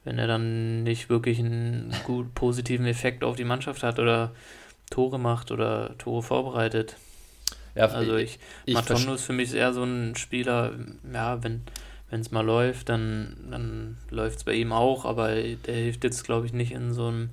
wenn 0.10 0.18
er 0.18 0.26
dann 0.26 0.82
nicht 0.82 1.08
wirklich 1.08 1.38
einen 1.38 1.94
gut 2.04 2.34
positiven 2.34 2.88
Effekt 2.88 3.24
auf 3.24 3.36
die 3.36 3.44
Mannschaft 3.44 3.84
hat 3.84 4.00
oder 4.00 4.32
Tore 4.90 5.20
macht 5.20 5.52
oder 5.52 5.96
Tore 6.00 6.24
vorbereitet. 6.24 6.96
Ja, 7.76 7.86
also 7.90 8.16
ich, 8.16 8.40
ich 8.66 8.74
Matondo 8.74 9.14
ist 9.14 9.26
für 9.26 9.34
mich 9.34 9.54
eher 9.54 9.72
so 9.72 9.84
ein 9.84 10.16
Spieler, 10.16 10.74
ja, 11.14 11.44
wenn 11.44 11.62
es 12.10 12.32
mal 12.32 12.44
läuft, 12.44 12.90
dann, 12.90 13.38
dann 13.52 13.98
läuft 14.10 14.40
es 14.40 14.44
bei 14.46 14.54
ihm 14.54 14.72
auch, 14.72 15.06
aber 15.06 15.28
der 15.36 15.76
hilft 15.76 16.04
jetzt, 16.04 16.24
glaube 16.24 16.48
ich, 16.48 16.54
nicht 16.54 16.72
in 16.72 16.92
so 16.92 17.06
einem 17.06 17.30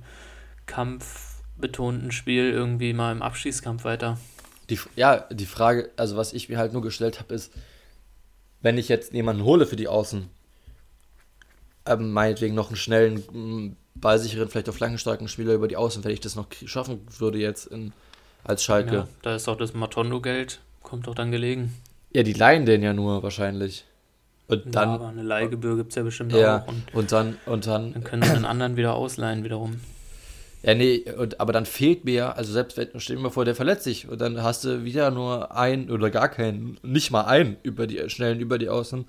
kampfbetonten 0.67 2.11
Spiel 2.11 2.51
irgendwie 2.51 2.93
mal 2.93 3.11
im 3.11 3.23
Abschießkampf 3.23 3.85
weiter. 3.85 4.19
Die, 4.69 4.77
ja, 4.95 5.25
die 5.31 5.47
Frage, 5.47 5.89
also 5.97 6.15
was 6.15 6.31
ich 6.31 6.47
mir 6.47 6.59
halt 6.59 6.73
nur 6.73 6.83
gestellt 6.83 7.19
habe, 7.19 7.33
ist, 7.33 7.51
wenn 8.61 8.77
ich 8.77 8.87
jetzt 8.87 9.13
jemanden 9.13 9.43
hole 9.45 9.65
für 9.65 9.77
die 9.77 9.87
Außen, 9.87 10.29
ähm, 11.87 12.11
meinetwegen 12.11 12.55
noch 12.55 12.67
einen 12.67 12.77
schnellen, 12.77 13.75
ballsicheren, 13.95 14.49
vielleicht 14.49 14.69
auch 14.69 14.73
flankenstarken 14.73 15.27
Spieler 15.27 15.53
über 15.53 15.67
die 15.67 15.77
Außen, 15.77 16.03
wenn 16.03 16.11
ich 16.11 16.19
das 16.19 16.35
noch 16.35 16.47
schaffen 16.65 17.01
würde 17.17 17.39
jetzt 17.39 17.67
in 17.67 17.93
als 18.43 18.63
Schalke. 18.63 18.95
Ja, 18.95 19.07
da 19.21 19.35
ist 19.35 19.47
auch 19.49 19.57
das 19.57 19.73
Matondo-Geld, 19.73 20.61
kommt 20.81 21.07
doch 21.07 21.15
dann 21.15 21.31
gelegen. 21.31 21.73
Ja, 22.13 22.23
die 22.23 22.33
leihen 22.33 22.65
den 22.65 22.81
ja 22.81 22.93
nur 22.93 23.21
wahrscheinlich. 23.23 23.85
Und 24.47 24.75
dann, 24.75 24.89
ja, 24.89 24.95
aber 24.95 25.07
eine 25.09 25.23
Leihgebühr 25.23 25.75
gibt 25.75 25.89
es 25.89 25.95
ja 25.95 26.03
bestimmt 26.03 26.31
ja, 26.31 26.59
auch. 26.59 26.67
Und, 26.67 26.93
und, 26.93 27.11
dann, 27.11 27.37
und 27.45 27.67
dann. 27.67 27.93
Dann 27.93 28.03
können 28.03 28.23
sie 28.23 28.33
den 28.33 28.45
anderen 28.45 28.77
wieder 28.77 28.95
ausleihen, 28.95 29.43
wiederum. 29.43 29.81
Ja, 30.63 30.73
nee, 30.73 31.03
und, 31.17 31.39
aber 31.39 31.53
dann 31.53 31.65
fehlt 31.65 32.05
mir, 32.05 32.35
also 32.35 32.51
selbst 32.53 32.77
wenn, 32.77 32.87
stell 32.97 33.17
dir 33.17 33.21
mal 33.21 33.29
vor, 33.29 33.45
der 33.45 33.55
verletzt 33.55 33.83
sich 33.83 34.07
und 34.07 34.19
dann 34.19 34.41
hast 34.41 34.63
du 34.63 34.83
wieder 34.83 35.11
nur 35.11 35.55
ein 35.55 35.91
oder 35.91 36.09
gar 36.09 36.29
keinen, 36.29 36.77
nicht 36.81 37.11
mal 37.11 37.25
einen 37.25 37.57
über 37.63 37.87
die 37.87 38.09
schnellen 38.09 38.39
über 38.39 38.57
die 38.57 38.69
Außen 38.69 39.05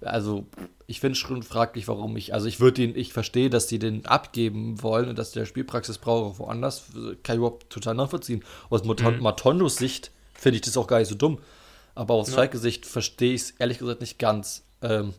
also 0.00 0.46
ich 0.86 1.00
finde 1.00 1.12
es 1.12 1.18
schon 1.18 1.42
fraglich, 1.42 1.88
warum 1.88 2.16
ich, 2.16 2.32
also 2.34 2.46
ich 2.46 2.60
würde 2.60 2.82
ihn, 2.82 2.96
ich 2.96 3.12
verstehe, 3.12 3.50
dass 3.50 3.66
die 3.66 3.78
den 3.78 4.06
abgeben 4.06 4.82
wollen 4.82 5.08
und 5.08 5.18
dass 5.18 5.32
der 5.32 5.44
Spielpraxis 5.44 5.98
braucht 5.98 6.38
woanders, 6.38 6.84
kann 7.22 7.34
ich 7.34 7.38
überhaupt 7.38 7.70
total 7.70 7.94
nachvollziehen. 7.94 8.42
Aus 8.70 8.84
mhm. 8.84 9.20
Matondos 9.20 9.76
Sicht 9.76 10.10
finde 10.34 10.56
ich 10.56 10.62
das 10.62 10.76
auch 10.76 10.86
gar 10.86 10.98
nicht 10.98 11.08
so 11.08 11.14
dumm. 11.14 11.38
Aber 11.94 12.14
aus 12.14 12.28
ja. 12.28 12.34
Schalke 12.34 12.58
Sicht 12.58 12.86
verstehe 12.86 13.34
ich 13.34 13.42
es 13.42 13.50
ehrlich 13.52 13.78
gesagt 13.78 14.00
nicht 14.00 14.18
ganz. 14.18 14.62
Ähm, 14.82 15.14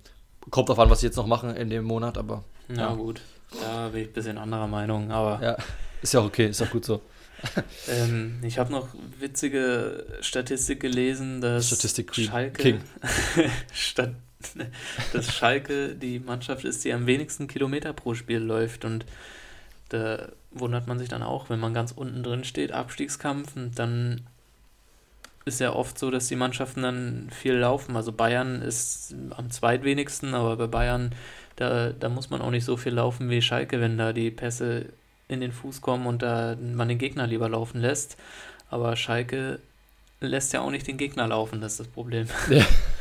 kommt 0.49 0.69
auf 0.69 0.79
an, 0.79 0.89
was 0.89 1.01
sie 1.01 1.07
jetzt 1.07 1.17
noch 1.17 1.27
machen 1.27 1.55
in 1.55 1.69
dem 1.69 1.83
Monat, 1.83 2.17
aber. 2.17 2.43
Ja, 2.69 2.75
ja. 2.75 2.93
gut. 2.93 3.21
Da 3.61 3.89
bin 3.89 4.01
ich 4.01 4.07
ein 4.07 4.13
bisschen 4.13 4.37
anderer 4.37 4.67
Meinung, 4.67 5.11
aber. 5.11 5.43
Ja, 5.43 5.57
ist 6.01 6.13
ja 6.13 6.21
okay, 6.21 6.47
ist 6.47 6.61
auch 6.61 6.69
gut 6.69 6.85
so. 6.85 7.01
ähm, 7.89 8.39
ich 8.43 8.57
habe 8.59 8.71
noch 8.71 8.87
witzige 9.19 10.05
Statistik 10.21 10.79
gelesen, 10.79 11.41
dass 11.41 11.67
Statistik 11.67 12.15
Schalke 12.15 12.61
King. 12.61 12.81
statt 13.73 14.11
dass 15.13 15.33
Schalke 15.33 15.95
die 15.95 16.19
Mannschaft 16.19 16.65
ist, 16.65 16.85
die 16.85 16.93
am 16.93 17.05
wenigsten 17.05 17.47
Kilometer 17.47 17.93
pro 17.93 18.13
Spiel 18.13 18.39
läuft. 18.39 18.85
Und 18.85 19.05
da 19.89 20.29
wundert 20.51 20.87
man 20.87 20.99
sich 20.99 21.09
dann 21.09 21.23
auch, 21.23 21.49
wenn 21.49 21.59
man 21.59 21.73
ganz 21.73 21.91
unten 21.91 22.23
drin 22.23 22.43
steht, 22.43 22.71
Abstiegskampf, 22.71 23.55
und 23.55 23.77
dann 23.77 24.21
ist 25.45 25.59
ja 25.59 25.73
oft 25.73 25.97
so, 25.97 26.11
dass 26.11 26.27
die 26.27 26.35
Mannschaften 26.35 26.83
dann 26.83 27.29
viel 27.31 27.55
laufen. 27.55 27.95
Also 27.95 28.11
Bayern 28.11 28.61
ist 28.61 29.15
am 29.31 29.49
zweitwenigsten, 29.49 30.33
aber 30.33 30.55
bei 30.57 30.67
Bayern, 30.67 31.15
da, 31.55 31.89
da 31.91 32.09
muss 32.09 32.29
man 32.29 32.41
auch 32.41 32.51
nicht 32.51 32.65
so 32.65 32.77
viel 32.77 32.93
laufen 32.93 33.29
wie 33.29 33.41
Schalke, 33.41 33.81
wenn 33.81 33.97
da 33.97 34.13
die 34.13 34.31
Pässe 34.31 34.85
in 35.27 35.41
den 35.41 35.51
Fuß 35.51 35.81
kommen 35.81 36.07
und 36.07 36.21
da 36.21 36.55
man 36.61 36.87
den 36.87 36.97
Gegner 36.97 37.27
lieber 37.27 37.49
laufen 37.49 37.81
lässt. 37.81 38.17
Aber 38.69 38.95
Schalke 38.95 39.59
lässt 40.19 40.53
ja 40.53 40.61
auch 40.61 40.71
nicht 40.71 40.87
den 40.87 40.97
Gegner 40.97 41.27
laufen, 41.27 41.61
das 41.61 41.73
ist 41.73 41.79
das 41.81 41.87
Problem. 41.87 42.27
Ja. 42.49 42.65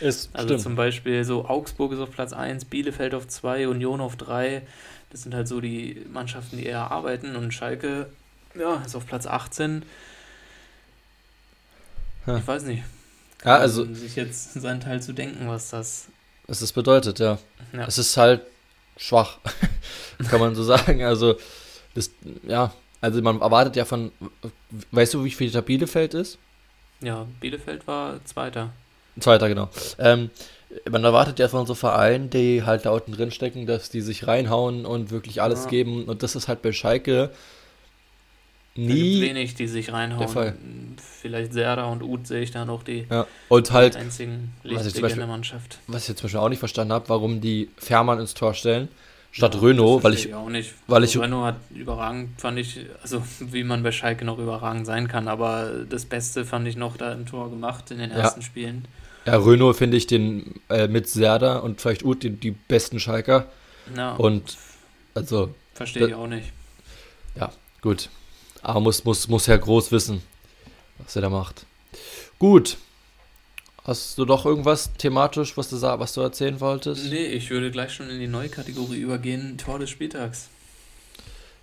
Ist, 0.00 0.30
also 0.32 0.48
stimmt. 0.48 0.60
zum 0.62 0.76
Beispiel 0.76 1.24
so 1.24 1.46
Augsburg 1.46 1.92
ist 1.92 1.98
auf 1.98 2.10
Platz 2.10 2.32
1, 2.32 2.64
Bielefeld 2.66 3.14
auf 3.14 3.28
2, 3.28 3.68
Union 3.68 4.00
auf 4.00 4.16
3. 4.16 4.62
Das 5.10 5.22
sind 5.22 5.34
halt 5.34 5.48
so 5.48 5.60
die 5.60 6.06
Mannschaften, 6.10 6.56
die 6.56 6.66
eher 6.66 6.90
arbeiten 6.90 7.36
und 7.36 7.52
Schalke 7.52 8.06
ja, 8.54 8.76
ist 8.84 8.96
auf 8.96 9.06
Platz 9.06 9.26
18. 9.26 9.84
Ja. 12.26 12.38
Ich 12.38 12.46
weiß 12.46 12.64
nicht. 12.64 12.82
Kann 13.38 13.52
ja, 13.52 13.58
also 13.58 13.92
sich 13.92 14.16
jetzt 14.16 14.54
seinen 14.54 14.80
Teil 14.80 15.02
zu 15.02 15.12
denken, 15.12 15.48
was 15.48 15.70
das 15.70 16.08
was 16.46 16.60
das 16.60 16.72
bedeutet, 16.72 17.20
ja. 17.20 17.38
ja. 17.72 17.86
Es 17.86 17.96
ist 17.96 18.16
halt 18.16 18.42
schwach, 18.96 19.38
kann 20.30 20.40
man 20.40 20.54
so 20.54 20.64
sagen. 20.64 21.04
Also 21.04 21.36
das 21.94 22.10
ja, 22.42 22.72
also 23.00 23.22
man 23.22 23.40
erwartet 23.40 23.76
ja 23.76 23.84
von 23.84 24.10
weißt 24.90 25.14
du, 25.14 25.24
wie 25.24 25.30
viel 25.30 25.50
da 25.50 25.60
Bielefeld 25.60 26.14
ist? 26.14 26.38
Ja, 27.00 27.26
Bielefeld 27.40 27.86
war 27.86 28.22
zweiter. 28.24 28.70
Zweiter, 29.18 29.48
genau. 29.48 29.68
Ähm, 29.98 30.30
man 30.88 31.02
erwartet 31.02 31.38
ja 31.38 31.48
von 31.48 31.66
so 31.66 31.74
Vereinen, 31.74 32.30
die 32.30 32.62
halt 32.64 32.86
da 32.86 32.90
unten 32.90 33.12
drin 33.12 33.30
stecken, 33.30 33.66
dass 33.66 33.90
die 33.90 34.00
sich 34.00 34.26
reinhauen 34.26 34.86
und 34.86 35.10
wirklich 35.10 35.42
alles 35.42 35.64
ja. 35.64 35.70
geben. 35.70 36.04
Und 36.04 36.22
das 36.22 36.36
ist 36.36 36.46
halt 36.46 36.62
bei 36.62 36.72
Schalke 36.72 37.30
nie. 38.76 39.20
wenig, 39.20 39.54
die 39.54 39.66
sich 39.66 39.92
reinhauen. 39.92 40.20
Der 40.20 40.28
Fall. 40.28 40.56
Vielleicht 41.20 41.52
Serra 41.52 41.90
und 41.90 42.02
Uth 42.02 42.26
sehe 42.26 42.42
ich 42.42 42.52
da 42.52 42.64
noch 42.64 42.82
die, 42.82 43.06
ja. 43.10 43.26
und 43.48 43.72
halt, 43.72 43.96
einzigen 43.96 44.52
Lichtblicke 44.62 45.08
in 45.08 45.18
der 45.18 45.26
Mannschaft. 45.26 45.78
Was 45.88 46.02
ich 46.02 46.08
jetzt 46.10 46.18
zum 46.18 46.26
Beispiel 46.26 46.40
auch 46.40 46.48
nicht 46.48 46.60
verstanden 46.60 46.92
habe, 46.92 47.08
warum 47.08 47.40
die 47.40 47.68
Fährmann 47.76 48.20
ins 48.20 48.34
Tor 48.34 48.54
stellen 48.54 48.88
statt 49.32 49.54
ja, 49.54 49.60
Renault, 49.60 50.02
weil 50.04 50.14
ich, 50.14 50.26
ich 50.26 50.34
auch 50.34 50.48
nicht. 50.48 50.74
weil 50.86 51.04
ich 51.04 51.18
Renault 51.18 51.46
hat 51.46 51.56
überragend 51.74 52.40
fand 52.40 52.58
ich, 52.58 52.86
also 53.02 53.22
wie 53.40 53.64
man 53.64 53.82
bei 53.82 53.92
Schalke 53.92 54.24
noch 54.24 54.38
überragend 54.38 54.86
sein 54.86 55.08
kann, 55.08 55.28
aber 55.28 55.84
das 55.88 56.04
Beste 56.04 56.44
fand 56.44 56.66
ich 56.66 56.76
noch 56.76 56.96
da 56.96 57.12
im 57.12 57.26
Tor 57.26 57.50
gemacht 57.50 57.90
in 57.90 57.98
den 57.98 58.10
ersten 58.10 58.40
ja. 58.40 58.46
Spielen. 58.46 58.88
Ja, 59.26 59.36
Renault 59.36 59.76
finde 59.76 59.96
ich 59.96 60.06
den 60.06 60.60
äh, 60.68 60.88
mit 60.88 61.08
Serda 61.08 61.58
und 61.58 61.80
vielleicht 61.80 62.04
Ut 62.04 62.22
die, 62.22 62.30
die 62.30 62.52
besten 62.52 62.98
Schalker. 62.98 63.46
Ja. 63.96 64.14
Und 64.14 64.56
also. 65.14 65.54
Verstehe 65.74 66.08
ich 66.08 66.14
auch 66.14 66.26
nicht. 66.26 66.52
Ja, 67.36 67.52
gut. 67.80 68.08
Aber 68.62 68.80
muss, 68.80 69.04
muss, 69.04 69.28
muss 69.28 69.48
Herr 69.48 69.58
Groß 69.58 69.92
wissen, 69.92 70.22
was 70.98 71.16
er 71.16 71.22
da 71.22 71.30
macht. 71.30 71.64
Gut. 72.38 72.76
Hast 73.90 74.16
du 74.18 74.24
doch 74.24 74.46
irgendwas 74.46 74.92
thematisch, 74.98 75.56
was 75.56 75.68
du, 75.68 75.82
was 75.82 76.12
du 76.12 76.20
erzählen 76.20 76.60
wolltest? 76.60 77.06
Nee, 77.10 77.26
ich 77.26 77.50
würde 77.50 77.72
gleich 77.72 77.92
schon 77.92 78.08
in 78.08 78.20
die 78.20 78.28
neue 78.28 78.48
Kategorie 78.48 79.00
übergehen: 79.00 79.58
Tor 79.58 79.80
des 79.80 79.90
Spieltags. 79.90 80.48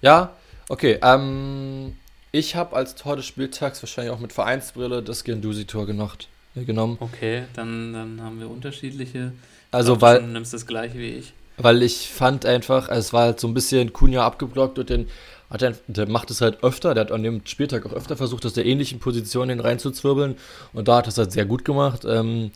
Ja, 0.01 0.33
okay. 0.67 0.99
Ähm, 1.01 1.95
ich 2.33 2.57
habe 2.57 2.75
als 2.75 2.95
Tor 2.95 3.15
des 3.15 3.25
Spieltags 3.25 3.81
wahrscheinlich 3.81 4.13
auch 4.13 4.19
mit 4.19 4.33
Vereinsbrille 4.33 5.01
das 5.01 5.23
Gendusi-Tor 5.23 5.85
gemacht 5.85 6.27
genommen. 6.53 6.97
Okay, 6.99 7.43
dann, 7.53 7.93
dann 7.93 8.21
haben 8.21 8.41
wir 8.41 8.49
unterschiedliche. 8.49 9.31
Also 9.71 9.93
glaub, 9.93 10.01
weil 10.01 10.19
du 10.19 10.27
nimmst 10.27 10.53
das 10.53 10.67
gleiche 10.67 10.99
wie 10.99 11.11
ich. 11.11 11.31
Weil 11.55 11.81
ich 11.81 12.09
fand 12.09 12.45
einfach, 12.45 12.89
es 12.89 13.13
war 13.13 13.21
halt 13.21 13.39
so 13.39 13.47
ein 13.47 13.53
bisschen 13.53 13.93
Kunja 13.93 14.25
abgeblockt 14.25 14.77
und 14.79 14.89
den 14.89 15.07
hat 15.49 15.61
er, 15.61 15.75
der 15.87 16.07
macht 16.07 16.29
es 16.31 16.41
halt 16.41 16.63
öfter, 16.63 16.93
der 16.93 17.05
hat 17.05 17.11
an 17.11 17.23
dem 17.23 17.45
Spieltag 17.45 17.85
auch 17.85 17.93
öfter 17.93 18.17
versucht, 18.17 18.45
aus 18.45 18.53
der 18.53 18.65
ähnlichen 18.65 18.99
Position 18.99 19.47
den 19.47 19.59
reinzuzwirbeln 19.59 20.37
und 20.73 20.87
da 20.87 20.97
hat 20.97 21.05
er 21.05 21.09
es 21.09 21.17
halt 21.17 21.31
sehr 21.31 21.45
gut 21.45 21.63
gemacht. 21.63 22.03
Ähm, 22.05 22.51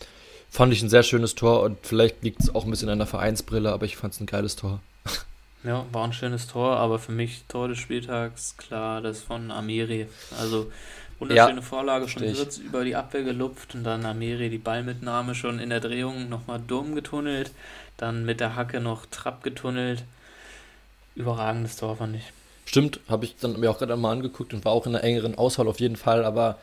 fand 0.50 0.74
ich 0.74 0.82
ein 0.82 0.90
sehr 0.90 1.04
schönes 1.04 1.36
Tor 1.36 1.64
und 1.64 1.78
vielleicht 1.82 2.24
liegt 2.24 2.42
es 2.42 2.54
auch 2.54 2.66
ein 2.66 2.72
bisschen 2.72 2.90
an 2.90 3.00
der 3.00 3.08
Vereinsbrille, 3.08 3.72
aber 3.72 3.86
ich 3.86 3.96
fand 3.96 4.14
es 4.14 4.20
ein 4.20 4.26
geiles 4.26 4.56
Tor. 4.56 4.80
Ja, 5.64 5.86
war 5.92 6.06
ein 6.06 6.14
schönes 6.14 6.48
Tor, 6.48 6.78
aber 6.78 6.98
für 6.98 7.12
mich 7.12 7.44
Tor 7.48 7.68
des 7.68 7.78
Spieltags, 7.78 8.58
klar, 8.58 9.00
das 9.00 9.22
von 9.22 9.52
Amiri. 9.52 10.08
Also 10.40 10.72
wunderschöne 11.20 11.58
ja, 11.58 11.62
Vorlage 11.62 12.08
von 12.08 12.24
Wirtz 12.24 12.58
über 12.58 12.84
die 12.84 12.96
Abwehr 12.96 13.22
gelupft 13.22 13.76
und 13.76 13.84
dann 13.84 14.04
Amiri 14.08 14.50
die 14.50 14.58
Ballmitnahme 14.58 15.36
schon 15.36 15.60
in 15.60 15.70
der 15.70 15.80
Drehung 15.80 16.30
nochmal 16.30 16.60
dumm 16.66 16.96
getunnelt, 16.96 17.52
dann 17.98 18.26
mit 18.26 18.40
der 18.40 18.56
Hacke 18.56 18.80
noch 18.80 19.06
Trapp 19.06 19.44
getunnelt. 19.44 20.04
Überragendes 21.14 21.76
Tor, 21.76 21.98
fand 21.98 22.16
ich. 22.16 22.24
Stimmt, 22.66 23.00
habe 23.10 23.26
ich 23.26 23.36
dann 23.38 23.60
mir 23.60 23.70
auch 23.70 23.80
gerade 23.80 23.96
mal 23.98 24.12
angeguckt 24.12 24.54
und 24.54 24.64
war 24.66 24.72
auch 24.72 24.86
in 24.86 24.96
einer 24.96 25.04
engeren 25.04 25.36
Auswahl 25.38 25.68
auf 25.68 25.80
jeden 25.80 25.96
Fall, 25.96 26.24
aber 26.24 26.58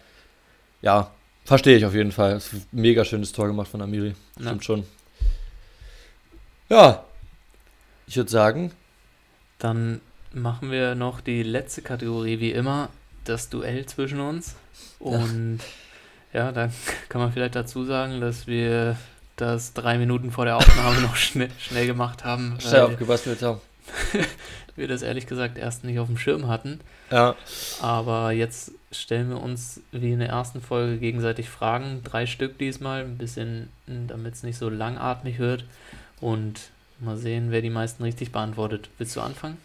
ja, 0.80 1.10
verstehe 1.44 1.76
ich 1.76 1.84
auf 1.84 1.94
jeden 1.94 2.12
Fall. 2.12 2.40
Mega 2.72 3.04
schönes 3.04 3.32
Tor 3.32 3.46
gemacht 3.46 3.68
von 3.68 3.82
Amiri. 3.82 4.14
Stimmt 4.32 4.62
ja. 4.62 4.62
schon. 4.62 4.84
Ja, 6.68 7.04
ich 8.06 8.16
würde 8.16 8.30
sagen, 8.30 8.72
dann 9.58 10.00
machen 10.32 10.70
wir 10.70 10.94
noch 10.94 11.20
die 11.20 11.42
letzte 11.42 11.82
Kategorie, 11.82 12.40
wie 12.40 12.52
immer, 12.52 12.90
das 13.24 13.48
Duell 13.48 13.86
zwischen 13.86 14.20
uns. 14.20 14.54
Und 14.98 15.60
ja, 16.32 16.46
ja 16.46 16.52
da 16.52 16.70
kann 17.08 17.20
man 17.20 17.32
vielleicht 17.32 17.54
dazu 17.54 17.84
sagen, 17.84 18.20
dass 18.20 18.46
wir 18.46 18.96
das 19.36 19.72
drei 19.72 19.98
Minuten 19.98 20.30
vor 20.30 20.44
der 20.44 20.56
Aufnahme 20.56 21.00
noch 21.00 21.16
schnell, 21.16 21.50
schnell 21.58 21.86
gemacht 21.86 22.24
haben. 22.24 22.56
Schnell 22.60 22.82
aufgebastelt 22.82 23.42
haben. 23.42 23.60
wir 24.78 24.88
das 24.88 25.02
ehrlich 25.02 25.26
gesagt 25.26 25.58
erst 25.58 25.84
nicht 25.84 25.98
auf 25.98 26.06
dem 26.06 26.18
Schirm 26.18 26.48
hatten. 26.48 26.80
Ja. 27.10 27.36
Aber 27.80 28.32
jetzt 28.32 28.72
stellen 28.92 29.28
wir 29.28 29.40
uns 29.40 29.80
wie 29.92 30.12
in 30.12 30.20
der 30.20 30.28
ersten 30.28 30.60
Folge 30.60 30.98
gegenseitig 30.98 31.48
Fragen. 31.48 32.02
Drei 32.04 32.26
Stück 32.26 32.58
diesmal, 32.58 33.02
ein 33.02 33.18
bisschen, 33.18 33.68
damit 33.86 34.34
es 34.34 34.42
nicht 34.42 34.58
so 34.58 34.68
langatmig 34.68 35.38
wird. 35.38 35.64
Und 36.20 36.70
Mal 37.00 37.16
sehen, 37.16 37.52
wer 37.52 37.62
die 37.62 37.70
meisten 37.70 38.02
richtig 38.02 38.32
beantwortet. 38.32 38.88
Willst 38.98 39.14
du 39.14 39.20
anfangen? 39.20 39.56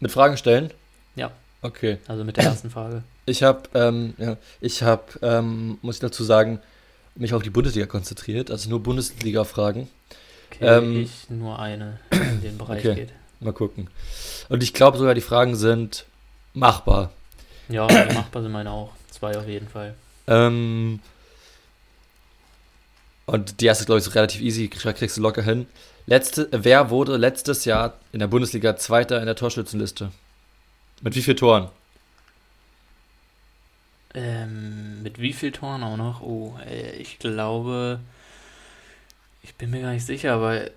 Mit 0.00 0.10
Fragen 0.10 0.36
stellen? 0.36 0.72
Ja. 1.14 1.30
Okay. 1.62 1.98
Also 2.08 2.24
mit 2.24 2.36
der 2.36 2.44
ersten 2.44 2.70
Frage. 2.70 3.02
Ich 3.26 3.44
habe, 3.44 3.62
ähm, 3.74 4.14
ja, 4.18 4.36
ich 4.60 4.82
habe, 4.82 5.04
ähm, 5.22 5.78
muss 5.82 5.96
ich 5.96 6.00
dazu 6.00 6.24
sagen, 6.24 6.58
mich 7.14 7.32
auf 7.32 7.42
die 7.42 7.50
Bundesliga 7.50 7.86
konzentriert, 7.86 8.50
also 8.50 8.70
nur 8.70 8.82
Bundesliga-Fragen. 8.82 9.88
Okay, 10.50 10.66
ähm, 10.66 11.02
ich 11.02 11.30
nur 11.30 11.58
eine, 11.58 12.00
in 12.10 12.42
den 12.42 12.58
Bereich 12.58 12.84
okay. 12.84 12.94
geht. 12.94 13.12
Mal 13.40 13.52
gucken. 13.52 13.88
Und 14.48 14.62
ich 14.62 14.74
glaube 14.74 14.98
sogar, 14.98 15.14
die 15.14 15.20
Fragen 15.20 15.56
sind 15.56 16.04
machbar. 16.54 17.12
Ja, 17.68 17.86
machbar 18.14 18.42
sind 18.42 18.52
meine 18.52 18.70
auch. 18.70 18.92
Zwei 19.10 19.36
auf 19.36 19.46
jeden 19.46 19.68
Fall. 19.68 19.94
Ähm, 20.26 21.00
und 23.26 23.60
die 23.60 23.66
erste, 23.66 23.84
glaube 23.84 24.00
ich, 24.00 24.06
ist 24.06 24.14
relativ 24.14 24.40
easy, 24.40 24.68
kriegst 24.68 25.16
du 25.16 25.20
locker 25.20 25.42
hin. 25.42 25.66
Letzte, 26.06 26.48
wer 26.50 26.90
wurde 26.90 27.16
letztes 27.16 27.64
Jahr 27.64 27.98
in 28.12 28.20
der 28.20 28.26
Bundesliga 28.26 28.76
Zweiter 28.76 29.20
in 29.20 29.26
der 29.26 29.36
Torschützenliste? 29.36 30.10
Mit 31.02 31.14
wie 31.14 31.22
vielen 31.22 31.36
Toren? 31.36 31.68
Ähm, 34.14 35.02
mit 35.02 35.20
wie 35.20 35.32
vielen 35.32 35.52
Toren 35.52 35.82
auch 35.82 35.96
noch? 35.96 36.22
Oh, 36.22 36.58
äh, 36.66 36.96
ich 36.96 37.18
glaube, 37.18 38.00
ich 39.42 39.54
bin 39.54 39.70
mir 39.70 39.82
gar 39.82 39.92
nicht 39.92 40.06
sicher, 40.06 40.32
aber 40.32 40.70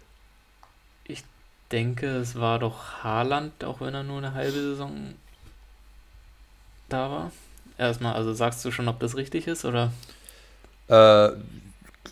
denke, 1.71 2.07
es 2.07 2.35
war 2.35 2.59
doch 2.59 3.03
Haaland, 3.03 3.63
auch 3.63 3.81
wenn 3.81 3.93
er 3.93 4.03
nur 4.03 4.17
eine 4.17 4.33
halbe 4.33 4.59
Saison 4.59 5.15
da 6.89 7.09
war. 7.09 7.31
Erstmal, 7.77 8.13
also 8.13 8.33
sagst 8.33 8.63
du 8.65 8.71
schon, 8.71 8.87
ob 8.87 8.99
das 8.99 9.15
richtig 9.15 9.47
ist, 9.47 9.65
oder? 9.65 9.91
Äh, 10.87 11.31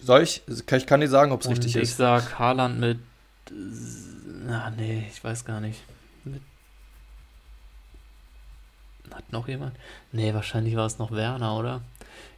soll 0.02 0.24
ich? 0.24 0.42
Ich 0.48 0.86
kann 0.88 1.02
dir 1.02 1.10
sagen, 1.10 1.32
ob 1.32 1.42
es 1.42 1.50
richtig 1.50 1.76
ich 1.76 1.82
ist. 1.82 1.90
Ich 1.90 1.96
sag 1.96 2.40
Haaland 2.40 2.80
mit 2.80 3.00
na, 3.52 4.72
nee, 4.72 5.08
ich 5.12 5.24
weiß 5.24 5.46
gar 5.46 5.62
nicht. 5.62 5.80
Mit 6.24 6.42
hat 9.12 9.32
noch 9.32 9.48
jemand? 9.48 9.76
Nee, 10.12 10.34
wahrscheinlich 10.34 10.76
war 10.76 10.86
es 10.86 11.00
noch 11.00 11.12
Werner, 11.12 11.58
oder? 11.58 11.82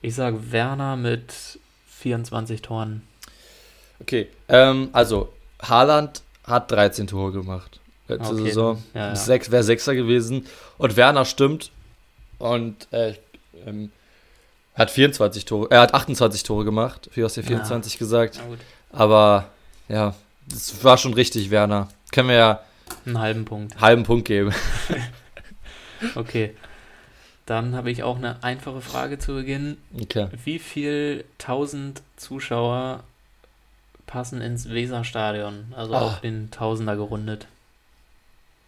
Ich 0.01 0.15
sage 0.15 0.51
Werner 0.51 0.95
mit 0.95 1.59
24 1.88 2.61
Toren. 2.61 3.03
Okay, 3.99 4.30
ähm, 4.47 4.89
also 4.93 5.32
Haaland 5.61 6.22
hat 6.43 6.71
13 6.71 7.07
Tore 7.07 7.31
gemacht. 7.31 7.79
Letzte 8.07 8.33
okay. 8.33 8.43
Saison. 8.43 8.83
Ja, 8.93 9.07
ja. 9.09 9.15
Sechs, 9.15 9.51
wäre 9.51 9.63
Sechser 9.63 9.95
gewesen. 9.95 10.45
Und 10.77 10.97
Werner 10.97 11.25
stimmt. 11.25 11.71
Und 12.39 12.91
äh, 12.91 13.13
ähm, 13.65 13.91
hat 14.75 14.91
24 14.91 15.45
Tore, 15.45 15.69
er 15.69 15.81
hat 15.81 15.93
28 15.93 16.43
Tore 16.43 16.65
gemacht. 16.65 17.09
Wie 17.13 17.23
hast 17.23 17.37
du 17.37 17.43
24 17.43 17.93
ja. 17.93 17.99
gesagt? 17.99 18.39
Aber 18.91 19.49
ja, 19.87 20.15
das 20.47 20.83
war 20.83 20.97
schon 20.97 21.13
richtig, 21.13 21.51
Werner. 21.51 21.87
Können 22.11 22.29
wir 22.29 22.35
ja 22.35 22.59
einen 23.05 23.19
halben 23.19 23.45
Punkt. 23.45 23.79
Halben 23.79 24.03
Punkt 24.03 24.27
geben. 24.27 24.53
okay. 26.15 26.55
Dann 27.45 27.75
habe 27.75 27.91
ich 27.91 28.03
auch 28.03 28.17
eine 28.17 28.43
einfache 28.43 28.81
Frage 28.81 29.19
zu 29.19 29.33
Beginn. 29.33 29.77
Okay. 29.99 30.27
Wie 30.43 30.59
viel 30.59 31.25
tausend 31.37 32.01
Zuschauer 32.15 33.03
passen 34.12 34.41
ins 34.41 34.70
Weserstadion? 34.70 35.74
Also 35.76 35.93
oh. 35.93 35.97
auf 35.97 36.22
den 36.22 36.51
Tausender 36.51 36.95
gerundet. 36.97 37.47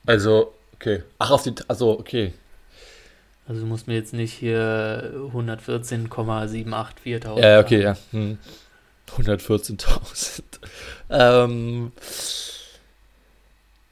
Also, 0.05 0.53
okay. 0.75 1.01
Ach, 1.19 1.31
auf 1.31 1.43
den, 1.43 1.55
also, 1.67 1.99
okay. 1.99 2.33
Also 3.47 3.61
du 3.61 3.67
musst 3.67 3.87
mir 3.87 3.95
jetzt 3.95 4.13
nicht 4.13 4.33
hier 4.33 5.11
114,784.000. 5.33 7.41
Ja, 7.41 7.59
okay, 7.59 7.81
ja. 7.81 7.97
Hm. 8.11 8.37
114.000. 9.17 10.43
ähm, 11.09 11.91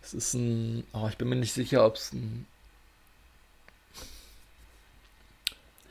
es 0.02 0.14
ist 0.14 0.34
ein. 0.34 0.86
Oh, 0.94 1.08
ich 1.10 1.18
bin 1.18 1.28
mir 1.28 1.36
nicht 1.36 1.52
sicher, 1.52 1.86
ob 1.86 1.96
es 1.96 2.14
ein. 2.14 2.46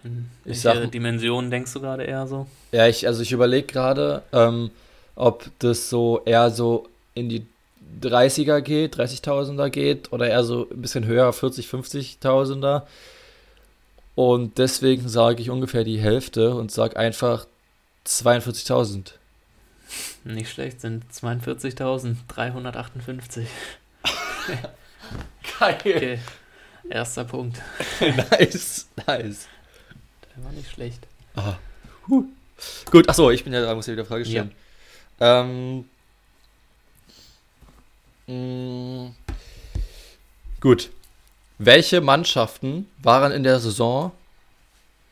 In 0.03 0.31
ich 0.47 0.63
sag, 0.63 0.91
Dimension 0.91 1.51
denkst 1.51 1.75
du 1.75 1.81
gerade 1.81 2.05
eher 2.05 2.27
so? 2.27 2.47
Ja, 2.73 2.87
ich, 2.87 3.07
also 3.07 3.21
ich 3.21 3.33
überlege 3.33 3.67
gerade, 3.67 4.23
ähm, 4.33 4.71
ob 5.21 5.51
das 5.59 5.91
so 5.91 6.23
eher 6.25 6.49
so 6.51 6.89
in 7.14 7.29
die 7.29 7.47
30er 8.01 8.62
geht, 8.62 8.97
30.000er 8.97 9.68
geht 9.68 10.11
oder 10.12 10.29
eher 10.29 10.45
so 10.45 10.68
ein 10.71 10.81
bisschen 10.81 11.05
höher, 11.05 11.33
40, 11.33 11.66
50.000er. 11.66 12.83
Und 14.14 14.59
deswegen 14.59 15.09
sage 15.09 15.43
ich 15.43 15.51
ungefähr 15.51 15.83
die 15.85 16.01
Hälfte 16.01 16.55
und 16.55 16.73
sage 16.73 16.97
einfach 16.97 17.47
42.000. 18.07 19.12
Nicht 20.25 20.51
schlecht, 20.51 20.81
sind 20.81 21.05
42.358. 21.12 23.45
Geil. 25.59 25.77
Okay. 25.79 26.18
Erster 26.89 27.25
Punkt. 27.25 27.61
nice, 28.01 28.89
nice. 29.07 29.49
Der 30.35 30.45
war 30.45 30.53
nicht 30.53 30.71
schlecht. 30.71 31.07
Ah. 31.35 31.57
Huh. 32.09 32.25
Gut, 32.91 33.07
achso, 33.09 33.31
ich 33.31 33.45
bin 33.45 33.53
ja 33.53 33.61
da, 33.61 33.75
muss 33.75 33.87
ja 33.87 33.93
wieder 33.93 34.07
Frage 34.07 34.25
stellen. 34.25 34.49
Ja. 34.49 34.55
Ähm, 35.21 35.85
mh, 38.27 38.35
mm, 38.35 39.14
gut. 40.61 40.91
Welche 41.59 42.01
Mannschaften 42.01 42.89
waren 43.03 43.33
in 43.33 43.43
der 43.43 43.61
Saison 43.61 44.12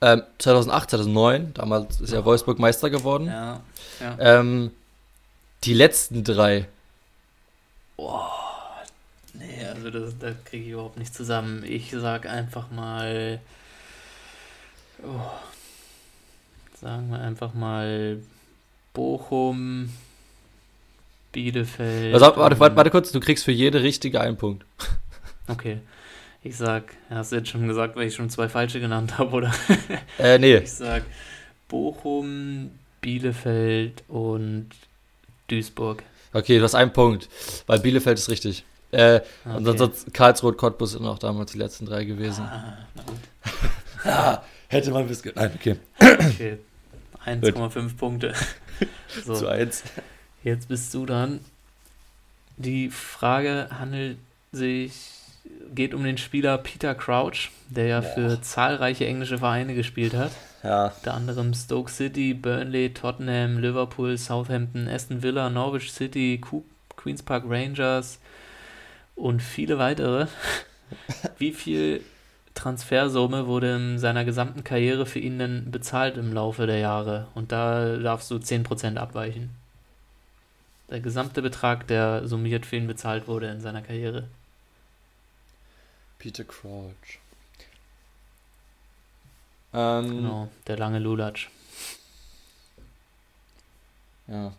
ähm, 0.00 0.22
2008, 0.38 0.90
2009, 0.90 1.54
damals 1.54 2.00
ist 2.00 2.12
ja 2.12 2.24
Wolfsburg 2.24 2.58
Meister 2.58 2.88
geworden. 2.88 3.26
Ja, 3.26 3.60
ja. 4.00 4.16
Ähm, 4.18 4.70
die 5.64 5.74
letzten 5.74 6.22
drei. 6.22 6.68
Boah. 7.96 8.32
Nee, 9.34 9.64
also 9.64 9.90
das, 9.90 10.16
das 10.18 10.36
kriege 10.44 10.64
ich 10.64 10.70
überhaupt 10.70 10.98
nicht 10.98 11.14
zusammen. 11.14 11.64
Ich 11.64 11.90
sag 11.90 12.26
einfach 12.26 12.70
mal. 12.70 13.40
Oh, 15.02 15.20
sagen 16.80 17.10
wir 17.10 17.20
einfach 17.20 17.54
mal 17.54 18.18
Bochum, 18.98 19.90
Bielefeld. 21.30 22.12
Also, 22.14 22.36
warte, 22.36 22.58
warte, 22.58 22.74
warte 22.74 22.90
kurz, 22.90 23.12
du 23.12 23.20
kriegst 23.20 23.44
für 23.44 23.52
jede 23.52 23.80
richtige 23.80 24.20
einen 24.20 24.36
Punkt. 24.36 24.64
Okay. 25.50 25.78
Ich 26.42 26.58
sag, 26.58 26.92
hast 27.08 27.32
du 27.32 27.36
jetzt 27.36 27.48
schon 27.48 27.66
gesagt, 27.66 27.96
weil 27.96 28.06
ich 28.06 28.14
schon 28.14 28.28
zwei 28.28 28.50
falsche 28.50 28.80
genannt 28.80 29.16
habe, 29.16 29.30
oder? 29.34 29.54
Äh, 30.18 30.38
nee. 30.38 30.56
Ich 30.56 30.72
sag 30.72 31.04
Bochum, 31.68 32.70
Bielefeld 33.00 34.04
und 34.08 34.68
Duisburg. 35.46 36.02
Okay, 36.34 36.58
du 36.58 36.64
hast 36.64 36.74
einen 36.74 36.92
Punkt, 36.92 37.30
weil 37.66 37.78
Bielefeld 37.78 38.18
ist 38.18 38.28
richtig. 38.28 38.62
Äh, 38.90 39.20
okay. 39.46 39.56
Und 39.56 39.78
sonst 39.78 40.12
Karlsruhe, 40.12 40.52
Cottbus 40.52 40.92
sind 40.92 41.06
auch 41.06 41.18
damals 41.18 41.52
die 41.52 41.58
letzten 41.58 41.86
drei 41.86 42.04
gewesen. 42.04 42.44
Ah, 42.44 42.76
na 42.94 43.02
gut. 43.04 44.04
ah, 44.04 44.42
hätte 44.68 44.90
man 44.90 45.08
wissen 45.08 45.32
Nein, 45.34 45.52
okay. 45.54 45.76
Okay. 45.98 46.58
1,5 47.28 47.96
Punkte. 47.96 48.34
So. 49.24 49.34
Zu 49.34 49.48
1. 49.48 49.82
Jetzt 50.44 50.68
bist 50.68 50.94
du 50.94 51.04
dann. 51.04 51.40
Die 52.58 52.90
Frage 52.90 53.68
handelt 53.72 54.18
sich 54.52 55.18
geht 55.74 55.94
um 55.94 56.04
den 56.04 56.18
Spieler 56.18 56.58
Peter 56.58 56.94
Crouch, 56.94 57.50
der 57.68 57.86
ja 57.86 58.00
Boah. 58.00 58.08
für 58.08 58.40
zahlreiche 58.42 59.06
englische 59.06 59.38
Vereine 59.38 59.74
gespielt 59.74 60.14
hat. 60.14 60.32
Ja. 60.62 60.88
Unter 60.96 61.14
anderem 61.14 61.54
Stoke 61.54 61.90
City, 61.90 62.34
Burnley, 62.34 62.92
Tottenham, 62.92 63.58
Liverpool, 63.58 64.18
Southampton, 64.18 64.88
Aston 64.88 65.22
Villa, 65.22 65.50
Norwich 65.50 65.92
City, 65.92 66.40
Queen's 66.96 67.22
Park 67.22 67.44
Rangers 67.46 68.18
und 69.14 69.40
viele 69.40 69.78
weitere. 69.78 70.26
Wie 71.38 71.52
viel 71.52 72.02
Transfersumme 72.58 73.46
wurde 73.46 73.76
in 73.76 73.98
seiner 74.00 74.24
gesamten 74.24 74.64
Karriere 74.64 75.06
für 75.06 75.20
ihn 75.20 75.38
denn 75.38 75.70
bezahlt 75.70 76.16
im 76.16 76.32
Laufe 76.32 76.66
der 76.66 76.78
Jahre? 76.78 77.28
Und 77.34 77.52
da 77.52 77.96
darfst 77.96 78.30
du 78.32 78.36
10% 78.36 78.96
abweichen. 78.96 79.50
Der 80.90 80.98
gesamte 81.00 81.40
Betrag, 81.40 81.86
der 81.86 82.26
summiert 82.26 82.66
für 82.66 82.76
ihn 82.76 82.88
bezahlt 82.88 83.28
wurde 83.28 83.48
in 83.48 83.60
seiner 83.60 83.82
Karriere. 83.82 84.26
Peter 86.18 86.42
Crouch. 86.42 87.20
Ähm, 89.72 90.08
Genau, 90.08 90.48
der 90.66 90.78
lange 90.78 90.98
Lulatsch. 90.98 91.48
Ja. 94.26 94.52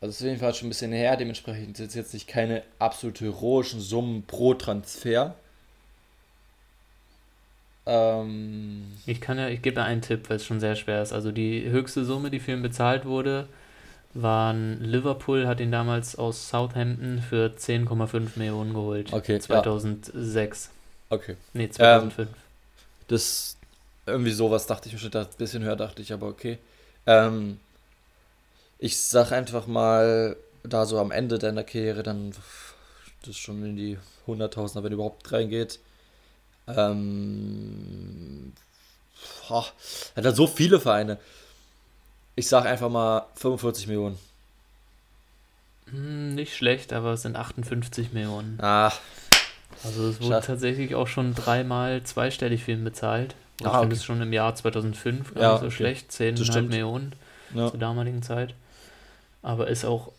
Also 0.00 0.10
es 0.10 0.16
ist 0.16 0.22
auf 0.22 0.28
jeden 0.28 0.40
Fall 0.40 0.54
schon 0.54 0.66
ein 0.66 0.70
bisschen 0.70 0.92
her, 0.92 1.16
dementsprechend 1.16 1.76
sind 1.76 1.88
es 1.88 1.94
jetzt 1.94 2.14
nicht 2.14 2.28
keine 2.28 2.62
absolut 2.78 3.20
heroischen 3.20 3.80
Summen 3.80 4.24
pro 4.26 4.54
Transfer. 4.54 5.34
Ähm, 7.86 8.92
Ich 9.06 9.20
kann 9.20 9.38
ja, 9.38 9.48
ich 9.48 9.62
gebe 9.62 9.76
da 9.76 9.84
einen 9.84 10.02
Tipp, 10.02 10.28
weil 10.28 10.36
es 10.36 10.44
schon 10.46 10.60
sehr 10.60 10.76
schwer 10.76 11.02
ist. 11.02 11.12
Also 11.12 11.32
die 11.32 11.68
höchste 11.68 12.04
Summe, 12.04 12.30
die 12.30 12.40
für 12.40 12.52
ihn 12.52 12.62
bezahlt 12.62 13.04
wurde, 13.04 13.48
waren 14.14 14.82
Liverpool 14.82 15.46
hat 15.46 15.60
ihn 15.60 15.72
damals 15.72 16.16
aus 16.16 16.48
Southampton 16.48 17.20
für 17.28 17.52
10,5 17.56 18.38
Millionen 18.38 18.74
geholt. 18.74 19.12
Okay, 19.12 19.34
ja. 19.34 19.40
2006. 19.40 20.70
okay. 21.10 21.36
Nee, 21.54 21.70
2005. 21.70 22.28
Das 23.08 23.56
irgendwie 24.06 24.32
sowas 24.32 24.66
dachte 24.66 24.88
ich 24.88 24.94
mir 24.94 24.98
schon, 25.00 25.12
ein 25.14 25.26
bisschen 25.38 25.62
höher 25.62 25.76
dachte 25.76 26.02
ich, 26.02 26.12
aber 26.12 26.26
okay. 26.28 26.58
Ähm, 27.06 27.58
ich 28.78 28.98
sag 28.98 29.32
einfach 29.32 29.66
mal, 29.66 30.36
da 30.64 30.86
so 30.86 30.98
am 30.98 31.10
Ende 31.10 31.38
deiner 31.38 31.64
Karriere 31.64 32.02
dann 32.02 32.34
das 33.24 33.36
schon 33.36 33.64
in 33.64 33.76
die 33.76 33.98
Hunderttausender, 34.26 34.84
wenn 34.84 34.92
überhaupt 34.92 35.30
reingeht. 35.32 35.78
Ähm, 36.68 38.52
boah, 39.48 39.66
er 40.14 40.16
hat 40.18 40.24
halt 40.26 40.36
so 40.36 40.46
viele 40.46 40.80
Vereine. 40.80 41.18
Ich 42.36 42.48
sag 42.48 42.64
einfach 42.66 42.88
mal 42.88 43.26
45 43.36 43.86
Millionen. 43.88 44.18
Hm, 45.90 46.34
nicht 46.34 46.56
schlecht, 46.56 46.92
aber 46.92 47.12
es 47.12 47.22
sind 47.22 47.36
58 47.36 48.12
Millionen. 48.12 48.58
Ah, 48.62 48.92
Also 49.84 50.08
es 50.08 50.20
wurde 50.20 50.34
Schade. 50.34 50.46
tatsächlich 50.46 50.94
auch 50.94 51.08
schon 51.08 51.34
dreimal 51.34 52.02
zweistellig 52.04 52.64
für 52.64 52.72
ihn 52.72 52.84
bezahlt. 52.84 53.34
Und 53.60 53.66
Ah, 53.66 53.80
ich 53.80 53.86
okay. 53.86 53.92
es 53.94 54.04
schon 54.04 54.22
im 54.22 54.32
Jahr 54.32 54.54
2005 54.54 55.34
gar 55.34 55.42
Ja, 55.42 55.50
nicht 55.52 55.60
so 55.60 55.66
okay. 55.66 55.74
schlecht. 55.76 56.10
10,5 56.10 56.44
stimmt. 56.44 56.68
Millionen. 56.70 57.14
ja. 57.54 57.70
zur 57.70 57.78
damaligen 57.78 58.22
Zeit. 58.22 58.54
Aber 59.42 59.66
ist 59.68 59.84
auch, 59.84 60.12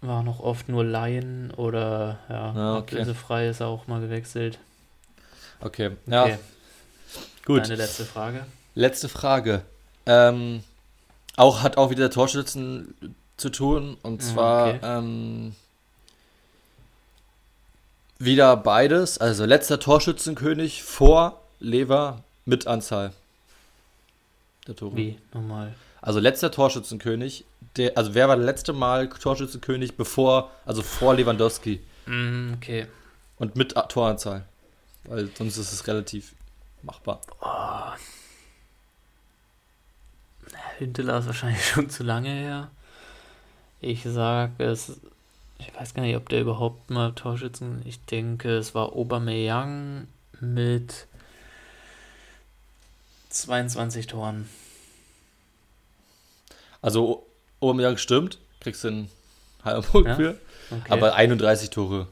war 0.00 0.22
noch 0.22 0.40
oft 0.40 0.68
nur 0.68 0.84
Laien 0.84 1.50
oder 1.56 2.18
ja, 2.30 2.54
Ja, 2.54 2.76
okay. 2.76 2.94
ablösefrei 3.00 3.48
ist 3.48 3.60
er 3.60 3.66
auch 3.66 3.86
mal 3.88 4.00
gewechselt. 4.00 4.58
Okay, 5.60 5.90
ja, 6.06 6.24
Okay, 6.24 6.38
gut. 7.44 7.64
Deine 7.64 7.76
letzte 7.76 8.04
Frage. 8.04 8.46
Letzte 8.74 9.08
Frage. 9.08 9.62
Ähm, 10.06 10.62
auch 11.36 11.62
hat 11.62 11.76
auch 11.76 11.90
wieder 11.90 12.10
Torschützen 12.10 12.94
zu 13.36 13.50
tun 13.50 13.96
und 14.02 14.22
Ah, 14.22 14.24
zwar 14.24 14.68
okay. 14.68 14.80
ähm, 14.82 15.54
wieder 18.18 18.56
beides. 18.56 19.18
Also 19.18 19.44
letzter 19.44 19.78
Torschützenkönig 19.80 20.82
vor 20.82 21.40
Lever 21.60 22.22
mit 22.44 22.66
Anzahl 22.66 23.12
der 24.66 24.76
Tore. 24.76 24.96
Wie? 24.96 25.18
Nochmal. 25.32 25.74
Also 26.00 26.20
letzter 26.20 26.50
Torschützenkönig. 26.50 27.44
Der, 27.76 27.96
also 27.96 28.14
wer 28.14 28.28
war 28.28 28.36
der 28.36 28.44
letzte 28.44 28.72
Mal 28.72 29.08
Torschützenkönig 29.08 29.96
bevor, 29.96 30.50
also 30.66 30.82
vor 30.82 31.14
Lewandowski 31.14 31.80
Mm, 32.06 32.54
okay. 32.54 32.86
und 33.36 33.54
mit 33.56 33.74
Toranzahl? 33.90 34.44
Weil 35.04 35.28
sonst 35.36 35.56
ist 35.56 35.72
es 35.72 35.86
relativ 35.86 36.34
machbar. 36.82 37.20
Hünteler 40.78 41.18
ist 41.18 41.26
wahrscheinlich 41.26 41.64
schon 41.68 41.90
zu 41.90 42.02
lange 42.02 42.30
her. 42.30 42.70
Ich 43.80 44.02
sag 44.04 44.58
es, 44.58 45.00
ich 45.58 45.74
weiß 45.74 45.94
gar 45.94 46.02
nicht, 46.02 46.16
ob 46.16 46.28
der 46.28 46.40
überhaupt 46.40 46.90
mal 46.90 47.12
Torschützen, 47.12 47.82
ich 47.84 48.00
denke, 48.04 48.56
es 48.56 48.74
war 48.74 48.92
Aubameyang 48.92 50.08
mit 50.40 51.06
22 53.30 54.06
Toren. 54.06 54.48
Also 56.80 57.26
Aubameyang 57.60 57.96
stimmt, 57.98 58.38
kriegst 58.60 58.84
du 58.84 58.88
einen 58.88 59.10
halben 59.64 59.82
Punkt 59.82 60.08
Ja? 60.08 60.16
für. 60.16 60.40
Okay. 60.70 60.90
Aber 60.92 61.14
31 61.14 61.70
Tore. 61.70 62.06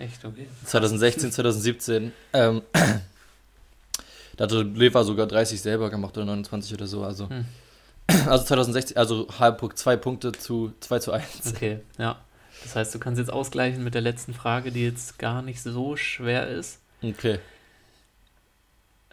Echt, 0.00 0.24
okay. 0.24 0.46
2016, 0.64 1.32
2017. 1.32 2.12
Ähm, 2.32 2.62
da 4.36 4.44
hatte 4.44 4.62
Lever 4.62 5.04
sogar 5.04 5.26
30 5.26 5.60
selber 5.60 5.90
gemacht 5.90 6.16
oder 6.16 6.26
29 6.26 6.74
oder 6.74 6.86
so. 6.86 7.04
Also, 7.04 7.28
Hm. 7.28 7.44
also 8.26 8.44
2016, 8.44 8.96
also 8.96 9.28
halb 9.38 9.62
zwei 9.76 9.96
Punkte 9.96 10.32
zu 10.32 10.72
2 10.80 10.98
zu 10.98 11.12
1. 11.12 11.26
Okay, 11.54 11.80
ja. 11.98 12.18
Das 12.62 12.76
heißt, 12.76 12.94
du 12.94 12.98
kannst 12.98 13.18
jetzt 13.18 13.32
ausgleichen 13.32 13.82
mit 13.84 13.94
der 13.94 14.02
letzten 14.02 14.34
Frage, 14.34 14.70
die 14.70 14.84
jetzt 14.84 15.18
gar 15.18 15.40
nicht 15.42 15.62
so 15.62 15.96
schwer 15.96 16.48
ist. 16.48 16.78
Okay. 17.02 17.38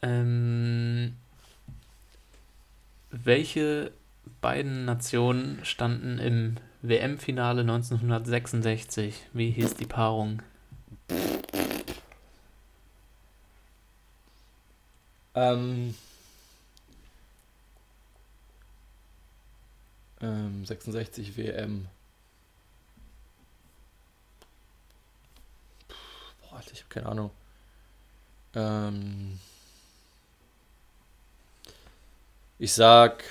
Ähm, 0.02 1.16
welche 3.10 3.92
beiden 4.42 4.86
Nationen 4.86 5.60
standen 5.64 6.20
im 6.20 6.58
WM-Finale 6.82 7.62
1966? 7.62 9.16
Wie 9.34 9.52
hieß 9.52 9.76
die 9.76 9.86
Paarung? 9.86 10.42
Ähm, 15.38 15.96
ähm, 20.20 20.66
66 20.66 21.38
WM. 21.38 21.88
Boah, 26.42 26.58
Alter, 26.58 26.72
ich 26.74 26.80
habe 26.80 26.90
keine 26.90 27.06
Ahnung. 27.06 27.32
Ähm, 28.56 29.40
ich 32.58 32.74
sag. 32.74 33.24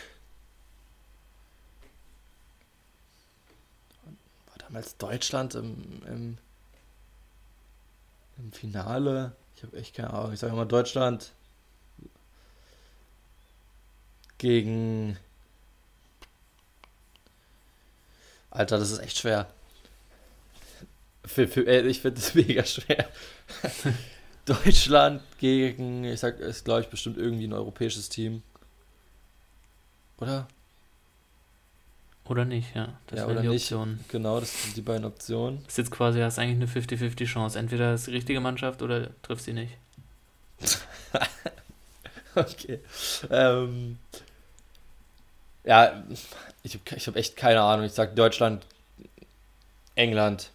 War 4.05 4.59
damals 4.59 4.97
Deutschland 4.97 5.57
im, 5.57 6.03
im, 6.07 6.39
im 8.39 8.53
Finale? 8.53 9.33
Ich 9.57 9.63
habe 9.63 9.77
echt 9.77 9.95
keine 9.95 10.13
Ahnung. 10.13 10.33
Ich 10.33 10.41
sage 10.41 10.55
mal 10.55 10.65
Deutschland 10.65 11.33
gegen. 14.39 15.17
Alter, 18.51 18.79
das 18.79 18.91
ist 18.91 18.99
echt 19.01 19.19
schwer. 19.19 19.49
Für, 21.25 21.49
für, 21.49 21.67
äh, 21.67 21.87
ich 21.87 22.01
finde 22.01 22.21
das 22.21 22.35
mega 22.35 22.65
schwer. 22.65 23.09
Deutschland 24.45 25.23
gegen, 25.39 26.05
ich 26.05 26.21
sag, 26.21 26.39
ist 26.39 26.65
glaube 26.65 26.83
ich 26.83 26.89
bestimmt 26.89 27.19
irgendwie 27.19 27.47
ein 27.47 27.53
europäisches 27.53 28.09
Team. 28.09 28.43
Oder? 30.19 30.47
Oder 32.29 32.45
nicht, 32.45 32.75
ja. 32.75 32.89
Das 33.07 33.21
Ja, 33.21 33.27
wäre 33.27 33.33
oder 33.39 33.43
die 33.43 33.49
nicht. 33.49 33.73
Option. 33.73 34.01
Genau, 34.09 34.41
das 34.41 34.63
sind 34.65 34.77
die 34.77 34.83
beiden 34.83 35.05
Optionen. 35.05 35.61
Das 35.65 35.75
ist 35.75 35.79
jetzt 35.79 35.91
quasi, 35.93 36.21
hast 36.21 36.39
eigentlich 36.39 36.57
eine 36.57 36.87
50-50 36.87 37.27
Chance. 37.27 37.59
Entweder 37.59 37.95
ist 37.95 38.07
die 38.09 38.11
richtige 38.13 38.41
Mannschaft 38.41 38.83
oder 38.83 39.09
trifft 39.23 39.45
sie 39.45 39.53
nicht. 39.53 39.75
Okay. 42.35 42.81
Ähm, 43.31 43.97
ja, 45.65 46.05
ich 46.63 46.75
habe 46.75 46.97
ich 46.97 47.07
hab 47.07 47.17
echt 47.17 47.35
keine 47.35 47.63
Ahnung. 47.63 47.87
Ich 47.87 47.93
sag 47.93 48.15
Deutschland, 48.15 48.63
England. 49.95 50.51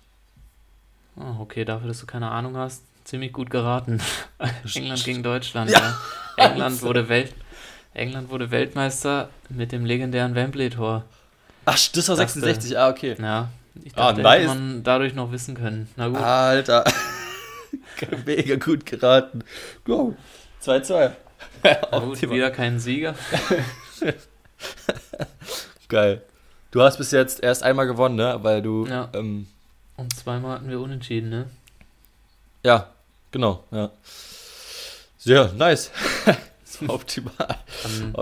Ah, 1.15 1.37
okay, 1.39 1.65
dafür, 1.65 1.87
dass 1.87 1.99
du 1.99 2.05
keine 2.05 2.29
Ahnung 2.29 2.55
hast, 2.55 2.83
ziemlich 3.03 3.33
gut 3.33 3.49
geraten. 3.49 3.99
England 4.75 5.03
gegen 5.03 5.23
Deutschland, 5.23 5.71
Ja. 5.71 5.97
ja. 6.37 6.45
England 6.51 6.81
wurde 6.83 7.09
Welt 7.09 7.33
England 7.95 8.29
wurde 8.29 8.51
Weltmeister 8.51 9.29
mit 9.49 9.71
dem 9.71 9.83
legendären 9.83 10.35
Wembley-Tor. 10.35 11.03
Ach, 11.65 11.77
das 11.93 12.07
war 12.09 12.15
Dachte- 12.15 12.33
66. 12.39 12.77
Ah, 12.77 12.89
okay. 12.89 13.15
Ja, 13.19 13.49
ich 13.83 13.93
Ah, 13.95 14.09
dachte, 14.09 14.21
nice. 14.21 14.39
hätte 14.41 14.47
man 14.47 14.83
dadurch 14.83 15.13
noch 15.13 15.31
wissen 15.31 15.55
können. 15.55 15.87
Na 15.95 16.07
gut. 16.07 16.17
Alter. 16.17 16.83
Mega 18.25 18.55
gut 18.55 18.85
geraten. 18.85 19.43
Go. 19.85 20.15
2-2. 20.63 21.11
Na 21.63 21.73
gut, 21.99 22.21
wieder 22.29 22.51
kein 22.51 22.79
Sieger. 22.79 23.15
Geil. 25.87 26.21
Du 26.71 26.81
hast 26.81 26.97
bis 26.97 27.11
jetzt 27.11 27.43
erst 27.43 27.63
einmal 27.63 27.85
gewonnen, 27.87 28.15
ne? 28.15 28.39
Weil 28.41 28.61
du. 28.61 28.85
Ja. 28.87 29.09
Ähm, 29.13 29.47
Und 29.97 30.15
zweimal 30.15 30.55
hatten 30.55 30.69
wir 30.69 30.79
unentschieden, 30.79 31.29
ne? 31.29 31.49
ja. 32.63 32.87
Genau, 33.33 33.63
ja. 33.71 33.89
Sehr, 35.17 35.53
nice. 35.53 35.89
das 36.25 36.81
war 36.85 36.95
optimal. 36.95 37.33
Dann 37.83 38.13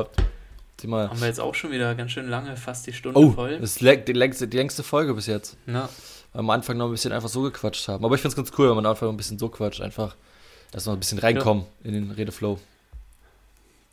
optimal. 0.79 1.09
haben 1.09 1.19
wir 1.19 1.27
jetzt 1.27 1.39
auch 1.39 1.55
schon 1.55 1.71
wieder 1.71 1.93
ganz 1.95 2.11
schön 2.11 2.29
lange, 2.29 2.55
fast 2.57 2.87
die 2.87 2.93
Stunde 2.93 3.19
Oh, 3.19 3.31
voll. 3.31 3.59
das 3.59 3.71
ist 3.71 3.81
die 4.07 4.13
längste, 4.13 4.47
die 4.47 4.57
längste 4.57 4.83
Folge 4.83 5.13
bis 5.13 5.27
jetzt. 5.27 5.57
Wir 5.65 5.89
am 6.33 6.49
Anfang 6.49 6.77
noch 6.77 6.85
ein 6.85 6.91
bisschen 6.91 7.11
einfach 7.11 7.29
so 7.29 7.41
gequatscht 7.41 7.87
haben. 7.87 8.05
Aber 8.05 8.15
ich 8.15 8.21
finde 8.21 8.33
es 8.33 8.35
ganz 8.35 8.51
cool, 8.57 8.69
wenn 8.69 8.75
man 8.75 8.85
am 8.85 8.91
Anfang 8.91 9.09
ein 9.09 9.17
bisschen 9.17 9.39
so 9.39 9.49
quatscht. 9.49 9.81
Einfach 9.81 10.15
erstmal 10.73 10.95
ein 10.95 10.99
bisschen 10.99 11.19
reinkommen 11.19 11.65
in 11.83 11.93
den 11.93 12.11
Redeflow. 12.11 12.59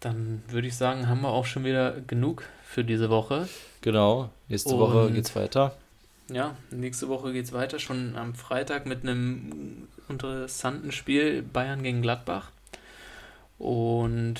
dann 0.00 0.42
würde 0.48 0.68
ich 0.68 0.76
sagen, 0.76 1.08
haben 1.08 1.22
wir 1.22 1.30
auch 1.30 1.46
schon 1.46 1.64
wieder 1.64 1.92
genug 2.06 2.44
für 2.64 2.84
diese 2.84 3.08
Woche. 3.08 3.48
Genau. 3.80 4.28
Nächste 4.48 4.78
Woche 4.78 5.06
Und- 5.06 5.14
geht's 5.14 5.34
weiter. 5.34 5.74
Ja, 6.30 6.56
nächste 6.70 7.08
Woche 7.08 7.32
geht 7.32 7.44
es 7.46 7.52
weiter, 7.52 7.78
schon 7.78 8.16
am 8.16 8.34
Freitag 8.34 8.84
mit 8.84 9.02
einem 9.02 9.86
interessanten 10.08 10.90
Spiel 10.92 11.40
Bayern 11.42 11.82
gegen 11.82 12.02
Gladbach. 12.02 12.50
Und 13.58 14.36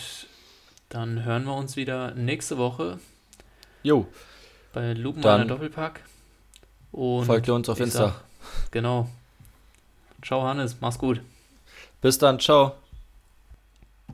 dann 0.89 1.25
hören 1.25 1.45
wir 1.45 1.55
uns 1.55 1.77
wieder 1.77 2.15
nächste 2.15 2.59
Woche 2.59 2.99
Jo, 3.83 4.07
bei 4.73 4.93
Lupenmeiner 4.93 5.45
Doppelpack. 5.45 6.01
Und 6.93 7.25
folgt 7.27 7.49
ihr 7.49 7.55
uns 7.55 7.69
auf 7.69 7.79
Insta. 7.79 8.09
sag, 8.09 8.71
genau. 8.71 9.09
Ciao 10.23 10.43
Hannes, 10.43 10.77
mach's 10.81 10.99
gut. 10.99 11.21
Bis 12.01 12.19
dann, 12.19 12.41
ciao. 12.41 12.75